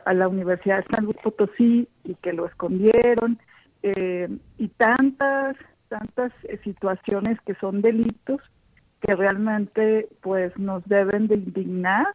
a, 0.05 0.13
la 0.13 0.27
Universidad 0.27 0.77
de 0.77 0.95
San 0.95 1.05
Luis 1.05 1.17
Potosí 1.17 1.87
y 2.03 2.15
que 2.15 2.33
lo 2.33 2.45
escondieron, 2.45 3.39
eh, 3.83 4.29
y 4.57 4.67
tantas, 4.69 5.55
tantas 5.89 6.31
eh, 6.43 6.59
situaciones 6.63 7.39
que 7.41 7.55
son 7.55 7.81
delitos 7.81 8.41
que 9.01 9.15
realmente 9.15 10.07
pues 10.21 10.55
nos 10.57 10.87
deben 10.87 11.27
de 11.27 11.35
indignar 11.35 12.05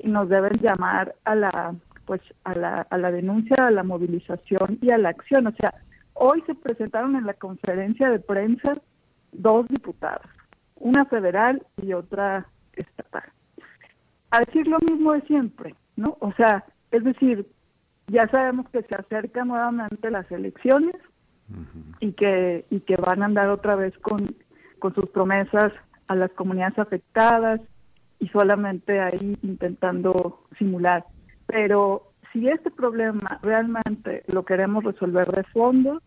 y 0.00 0.08
nos 0.08 0.28
deben 0.28 0.52
llamar 0.60 1.14
a 1.24 1.34
la 1.34 1.74
pues 2.04 2.20
a 2.42 2.54
la, 2.54 2.86
a 2.90 2.98
la 2.98 3.10
denuncia, 3.10 3.56
a 3.58 3.70
la 3.70 3.82
movilización 3.82 4.78
y 4.82 4.90
a 4.90 4.98
la 4.98 5.08
acción. 5.08 5.46
O 5.46 5.52
sea, 5.52 5.72
hoy 6.12 6.42
se 6.46 6.54
presentaron 6.54 7.16
en 7.16 7.24
la 7.24 7.32
conferencia 7.32 8.10
de 8.10 8.18
prensa 8.18 8.74
dos 9.32 9.66
diputadas, 9.68 10.28
una 10.76 11.06
federal 11.06 11.64
y 11.80 11.94
otra 11.94 12.46
estatal. 12.74 13.24
A 14.30 14.40
decir 14.40 14.66
lo 14.66 14.78
mismo 14.80 15.12
de 15.12 15.22
siempre, 15.22 15.74
¿no? 15.96 16.16
O 16.20 16.32
sea, 16.32 16.64
es 16.94 17.04
decir, 17.04 17.46
ya 18.06 18.28
sabemos 18.28 18.68
que 18.70 18.82
se 18.82 18.94
acercan 18.94 19.48
nuevamente 19.48 20.10
las 20.10 20.30
elecciones 20.30 20.94
y 22.00 22.12
que 22.12 22.64
y 22.70 22.80
que 22.80 22.96
van 22.96 23.22
a 23.22 23.26
andar 23.26 23.50
otra 23.50 23.74
vez 23.74 23.96
con, 23.98 24.18
con 24.78 24.94
sus 24.94 25.06
promesas 25.10 25.72
a 26.06 26.14
las 26.14 26.30
comunidades 26.32 26.78
afectadas 26.78 27.60
y 28.20 28.28
solamente 28.28 29.00
ahí 29.00 29.36
intentando 29.42 30.44
simular. 30.58 31.04
Pero 31.46 32.12
si 32.32 32.48
este 32.48 32.70
problema 32.70 33.40
realmente 33.42 34.22
lo 34.32 34.44
queremos 34.44 34.84
resolver 34.84 35.26
de 35.26 35.44
fondo, 35.44 36.00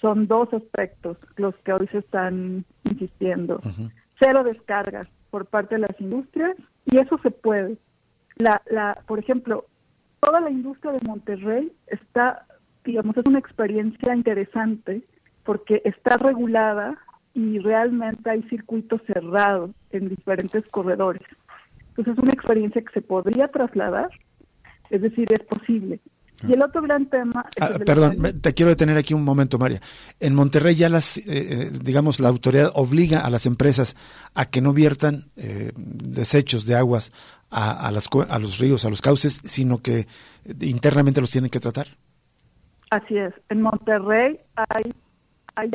son 0.00 0.26
dos 0.26 0.52
aspectos 0.54 1.18
los 1.36 1.54
que 1.56 1.72
hoy 1.72 1.86
se 1.88 1.98
están 1.98 2.64
insistiendo. 2.84 3.60
Cero 4.18 4.42
descargas 4.44 5.08
por 5.30 5.46
parte 5.46 5.74
de 5.74 5.82
las 5.82 6.00
industrias 6.00 6.56
y 6.86 6.96
eso 6.98 7.18
se 7.22 7.30
puede. 7.30 7.76
La, 8.36 8.62
la, 8.70 9.02
por 9.06 9.18
ejemplo, 9.18 9.66
toda 10.20 10.40
la 10.40 10.50
industria 10.50 10.92
de 10.92 11.06
Monterrey 11.06 11.72
está, 11.86 12.46
digamos, 12.84 13.16
es 13.16 13.26
una 13.26 13.38
experiencia 13.38 14.14
interesante 14.14 15.02
porque 15.44 15.82
está 15.84 16.16
regulada 16.16 16.98
y 17.34 17.58
realmente 17.58 18.30
hay 18.30 18.42
circuitos 18.44 19.00
cerrados 19.06 19.70
en 19.90 20.08
diferentes 20.08 20.66
corredores. 20.68 21.22
Entonces 21.90 22.14
es 22.14 22.22
una 22.22 22.32
experiencia 22.32 22.82
que 22.82 22.92
se 22.92 23.02
podría 23.02 23.48
trasladar, 23.48 24.10
es 24.90 25.02
decir, 25.02 25.28
es 25.32 25.40
posible. 25.40 26.00
Y 26.46 26.52
el 26.52 26.62
otro 26.62 26.82
gran 26.82 27.06
tema... 27.06 27.44
Ah, 27.60 27.70
perdón, 27.84 28.40
te 28.40 28.54
quiero 28.54 28.70
detener 28.70 28.96
aquí 28.96 29.14
un 29.14 29.24
momento, 29.24 29.58
María. 29.58 29.80
En 30.20 30.34
Monterrey 30.34 30.74
ya 30.74 30.88
las, 30.88 31.18
eh, 31.18 31.22
eh, 31.26 31.70
digamos, 31.82 32.20
la 32.20 32.28
autoridad 32.28 32.72
obliga 32.74 33.20
a 33.20 33.30
las 33.30 33.46
empresas 33.46 33.96
a 34.34 34.46
que 34.46 34.60
no 34.60 34.72
viertan 34.72 35.24
eh, 35.36 35.72
desechos 35.76 36.66
de 36.66 36.76
aguas 36.76 37.12
a, 37.50 37.86
a, 37.86 37.90
las, 37.90 38.08
a 38.28 38.38
los 38.38 38.58
ríos, 38.58 38.84
a 38.84 38.90
los 38.90 39.02
cauces, 39.02 39.40
sino 39.44 39.78
que 39.78 40.06
internamente 40.60 41.20
los 41.20 41.30
tienen 41.30 41.50
que 41.50 41.60
tratar. 41.60 41.86
Así 42.90 43.16
es. 43.16 43.34
En 43.48 43.62
Monterrey 43.62 44.40
hay, 44.56 44.92
hay 45.56 45.70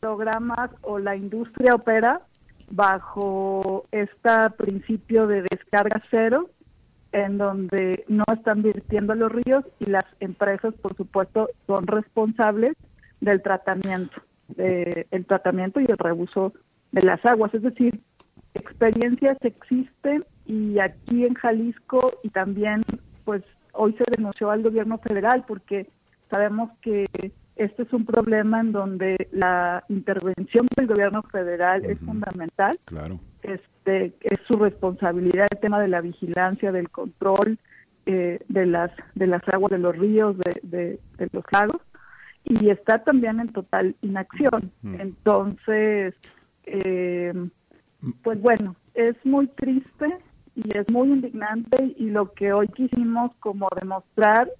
programas 0.00 0.70
o 0.82 0.98
la 0.98 1.16
industria 1.16 1.74
opera 1.74 2.22
bajo 2.70 3.86
este 3.90 4.50
principio 4.58 5.26
de 5.26 5.42
descarga 5.50 6.02
cero 6.10 6.50
en 7.12 7.38
donde 7.38 8.04
no 8.08 8.24
están 8.32 8.62
virtiendo 8.62 9.14
los 9.14 9.32
ríos 9.32 9.64
y 9.78 9.86
las 9.86 10.04
empresas, 10.20 10.74
por 10.74 10.94
supuesto, 10.96 11.48
son 11.66 11.86
responsables 11.86 12.74
del 13.20 13.42
tratamiento, 13.42 14.20
de, 14.48 15.06
el 15.10 15.26
tratamiento 15.26 15.80
y 15.80 15.86
el 15.86 15.96
reuso 15.96 16.52
de 16.92 17.02
las 17.02 17.24
aguas. 17.24 17.54
Es 17.54 17.62
decir, 17.62 18.00
experiencias 18.54 19.38
existen 19.42 20.24
y 20.46 20.78
aquí 20.78 21.24
en 21.24 21.34
Jalisco 21.34 22.12
y 22.22 22.30
también, 22.30 22.82
pues, 23.24 23.42
hoy 23.72 23.94
se 23.94 24.04
denunció 24.16 24.50
al 24.50 24.62
gobierno 24.62 24.98
federal 24.98 25.44
porque 25.46 25.88
sabemos 26.30 26.70
que 26.82 27.06
este 27.56 27.82
es 27.82 27.92
un 27.92 28.04
problema 28.04 28.60
en 28.60 28.72
donde 28.72 29.28
la 29.32 29.84
intervención 29.88 30.66
del 30.76 30.86
gobierno 30.86 31.22
federal 31.24 31.84
es 31.84 31.98
fundamental. 31.98 32.78
Claro. 32.84 33.18
Este, 33.88 34.14
es 34.20 34.38
su 34.46 34.58
responsabilidad 34.58 35.46
el 35.50 35.60
tema 35.60 35.80
de 35.80 35.88
la 35.88 36.00
vigilancia, 36.00 36.72
del 36.72 36.90
control 36.90 37.58
eh, 38.04 38.38
de 38.48 38.66
las 38.66 38.90
de 39.14 39.26
las 39.26 39.42
aguas 39.48 39.70
de 39.70 39.78
los 39.78 39.96
ríos, 39.96 40.36
de, 40.62 41.00
los 41.32 41.44
lagos, 41.50 41.80
y 42.44 42.68
está 42.68 43.02
también 43.02 43.40
en 43.40 43.48
total 43.48 43.96
inacción. 44.02 44.70
Entonces, 44.82 46.14
eh, 46.64 47.32
pues 48.22 48.40
bueno, 48.42 48.76
es 48.94 49.16
muy 49.24 49.46
triste 49.48 50.06
y 50.54 50.76
es 50.76 50.90
muy 50.90 51.08
indignante 51.08 51.94
y 51.96 52.10
lo 52.10 52.32
que 52.32 52.52
hoy 52.52 52.68
quisimos 52.68 53.34
como 53.40 53.68
demostrar 53.80 54.50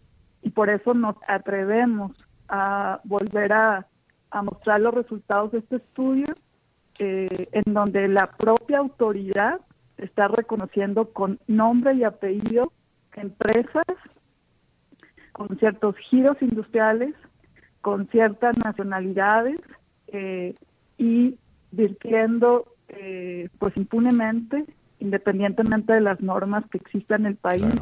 y 0.42 0.50
por 0.50 0.70
eso 0.70 0.94
nos 0.94 1.16
atrevemos 1.26 2.12
a 2.48 3.00
volver 3.04 3.52
a, 3.52 3.86
mostrar 4.42 4.80
los 4.80 4.94
resultados 4.94 5.52
de 5.52 5.58
este 5.58 5.76
estudio, 5.76 6.26
eh, 6.98 7.48
en 7.52 7.74
donde 7.74 8.08
la 8.08 8.30
propia 8.30 8.78
autoridad 8.78 9.60
está 9.96 10.28
reconociendo 10.28 11.12
con 11.12 11.38
nombre 11.46 11.94
y 11.94 12.04
apellido 12.04 12.72
empresas 13.18 13.84
con 15.32 15.56
ciertos 15.58 15.96
giros 15.96 16.36
industriales, 16.40 17.14
con 17.80 18.08
ciertas 18.08 18.56
nacionalidades 18.58 19.60
eh, 20.08 20.54
y 20.96 21.38
virtiendo 21.70 22.74
eh, 22.88 23.48
pues 23.58 23.76
impunemente, 23.76 24.64
independientemente 24.98 25.92
de 25.92 26.00
las 26.00 26.20
normas 26.20 26.64
que 26.70 26.78
existan 26.78 27.20
en 27.20 27.26
el 27.26 27.36
país 27.36 27.74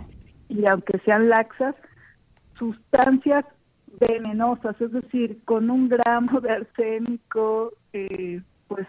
y 0.49 0.67
aunque 0.67 0.99
sean 1.05 1.29
laxas, 1.29 1.75
sustancias 2.59 3.45
venenosas, 4.01 4.79
es 4.81 4.93
decir, 4.93 5.41
con 5.45 5.71
un 5.71 5.89
gramo 5.89 6.41
de 6.41 6.51
arsénico, 6.51 7.73
eh, 7.93 8.43
pues 8.69 8.87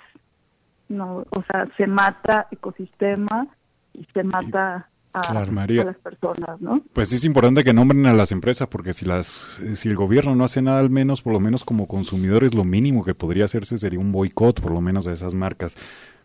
no, 0.90 1.26
o 1.30 1.44
sea, 1.50 1.68
se 1.78 1.88
mata 1.88 2.48
ecosistema 2.52 3.48
y 3.94 4.06
se 4.14 4.24
mata 4.24 4.90
a, 5.14 5.34
las 5.34 5.98
personas, 5.98 6.62
¿no? 6.62 6.82
Pues 6.94 7.12
es 7.12 7.24
importante 7.26 7.64
que 7.64 7.74
nombren 7.74 8.06
a 8.06 8.14
las 8.14 8.32
empresas 8.32 8.68
porque 8.68 8.94
si 8.94 9.06
las 9.06 9.28
si 9.76 9.90
el 9.90 9.96
gobierno 9.96 10.36
no 10.36 10.44
hace 10.44 10.62
nada 10.62 10.80
al 10.80 10.90
menos, 10.90 11.22
por 11.22 11.34
lo 11.34 11.40
menos 11.40 11.64
como 11.64 11.88
consumidores 11.88 12.54
lo 12.54 12.64
mínimo 12.64 13.04
que 13.04 13.16
podría 13.16 13.46
hacerse 13.46 13.78
sería 13.78 14.00
un 14.00 14.12
boicot 14.12 14.62
por 14.62 14.72
lo 14.72 14.82
menos 14.82 15.08
a 15.08 15.14
esas 15.14 15.34
marcas. 15.34 15.76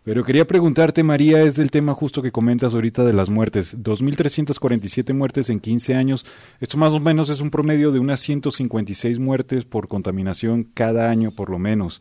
Pero 0.05 0.25
quería 0.25 0.49
preguntarte, 0.49 1.05
María, 1.05 1.43
es 1.43 1.55
del 1.55 1.71
tema 1.71 1.95
justo 1.95 2.23
que 2.23 2.33
comentas 2.33 2.75
ahorita 2.75 3.05
de 3.05 3.13
las 3.13 3.31
muertes. 3.31 3.79
2.347 3.79 5.15
muertes 5.15 5.49
en 5.49 5.61
15 5.61 5.95
años. 5.95 6.27
Esto 6.59 6.77
más 6.77 6.93
o 6.93 6.99
menos 6.99 7.31
es 7.31 7.41
un 7.41 7.51
promedio 7.51 7.93
de 7.93 8.01
unas 8.01 8.19
156 8.19 9.21
muertes 9.21 9.65
por 9.65 9.87
contaminación 9.87 10.65
cada 10.65 11.09
año, 11.09 11.31
por 11.31 11.51
lo 11.51 11.61
menos. 11.61 12.01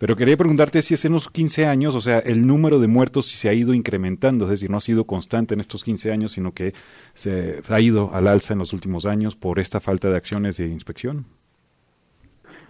Pero 0.00 0.16
quería 0.16 0.38
preguntarte 0.38 0.80
si 0.80 0.94
es 0.94 1.04
en 1.04 1.12
los 1.12 1.28
15 1.28 1.66
años, 1.66 1.94
o 1.94 2.00
sea, 2.00 2.20
el 2.20 2.46
número 2.46 2.78
de 2.78 2.88
muertos 2.88 3.26
si 3.26 3.36
se 3.36 3.50
ha 3.50 3.52
ido 3.52 3.74
incrementando, 3.74 4.44
es 4.46 4.50
decir, 4.52 4.70
no 4.70 4.78
ha 4.78 4.80
sido 4.80 5.04
constante 5.04 5.52
en 5.52 5.60
estos 5.60 5.84
15 5.84 6.10
años, 6.10 6.32
sino 6.32 6.54
que 6.54 6.72
se 7.12 7.62
ha 7.68 7.80
ido 7.80 8.10
al 8.14 8.26
alza 8.26 8.54
en 8.54 8.60
los 8.60 8.72
últimos 8.72 9.04
años 9.04 9.36
por 9.36 9.58
esta 9.58 9.78
falta 9.78 10.08
de 10.08 10.16
acciones 10.16 10.56
de 10.56 10.68
inspección. 10.68 11.26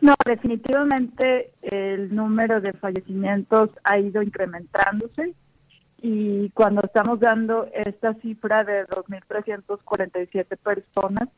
No, 0.00 0.16
definitivamente 0.26 1.52
el 1.62 2.12
número 2.12 2.60
de 2.60 2.72
fallecimientos 2.72 3.70
ha 3.84 3.96
ido 3.96 4.22
incrementándose 4.22 5.32
y 6.02 6.50
cuando 6.50 6.82
estamos 6.84 7.20
dando 7.20 7.68
esta 7.72 8.14
cifra 8.14 8.64
de 8.64 8.88
2.347 8.88 10.56
personas, 10.56 11.28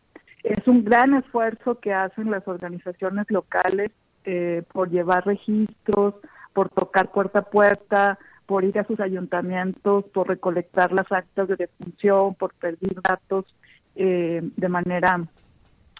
es 0.43 0.66
un 0.66 0.84
gran 0.84 1.12
esfuerzo 1.16 1.80
que 1.80 1.93
hacen 1.93 2.30
las 2.30 2.49
organizaciones 2.49 3.26
locales 3.28 3.90
eh, 4.25 4.62
por 4.73 4.91
llevar 4.91 5.27
registros, 5.27 6.14
por 6.53 6.68
tocar 6.68 7.11
puerta 7.11 7.41
a 7.41 7.51
puerta, 7.51 8.18
por 8.47 8.64
ir 8.64 8.79
a 8.79 8.85
sus 8.85 9.01
ayuntamientos, 9.01 10.05
por 10.07 10.29
recolectar 10.29 10.93
las 10.93 11.11
actas 11.11 11.49
de 11.49 11.57
defunción, 11.57 12.35
por 12.35 12.55
pedir 12.55 13.01
datos 13.03 13.47
eh, 13.95 14.43
de 14.57 14.68
manera 14.68 15.25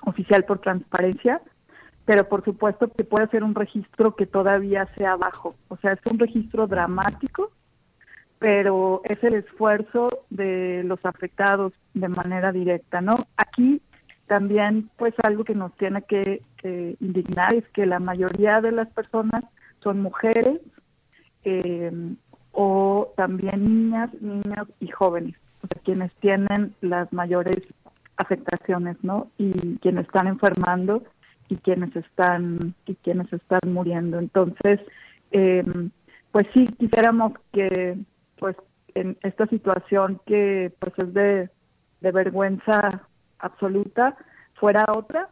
oficial 0.05 0.45
por 0.45 0.59
transparencia 0.59 1.41
pero 2.05 2.29
por 2.29 2.45
supuesto 2.45 2.89
que 2.89 3.05
puede 3.05 3.29
ser 3.29 3.45
un 3.45 3.55
registro 3.55 4.17
que 4.17 4.27
todavía 4.27 4.89
sea 4.97 5.17
bajo. 5.17 5.55
O 5.69 5.77
sea, 5.77 5.93
es 5.93 6.01
un 6.11 6.19
registro 6.19 6.67
dramático, 6.67 7.53
pero 8.39 9.03
es 9.05 9.23
el 9.23 9.35
esfuerzo 9.35 10.09
de 10.31 10.83
los 10.85 11.05
afectados 11.05 11.73
de 11.95 12.09
manera 12.09 12.51
directa, 12.51 13.01
¿no? 13.01 13.15
Aquí 13.37 13.81
también, 14.33 14.89
pues 14.97 15.15
algo 15.25 15.45
que 15.45 15.55
nos 15.55 15.75
tiene 15.75 16.01
que, 16.05 16.41
indignar 17.01 17.55
es 17.55 17.69
que 17.75 17.85
la 17.85 17.99
mayoría 17.99 18.63
de 18.63 18.73
las 18.73 18.89
personas 18.89 19.45
son 19.81 20.01
mujeres 20.01 20.59
eh, 21.45 21.93
o 22.53 23.13
también 23.15 23.63
niñas, 23.63 24.09
niños 24.23 24.69
y 24.81 24.89
jóvenes, 24.89 25.35
quienes 25.85 26.11
tienen 26.15 26.75
las 26.81 27.13
mayores 27.13 27.59
afectaciones, 28.17 28.97
¿no? 29.03 29.29
Y 29.37 29.51
quienes 29.83 30.07
están 30.07 30.29
enfermando 30.29 31.03
y 31.51 31.57
quienes 31.57 31.95
están 31.95 32.75
y 32.87 32.95
quienes 32.95 33.31
están 33.35 33.61
muriendo 33.67 34.19
entonces 34.19 34.81
eh, 35.33 35.63
pues 36.31 36.47
sí 36.55 36.65
quisiéramos 36.79 37.33
que 37.53 37.99
pues 38.39 38.57
en 38.95 39.19
esta 39.23 39.47
situación 39.49 40.21
que 40.25 40.73
pues 40.79 40.95
es 40.97 41.13
de, 41.13 41.51
de 42.01 42.13
vergüenza 42.13 43.09
absoluta 43.43 44.17
fuera 44.55 44.87
otra 44.97 45.29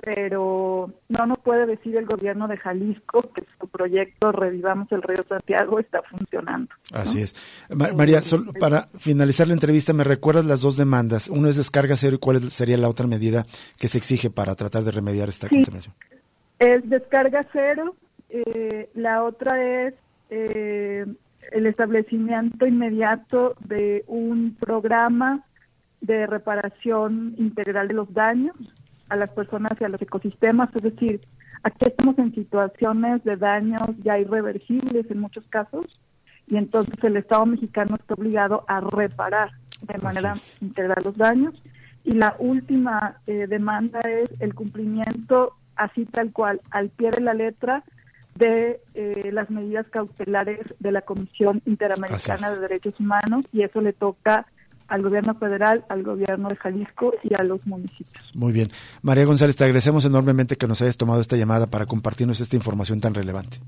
pero 0.00 0.92
no 1.08 1.26
nos 1.26 1.38
puede 1.38 1.66
decir 1.66 1.96
el 1.96 2.06
gobierno 2.06 2.46
de 2.46 2.56
Jalisco 2.56 3.20
que 3.34 3.42
su 3.60 3.66
proyecto 3.66 4.30
Revivamos 4.30 4.90
el 4.92 5.02
Río 5.02 5.24
Santiago 5.28 5.80
está 5.80 6.02
funcionando. 6.02 6.70
Así 6.94 7.20
es. 7.20 7.34
María, 7.68 8.22
solo 8.22 8.52
para 8.52 8.86
finalizar 8.96 9.48
la 9.48 9.54
entrevista, 9.54 9.92
¿me 9.92 10.04
recuerdas 10.04 10.44
las 10.44 10.60
dos 10.60 10.76
demandas? 10.76 11.28
Uno 11.28 11.48
es 11.48 11.56
descarga 11.56 11.96
cero 11.96 12.16
y 12.16 12.18
cuál 12.20 12.50
sería 12.50 12.78
la 12.78 12.88
otra 12.88 13.08
medida 13.08 13.44
que 13.78 13.88
se 13.88 13.98
exige 13.98 14.30
para 14.30 14.54
tratar 14.54 14.84
de 14.84 14.92
remediar 14.92 15.28
esta 15.28 15.48
contaminación. 15.48 15.94
Es 16.60 16.88
descarga 16.88 17.46
cero, 17.52 17.96
eh, 18.30 18.88
la 18.94 19.24
otra 19.24 19.62
es 19.62 19.94
eh, 20.30 21.06
el 21.52 21.66
establecimiento 21.66 22.66
inmediato 22.66 23.56
de 23.66 24.04
un 24.06 24.56
programa 24.60 25.44
de 26.00 26.26
reparación 26.26 27.34
integral 27.38 27.88
de 27.88 27.94
los 27.94 28.12
daños 28.12 28.56
a 29.08 29.16
las 29.16 29.30
personas 29.30 29.72
y 29.80 29.84
a 29.84 29.88
los 29.88 30.00
ecosistemas, 30.02 30.68
es 30.74 30.82
decir, 30.82 31.20
aquí 31.62 31.86
estamos 31.86 32.18
en 32.18 32.34
situaciones 32.34 33.24
de 33.24 33.36
daños 33.36 33.96
ya 34.02 34.18
irreversibles 34.18 35.10
en 35.10 35.20
muchos 35.20 35.46
casos 35.48 35.86
y 36.46 36.56
entonces 36.56 36.94
el 37.02 37.16
Estado 37.16 37.46
mexicano 37.46 37.96
está 37.96 38.14
obligado 38.14 38.64
a 38.68 38.80
reparar 38.80 39.50
de 39.82 39.98
manera 39.98 40.34
integral 40.60 41.02
los 41.04 41.16
daños. 41.16 41.62
Y 42.04 42.12
la 42.12 42.36
última 42.38 43.20
eh, 43.26 43.46
demanda 43.46 44.00
es 44.00 44.30
el 44.40 44.54
cumplimiento 44.54 45.54
así 45.76 46.06
tal 46.06 46.32
cual 46.32 46.60
al 46.70 46.88
pie 46.88 47.10
de 47.10 47.20
la 47.20 47.34
letra 47.34 47.84
de 48.34 48.80
eh, 48.94 49.30
las 49.32 49.50
medidas 49.50 49.86
cautelares 49.88 50.60
de 50.78 50.92
la 50.92 51.02
Comisión 51.02 51.60
Interamericana 51.66 52.50
de 52.50 52.60
Derechos 52.60 52.98
Humanos 52.98 53.44
y 53.52 53.62
eso 53.62 53.80
le 53.80 53.92
toca 53.92 54.46
al 54.88 55.02
gobierno 55.02 55.34
federal, 55.34 55.84
al 55.88 56.02
gobierno 56.02 56.48
de 56.48 56.56
Jalisco 56.56 57.12
y 57.22 57.34
a 57.34 57.42
los 57.42 57.64
municipios. 57.66 58.34
Muy 58.34 58.52
bien. 58.52 58.70
María 59.02 59.24
González, 59.24 59.56
te 59.56 59.64
agradecemos 59.64 60.04
enormemente 60.04 60.56
que 60.56 60.66
nos 60.66 60.82
hayas 60.82 60.96
tomado 60.96 61.20
esta 61.20 61.36
llamada 61.36 61.66
para 61.66 61.86
compartirnos 61.86 62.40
esta 62.40 62.56
información 62.56 63.00
tan 63.00 63.14
relevante. 63.14 63.58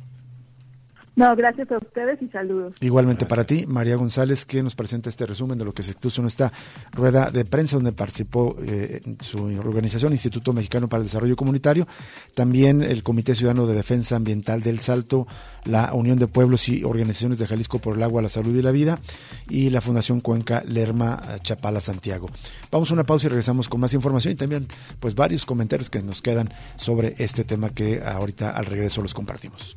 No, 1.20 1.36
gracias 1.36 1.70
a 1.70 1.76
ustedes 1.76 2.22
y 2.22 2.28
saludos. 2.28 2.72
Igualmente 2.80 3.26
para 3.26 3.44
ti, 3.44 3.66
María 3.68 3.96
González, 3.96 4.46
que 4.46 4.62
nos 4.62 4.74
presenta 4.74 5.10
este 5.10 5.26
resumen 5.26 5.58
de 5.58 5.66
lo 5.66 5.74
que 5.74 5.82
se 5.82 5.90
expuso 5.90 6.22
en 6.22 6.28
esta 6.28 6.50
rueda 6.92 7.30
de 7.30 7.44
prensa 7.44 7.76
donde 7.76 7.92
participó 7.92 8.56
eh, 8.62 9.02
su 9.20 9.44
organización, 9.58 10.12
Instituto 10.12 10.54
Mexicano 10.54 10.88
para 10.88 11.02
el 11.02 11.08
Desarrollo 11.08 11.36
Comunitario, 11.36 11.86
también 12.34 12.82
el 12.82 13.02
Comité 13.02 13.34
Ciudadano 13.34 13.66
de 13.66 13.74
Defensa 13.74 14.16
Ambiental 14.16 14.62
del 14.62 14.78
Salto, 14.78 15.26
la 15.66 15.92
Unión 15.92 16.18
de 16.18 16.26
Pueblos 16.26 16.66
y 16.70 16.84
Organizaciones 16.84 17.38
de 17.38 17.46
Jalisco 17.46 17.80
por 17.80 17.98
el 17.98 18.02
Agua, 18.02 18.22
la 18.22 18.30
Salud 18.30 18.56
y 18.56 18.62
la 18.62 18.70
Vida 18.70 18.98
y 19.50 19.68
la 19.68 19.82
Fundación 19.82 20.22
Cuenca 20.22 20.62
Lerma 20.66 21.20
Chapala 21.42 21.82
Santiago. 21.82 22.30
Vamos 22.70 22.90
a 22.90 22.94
una 22.94 23.04
pausa 23.04 23.26
y 23.26 23.28
regresamos 23.28 23.68
con 23.68 23.78
más 23.78 23.92
información 23.92 24.32
y 24.32 24.36
también 24.36 24.68
pues 25.00 25.14
varios 25.14 25.44
comentarios 25.44 25.90
que 25.90 26.00
nos 26.00 26.22
quedan 26.22 26.48
sobre 26.76 27.14
este 27.18 27.44
tema 27.44 27.68
que 27.68 28.00
ahorita 28.02 28.52
al 28.52 28.64
regreso 28.64 29.02
los 29.02 29.12
compartimos. 29.12 29.76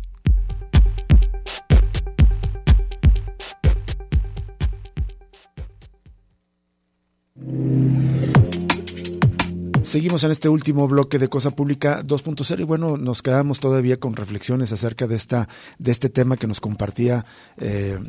Seguimos 9.91 10.23
en 10.23 10.31
este 10.31 10.47
último 10.47 10.87
bloque 10.87 11.19
de 11.19 11.27
Cosa 11.27 11.51
Pública 11.51 12.01
2.0 12.01 12.61
y 12.61 12.63
bueno, 12.63 12.95
nos 12.95 13.21
quedamos 13.21 13.59
todavía 13.59 13.97
con 13.97 14.15
reflexiones 14.15 14.71
acerca 14.71 15.05
de 15.05 15.17
esta 15.17 15.49
de 15.79 15.91
este 15.91 16.07
tema 16.07 16.37
que 16.37 16.47
nos 16.47 16.61
compartía 16.61 17.25
eh, 17.57 17.99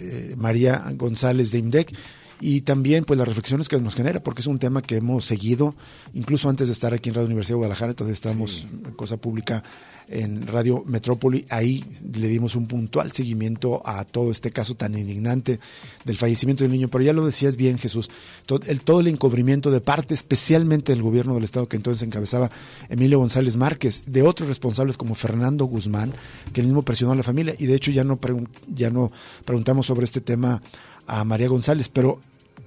eh, 0.00 0.34
María 0.36 0.84
González 0.96 1.50
de 1.50 1.56
IMDEC 1.60 1.96
y 2.40 2.62
también 2.62 3.04
pues 3.04 3.18
las 3.18 3.28
reflexiones 3.28 3.68
que 3.68 3.78
nos 3.78 3.94
genera, 3.94 4.22
porque 4.22 4.40
es 4.40 4.46
un 4.46 4.58
tema 4.58 4.82
que 4.82 4.96
hemos 4.96 5.24
seguido, 5.24 5.74
incluso 6.14 6.48
antes 6.48 6.68
de 6.68 6.72
estar 6.72 6.94
aquí 6.94 7.10
en 7.10 7.14
Radio 7.14 7.26
Universidad 7.26 7.54
de 7.54 7.58
Guadalajara, 7.58 7.90
entonces 7.90 8.14
estamos 8.14 8.66
en 8.72 8.92
Cosa 8.92 9.18
Pública 9.18 9.62
en 10.08 10.46
Radio 10.46 10.82
Metrópoli, 10.86 11.46
ahí 11.50 11.84
le 12.14 12.26
dimos 12.26 12.56
un 12.56 12.66
puntual 12.66 13.12
seguimiento 13.12 13.80
a 13.84 14.04
todo 14.04 14.32
este 14.32 14.50
caso 14.50 14.74
tan 14.74 14.98
indignante 14.98 15.60
del 16.04 16.16
fallecimiento 16.16 16.64
del 16.64 16.72
niño, 16.72 16.88
pero 16.88 17.04
ya 17.04 17.12
lo 17.12 17.24
decías 17.24 17.56
bien 17.56 17.78
Jesús, 17.78 18.10
todo 18.44 18.60
el, 18.66 18.80
todo 18.80 19.00
el 19.00 19.06
encubrimiento 19.06 19.70
de 19.70 19.80
parte 19.80 20.14
especialmente 20.14 20.92
del 20.92 21.02
gobierno 21.02 21.34
del 21.34 21.44
Estado 21.44 21.68
que 21.68 21.76
entonces 21.76 22.02
encabezaba 22.02 22.50
Emilio 22.88 23.18
González 23.18 23.56
Márquez, 23.56 24.02
de 24.06 24.22
otros 24.22 24.48
responsables 24.48 24.96
como 24.96 25.14
Fernando 25.14 25.66
Guzmán, 25.66 26.12
que 26.52 26.60
el 26.60 26.66
mismo 26.66 26.82
presionó 26.82 27.12
a 27.12 27.16
la 27.16 27.22
familia, 27.22 27.54
y 27.58 27.66
de 27.66 27.76
hecho 27.76 27.92
ya 27.92 28.02
no, 28.02 28.18
ya 28.66 28.90
no 28.90 29.12
preguntamos 29.44 29.86
sobre 29.86 30.06
este 30.06 30.20
tema 30.20 30.60
a 31.06 31.24
María 31.24 31.48
González, 31.48 31.88
pero 31.88 32.20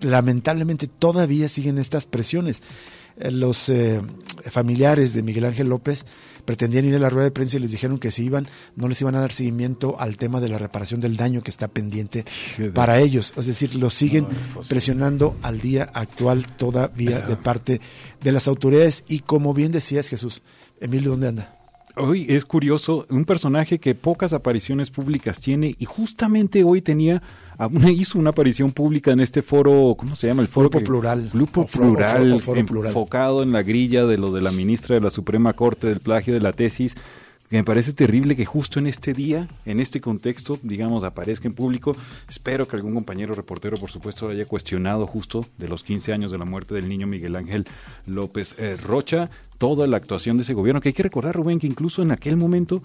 lamentablemente 0.03 0.87
todavía 0.87 1.49
siguen 1.49 1.77
estas 1.77 2.05
presiones. 2.05 2.61
Eh, 3.17 3.31
los 3.31 3.69
eh, 3.69 4.01
familiares 4.49 5.13
de 5.13 5.23
Miguel 5.23 5.45
Ángel 5.45 5.69
López 5.69 6.05
pretendían 6.45 6.85
ir 6.85 6.95
a 6.95 6.99
la 6.99 7.09
rueda 7.09 7.25
de 7.25 7.31
prensa 7.31 7.57
y 7.57 7.61
les 7.61 7.71
dijeron 7.71 7.99
que 7.99 8.11
si 8.11 8.23
iban, 8.23 8.47
no 8.75 8.87
les 8.87 8.99
iban 9.01 9.15
a 9.15 9.21
dar 9.21 9.31
seguimiento 9.31 9.99
al 9.99 10.17
tema 10.17 10.41
de 10.41 10.49
la 10.49 10.57
reparación 10.57 10.99
del 10.99 11.15
daño 11.15 11.41
que 11.41 11.51
está 11.51 11.67
pendiente 11.67 12.25
para 12.73 12.99
ellos. 12.99 13.33
Es 13.37 13.45
decir, 13.45 13.75
lo 13.75 13.89
siguen 13.89 14.27
presionando 14.67 15.37
al 15.41 15.61
día 15.61 15.89
actual 15.93 16.47
todavía 16.47 17.21
de 17.21 17.35
parte 17.37 17.81
de 18.21 18.31
las 18.31 18.47
autoridades. 18.47 19.03
Y 19.07 19.19
como 19.19 19.53
bien 19.53 19.71
decías, 19.71 20.09
Jesús, 20.09 20.41
Emilio, 20.81 21.11
¿dónde 21.11 21.29
anda? 21.29 21.62
Hoy 21.95 22.25
es 22.27 22.43
curioso, 22.43 23.05
un 23.09 23.23
personaje 23.23 23.79
que 23.79 23.93
pocas 23.93 24.33
apariciones 24.33 24.89
públicas 24.89 25.39
tiene 25.39 25.75
y 25.77 25.85
justamente 25.85 26.63
hoy 26.63 26.81
tenía 26.81 27.21
hizo 27.87 28.17
una 28.17 28.31
aparición 28.31 28.71
pública 28.71 29.11
en 29.11 29.19
este 29.19 29.43
foro, 29.43 29.95
¿cómo 29.95 30.15
se 30.15 30.25
llama? 30.25 30.41
El 30.41 30.47
foro 30.47 30.69
Grupo 30.69 30.83
Plural. 30.83 31.29
Grupo 31.31 31.67
Plural, 31.67 32.31
enfocado 32.31 33.43
en 33.43 33.51
la 33.51 33.61
grilla 33.61 34.07
de 34.07 34.17
lo 34.17 34.31
de 34.31 34.41
la 34.41 34.51
ministra 34.51 34.95
de 34.95 35.01
la 35.01 35.11
Suprema 35.11 35.53
Corte 35.53 35.85
del 35.85 35.99
plagio 35.99 36.33
de 36.33 36.39
la 36.39 36.53
tesis 36.53 36.95
me 37.57 37.63
parece 37.63 37.93
terrible 37.93 38.35
que 38.35 38.45
justo 38.45 38.79
en 38.79 38.87
este 38.87 39.13
día, 39.13 39.47
en 39.65 39.79
este 39.79 40.01
contexto, 40.01 40.57
digamos, 40.63 41.03
aparezca 41.03 41.47
en 41.47 41.53
público. 41.53 41.95
Espero 42.27 42.67
que 42.67 42.75
algún 42.75 42.95
compañero 42.95 43.35
reportero, 43.35 43.77
por 43.77 43.91
supuesto, 43.91 44.29
haya 44.29 44.47
cuestionado 44.47 45.05
justo 45.05 45.45
de 45.59 45.67
los 45.67 45.83
15 45.83 46.13
años 46.13 46.31
de 46.31 46.39
la 46.39 46.45
muerte 46.45 46.73
del 46.73 46.89
niño 46.89 47.05
Miguel 47.05 47.35
Ángel 47.35 47.67
López 48.07 48.55
eh, 48.57 48.75
Rocha, 48.75 49.29
toda 49.59 49.85
la 49.85 49.97
actuación 49.97 50.37
de 50.37 50.41
ese 50.41 50.55
gobierno, 50.55 50.81
que 50.81 50.89
hay 50.89 50.93
que 50.93 51.03
recordar, 51.03 51.35
Rubén, 51.35 51.59
que 51.59 51.67
incluso 51.67 52.01
en 52.01 52.11
aquel 52.11 52.37
momento 52.37 52.81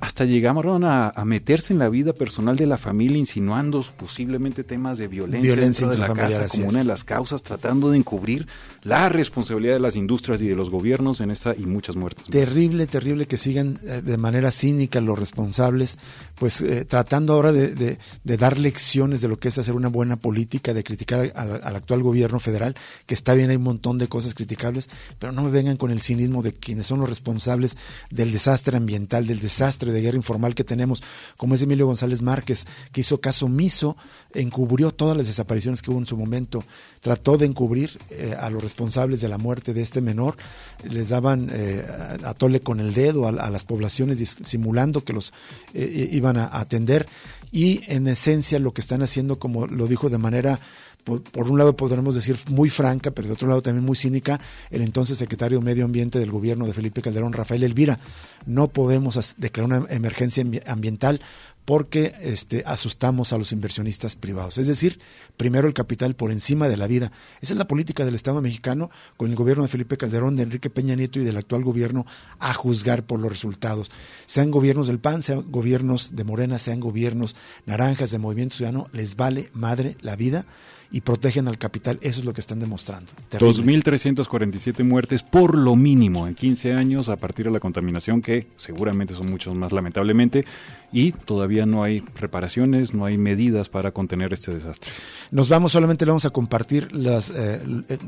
hasta 0.00 0.24
llegamos 0.24 0.64
a, 0.84 1.10
a, 1.10 1.24
meterse 1.24 1.72
en 1.72 1.78
la 1.78 1.88
vida 1.88 2.12
personal 2.12 2.56
de 2.56 2.66
la 2.66 2.78
familia, 2.78 3.18
insinuando 3.18 3.82
posiblemente 3.96 4.62
temas 4.62 4.98
de 4.98 5.08
violencia, 5.08 5.56
dentro 5.56 5.88
de 5.88 5.98
la 5.98 6.12
casa 6.12 6.48
como 6.48 6.68
una 6.68 6.78
de 6.80 6.84
las 6.84 7.02
causas, 7.02 7.42
tratando 7.42 7.90
de 7.90 7.98
encubrir 7.98 8.46
la 8.86 9.08
responsabilidad 9.08 9.74
de 9.74 9.80
las 9.80 9.96
industrias 9.96 10.40
y 10.40 10.46
de 10.46 10.54
los 10.54 10.70
gobiernos 10.70 11.20
en 11.20 11.32
esta 11.32 11.56
y 11.56 11.66
muchas 11.66 11.96
muertes. 11.96 12.26
Terrible, 12.26 12.86
terrible 12.86 13.26
que 13.26 13.36
sigan 13.36 13.80
eh, 13.82 14.00
de 14.00 14.16
manera 14.16 14.52
cínica 14.52 15.00
los 15.00 15.18
responsables, 15.18 15.98
pues 16.36 16.60
eh, 16.60 16.84
tratando 16.84 17.32
ahora 17.32 17.50
de, 17.50 17.98
dar 18.22 18.60
lecciones 18.60 19.20
de 19.20 19.26
lo 19.26 19.40
que 19.40 19.48
es 19.48 19.58
hacer 19.58 19.74
una 19.74 19.88
buena 19.88 20.14
política, 20.16 20.72
de 20.72 20.84
criticar 20.84 21.32
al, 21.34 21.60
al, 21.64 21.76
actual 21.76 22.04
gobierno 22.04 22.38
federal, 22.38 22.76
que 23.06 23.14
está 23.14 23.34
bien, 23.34 23.50
hay 23.50 23.56
un 23.56 23.64
montón 23.64 23.98
de 23.98 24.06
cosas 24.06 24.34
criticables, 24.34 24.88
pero 25.18 25.32
no 25.32 25.42
me 25.42 25.50
vengan 25.50 25.76
con 25.76 25.90
el 25.90 26.00
cinismo 26.00 26.44
de 26.44 26.52
quienes 26.52 26.86
son 26.86 27.00
los 27.00 27.08
responsables 27.08 27.76
del 28.10 28.30
desastre 28.30 28.76
ambiental, 28.76 29.26
del 29.26 29.40
desastre 29.40 29.90
de 29.90 30.00
guerra 30.00 30.16
informal 30.16 30.54
que 30.54 30.62
tenemos, 30.62 31.02
como 31.36 31.56
es 31.56 31.62
Emilio 31.62 31.86
González 31.86 32.22
Márquez, 32.22 32.66
que 32.92 33.00
hizo 33.00 33.20
caso 33.20 33.46
omiso, 33.46 33.96
encubrió 34.32 34.94
todas 34.94 35.16
las 35.16 35.26
desapariciones 35.26 35.82
que 35.82 35.90
hubo 35.90 35.98
en 35.98 36.06
su 36.06 36.16
momento, 36.16 36.62
trató 37.00 37.36
de 37.36 37.46
encubrir 37.46 37.98
eh, 38.10 38.36
a 38.38 38.48
los 38.48 38.62
responsables 38.62 38.75
de 38.76 39.28
la 39.28 39.38
muerte 39.38 39.74
de 39.74 39.82
este 39.82 40.00
menor, 40.00 40.36
les 40.84 41.08
daban 41.08 41.50
eh, 41.52 41.84
a 42.22 42.34
tole 42.34 42.60
con 42.60 42.80
el 42.80 42.92
dedo 42.94 43.26
a, 43.26 43.32
las 43.32 43.64
poblaciones 43.64 44.36
simulando 44.42 45.02
que 45.02 45.12
los 45.12 45.32
eh, 45.74 46.08
iban 46.12 46.36
a 46.36 46.48
atender 46.52 47.06
y 47.50 47.80
en 47.88 48.06
esencia 48.06 48.58
lo 48.58 48.72
que 48.72 48.80
están 48.80 49.02
haciendo, 49.02 49.38
como 49.38 49.66
lo 49.66 49.86
dijo 49.86 50.10
de 50.10 50.18
manera 50.18 50.60
por, 51.06 51.48
un 51.48 51.56
lado 51.56 51.76
podremos 51.76 52.16
decir 52.16 52.36
muy 52.48 52.68
franca, 52.68 53.12
pero 53.12 53.28
de 53.28 53.34
otro 53.34 53.46
lado 53.46 53.62
también 53.62 53.84
muy 53.84 53.96
cínica, 53.96 54.40
el 54.70 54.82
entonces 54.82 55.16
secretario 55.16 55.60
de 55.60 55.64
Medio 55.64 55.84
Ambiente 55.84 56.18
del 56.18 56.32
gobierno 56.32 56.66
de 56.66 56.72
Felipe 56.72 57.00
Calderón, 57.00 57.32
Rafael 57.32 57.62
Elvira. 57.62 58.00
No 58.44 58.68
podemos 58.68 59.36
declarar 59.38 59.82
una 59.82 59.94
emergencia 59.94 60.44
ambiental 60.66 61.20
porque 61.66 62.14
este, 62.22 62.62
asustamos 62.64 63.32
a 63.32 63.38
los 63.38 63.52
inversionistas 63.52 64.16
privados. 64.16 64.56
Es 64.56 64.68
decir, 64.68 65.00
primero 65.36 65.66
el 65.68 65.74
capital 65.74 66.14
por 66.14 66.30
encima 66.30 66.68
de 66.68 66.76
la 66.76 66.86
vida. 66.86 67.12
Esa 67.42 67.54
es 67.54 67.58
la 67.58 67.66
política 67.68 68.04
del 68.04 68.14
Estado 68.14 68.40
mexicano 68.40 68.90
con 69.16 69.28
el 69.28 69.36
gobierno 69.36 69.64
de 69.64 69.68
Felipe 69.68 69.98
Calderón, 69.98 70.36
de 70.36 70.44
Enrique 70.44 70.70
Peña 70.70 70.94
Nieto 70.94 71.18
y 71.18 71.24
del 71.24 71.36
actual 71.36 71.64
gobierno 71.64 72.06
a 72.38 72.54
juzgar 72.54 73.04
por 73.04 73.20
los 73.20 73.30
resultados. 73.30 73.90
Sean 74.26 74.52
gobiernos 74.52 74.86
del 74.86 75.00
PAN, 75.00 75.22
sean 75.22 75.50
gobiernos 75.50 76.14
de 76.14 76.24
Morena, 76.24 76.58
sean 76.60 76.78
gobiernos 76.78 77.34
naranjas 77.66 78.12
de 78.12 78.18
Movimiento 78.18 78.56
Ciudadano, 78.56 78.86
les 78.92 79.16
vale 79.16 79.50
madre 79.52 79.96
la 80.00 80.14
vida 80.14 80.46
y 80.90 81.00
protegen 81.00 81.48
al 81.48 81.58
capital. 81.58 81.98
Eso 82.00 82.20
es 82.20 82.26
lo 82.26 82.32
que 82.32 82.40
están 82.40 82.60
demostrando. 82.60 83.12
2.347 83.30 84.84
muertes 84.84 85.22
por 85.22 85.56
lo 85.56 85.76
mínimo 85.76 86.26
en 86.26 86.34
15 86.34 86.72
años 86.74 87.08
a 87.08 87.16
partir 87.16 87.46
de 87.46 87.52
la 87.52 87.60
contaminación, 87.60 88.22
que 88.22 88.46
seguramente 88.56 89.14
son 89.14 89.30
muchos 89.30 89.54
más 89.54 89.72
lamentablemente, 89.72 90.44
y 90.92 91.12
todavía 91.12 91.66
no 91.66 91.82
hay 91.82 92.00
reparaciones, 92.14 92.94
no 92.94 93.04
hay 93.04 93.18
medidas 93.18 93.68
para 93.68 93.90
contener 93.90 94.32
este 94.32 94.54
desastre. 94.54 94.90
Nos 95.30 95.48
vamos, 95.48 95.72
solamente 95.72 96.04
le 96.04 96.10
vamos 96.10 96.24
a 96.24 96.30
compartir 96.30 96.92
las, 96.92 97.30
eh, 97.30 97.60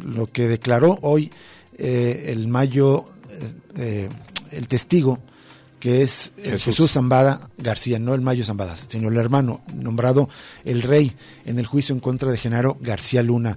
lo 0.04 0.26
que 0.26 0.48
declaró 0.48 0.98
hoy 1.02 1.30
eh, 1.76 2.26
el 2.28 2.48
mayo, 2.48 3.06
eh, 3.76 4.08
el 4.52 4.68
testigo 4.68 5.20
que 5.78 6.02
es 6.02 6.32
Jesús. 6.42 6.92
Zambada 6.92 7.50
García, 7.58 7.98
no 7.98 8.14
el 8.14 8.20
Mayo 8.20 8.44
Zambada, 8.44 8.76
sino 8.76 9.08
el 9.08 9.16
hermano, 9.16 9.60
nombrado 9.74 10.28
el 10.64 10.82
rey 10.82 11.12
en 11.44 11.58
el 11.58 11.66
juicio 11.66 11.94
en 11.94 12.00
contra 12.00 12.30
de 12.30 12.38
Genaro 12.38 12.76
García 12.80 13.22
Luna. 13.22 13.56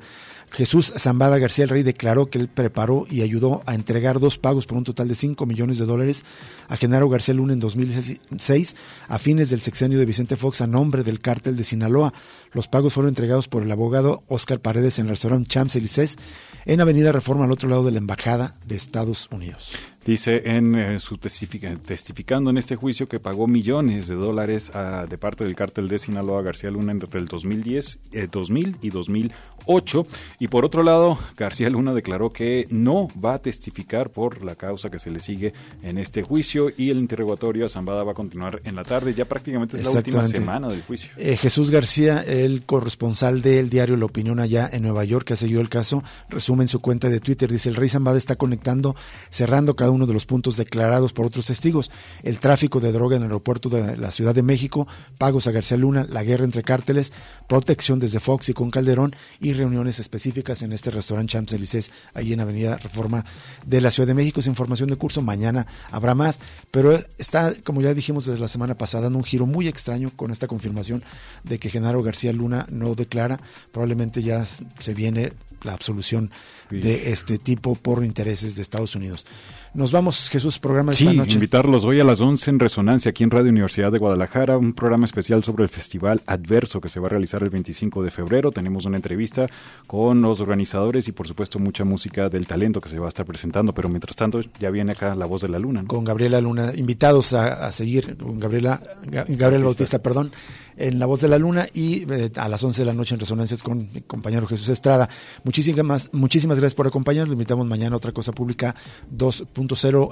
Jesús 0.51 0.93
Zambada 0.97 1.37
García, 1.37 1.63
el 1.63 1.69
rey, 1.69 1.83
declaró 1.83 2.29
que 2.29 2.37
él 2.37 2.49
preparó 2.49 3.07
y 3.09 3.21
ayudó 3.21 3.63
a 3.65 3.73
entregar 3.73 4.19
dos 4.19 4.37
pagos 4.37 4.65
por 4.65 4.77
un 4.77 4.83
total 4.83 5.07
de 5.07 5.15
5 5.15 5.45
millones 5.45 5.77
de 5.77 5.85
dólares 5.85 6.25
a 6.67 6.75
Genaro 6.75 7.07
García 7.07 7.33
Luna 7.33 7.53
en 7.53 7.61
2006, 7.61 8.75
a 9.07 9.17
fines 9.17 9.49
del 9.49 9.61
sexenio 9.61 9.97
de 9.97 10.05
Vicente 10.05 10.35
Fox, 10.35 10.59
a 10.59 10.67
nombre 10.67 11.03
del 11.03 11.21
cártel 11.21 11.55
de 11.55 11.63
Sinaloa. 11.63 12.13
Los 12.51 12.67
pagos 12.67 12.93
fueron 12.93 13.09
entregados 13.09 13.47
por 13.47 13.63
el 13.63 13.71
abogado 13.71 14.23
Oscar 14.27 14.59
Paredes 14.59 14.99
en 14.99 15.05
el 15.05 15.11
restaurante 15.11 15.49
Champs 15.49 15.77
Élysées, 15.77 16.17
en 16.65 16.81
Avenida 16.81 17.13
Reforma, 17.13 17.45
al 17.45 17.51
otro 17.51 17.69
lado 17.69 17.85
de 17.85 17.91
la 17.91 17.99
Embajada 17.99 18.55
de 18.67 18.75
Estados 18.75 19.29
Unidos. 19.31 19.71
Dice 20.03 20.41
en 20.45 20.73
eh, 20.73 20.99
su 20.99 21.17
testificando 21.19 22.49
en 22.49 22.57
este 22.57 22.75
juicio 22.75 23.07
que 23.07 23.19
pagó 23.19 23.45
millones 23.45 24.07
de 24.07 24.15
dólares 24.15 24.71
de 25.07 25.17
parte 25.19 25.43
del 25.43 25.55
cártel 25.55 25.87
de 25.87 25.99
Sinaloa 25.99 26.41
García 26.41 26.71
Luna 26.71 26.91
entre 26.91 27.19
el 27.19 27.27
2010, 27.27 27.99
2000 28.31 28.67
eh, 28.67 28.75
y 28.81 28.89
2008. 28.89 30.07
Y 30.39 30.47
por 30.47 30.65
otro 30.65 30.81
lado, 30.81 31.19
García 31.37 31.69
Luna 31.69 31.93
declaró 31.93 32.31
que 32.31 32.65
no 32.71 33.09
va 33.23 33.35
a 33.35 33.39
testificar 33.39 34.09
por 34.09 34.43
la 34.43 34.55
causa 34.55 34.89
que 34.89 34.97
se 34.97 35.11
le 35.11 35.19
sigue 35.19 35.53
en 35.83 35.99
este 35.99 36.23
juicio 36.23 36.71
y 36.75 36.89
el 36.89 36.97
interrogatorio 36.97 37.67
a 37.67 37.69
Zambada 37.69 38.03
va 38.03 38.13
a 38.13 38.15
continuar 38.15 38.59
en 38.63 38.75
la 38.75 38.83
tarde. 38.83 39.13
Ya 39.13 39.25
prácticamente 39.25 39.77
es 39.77 39.83
la 39.83 39.91
última 39.91 40.23
semana 40.23 40.67
del 40.67 40.81
juicio. 40.81 41.11
Eh, 41.17 41.37
Jesús 41.37 41.69
García, 41.69 42.23
el 42.25 42.65
corresponsal 42.65 43.43
del 43.43 43.69
diario 43.69 43.97
La 43.97 44.05
Opinión 44.05 44.39
allá 44.39 44.67
en 44.73 44.81
Nueva 44.81 45.03
York, 45.03 45.27
que 45.27 45.33
ha 45.33 45.37
seguido 45.37 45.61
el 45.61 45.69
caso, 45.69 46.03
resume 46.29 46.63
en 46.63 46.69
su 46.69 46.79
cuenta 46.81 47.07
de 47.07 47.19
Twitter, 47.19 47.51
dice, 47.51 47.69
el 47.69 47.75
rey 47.75 47.89
Zambada 47.89 48.17
está 48.17 48.35
conectando, 48.35 48.95
cerrando 49.29 49.75
cada 49.75 49.90
uno 49.91 50.07
de 50.07 50.13
los 50.13 50.25
puntos 50.25 50.57
declarados 50.57 51.13
por 51.13 51.25
otros 51.25 51.45
testigos, 51.45 51.91
el 52.23 52.39
tráfico 52.39 52.79
de 52.79 52.91
droga 52.91 53.17
en 53.17 53.23
el 53.23 53.29
aeropuerto 53.29 53.69
de 53.69 53.97
la 53.97 54.11
Ciudad 54.11 54.33
de 54.33 54.43
México, 54.43 54.87
pagos 55.17 55.47
a 55.47 55.51
García 55.51 55.77
Luna, 55.77 56.05
la 56.09 56.23
guerra 56.23 56.45
entre 56.45 56.63
cárteles, 56.63 57.11
protección 57.47 57.99
desde 57.99 58.19
Fox 58.19 58.49
y 58.49 58.53
con 58.53 58.71
Calderón 58.71 59.15
y 59.39 59.53
reuniones 59.53 59.99
específicas 59.99 60.61
en 60.61 60.73
este 60.73 60.91
restaurante 60.91 61.31
Champs-Élysées, 61.33 61.91
ahí 62.13 62.33
en 62.33 62.39
Avenida 62.39 62.77
Reforma 62.77 63.25
de 63.65 63.81
la 63.81 63.91
Ciudad 63.91 64.07
de 64.07 64.13
México. 64.13 64.39
Es 64.39 64.47
información 64.47 64.89
de 64.89 64.95
curso, 64.95 65.21
mañana 65.21 65.67
habrá 65.91 66.15
más, 66.15 66.39
pero 66.71 66.99
está, 67.17 67.53
como 67.63 67.81
ya 67.81 67.93
dijimos 67.93 68.25
desde 68.25 68.39
la 68.39 68.47
semana 68.47 68.77
pasada, 68.77 69.07
en 69.07 69.15
un 69.15 69.23
giro 69.23 69.45
muy 69.45 69.67
extraño 69.67 70.11
con 70.15 70.31
esta 70.31 70.47
confirmación 70.47 71.03
de 71.43 71.59
que 71.59 71.69
Genaro 71.69 72.03
García 72.03 72.33
Luna 72.33 72.65
no 72.69 72.95
declara, 72.95 73.39
probablemente 73.71 74.23
ya 74.23 74.45
se 74.45 74.93
viene 74.93 75.33
la 75.63 75.73
absolución 75.73 76.31
de 76.69 77.11
este 77.11 77.37
tipo 77.37 77.75
por 77.75 78.03
intereses 78.05 78.55
de 78.55 78.61
Estados 78.61 78.95
Unidos. 78.95 79.25
Nos 79.73 79.93
vamos, 79.93 80.29
Jesús, 80.29 80.59
programa 80.59 80.91
de 80.91 80.97
sí, 80.97 81.05
esta 81.05 81.15
noche. 81.15 81.35
invitarlos 81.35 81.85
hoy 81.85 82.01
a 82.01 82.03
las 82.03 82.19
11 82.19 82.49
en 82.49 82.59
Resonancia, 82.59 83.09
aquí 83.09 83.23
en 83.23 83.31
Radio 83.31 83.51
Universidad 83.51 83.89
de 83.89 83.99
Guadalajara, 83.99 84.57
un 84.57 84.73
programa 84.73 85.05
especial 85.05 85.45
sobre 85.45 85.63
el 85.63 85.69
Festival 85.69 86.21
Adverso 86.25 86.81
que 86.81 86.89
se 86.89 86.99
va 86.99 87.07
a 87.07 87.11
realizar 87.11 87.41
el 87.41 87.49
25 87.49 88.03
de 88.03 88.11
febrero. 88.11 88.51
Tenemos 88.51 88.85
una 88.85 88.97
entrevista 88.97 89.47
con 89.87 90.21
los 90.21 90.41
organizadores 90.41 91.07
y, 91.07 91.13
por 91.13 91.25
supuesto, 91.25 91.57
mucha 91.57 91.85
música 91.85 92.27
del 92.27 92.47
talento 92.47 92.81
que 92.81 92.89
se 92.89 92.99
va 92.99 93.05
a 93.05 93.09
estar 93.09 93.25
presentando. 93.25 93.73
Pero 93.73 93.87
mientras 93.87 94.17
tanto, 94.17 94.41
ya 94.59 94.69
viene 94.71 94.91
acá 94.91 95.15
La 95.15 95.25
Voz 95.25 95.41
de 95.41 95.47
la 95.47 95.57
Luna. 95.57 95.85
Con 95.87 96.03
Gabriela 96.03 96.41
Luna, 96.41 96.73
invitados 96.75 97.31
a, 97.31 97.71
seguir, 97.71 98.17
con 98.17 98.39
Gabriela, 98.39 98.81
Gabriel 99.09 99.63
Bautista, 99.63 99.99
perdón, 99.99 100.33
en 100.75 100.99
La 100.99 101.05
Voz 101.05 101.21
de 101.21 101.27
la 101.27 101.37
Luna 101.37 101.67
y 101.73 102.11
eh, 102.11 102.31
a 102.35 102.49
las 102.49 102.63
11 102.63 102.81
de 102.81 102.85
la 102.85 102.93
noche 102.93 103.15
en 103.15 103.19
Resonancias 103.19 103.63
con 103.63 103.89
mi 103.93 104.01
compañero 104.01 104.47
Jesús 104.47 104.69
Estrada. 104.69 105.09
Muchísimas, 105.51 106.07
muchísimas 106.13 106.59
gracias 106.59 106.75
por 106.75 106.87
acompañarnos. 106.87 107.27
Lo 107.27 107.33
invitamos 107.33 107.67
mañana 107.67 107.95
a 107.95 107.97
otra 107.97 108.13
cosa 108.13 108.31
pública 108.31 108.73
2 109.09 109.47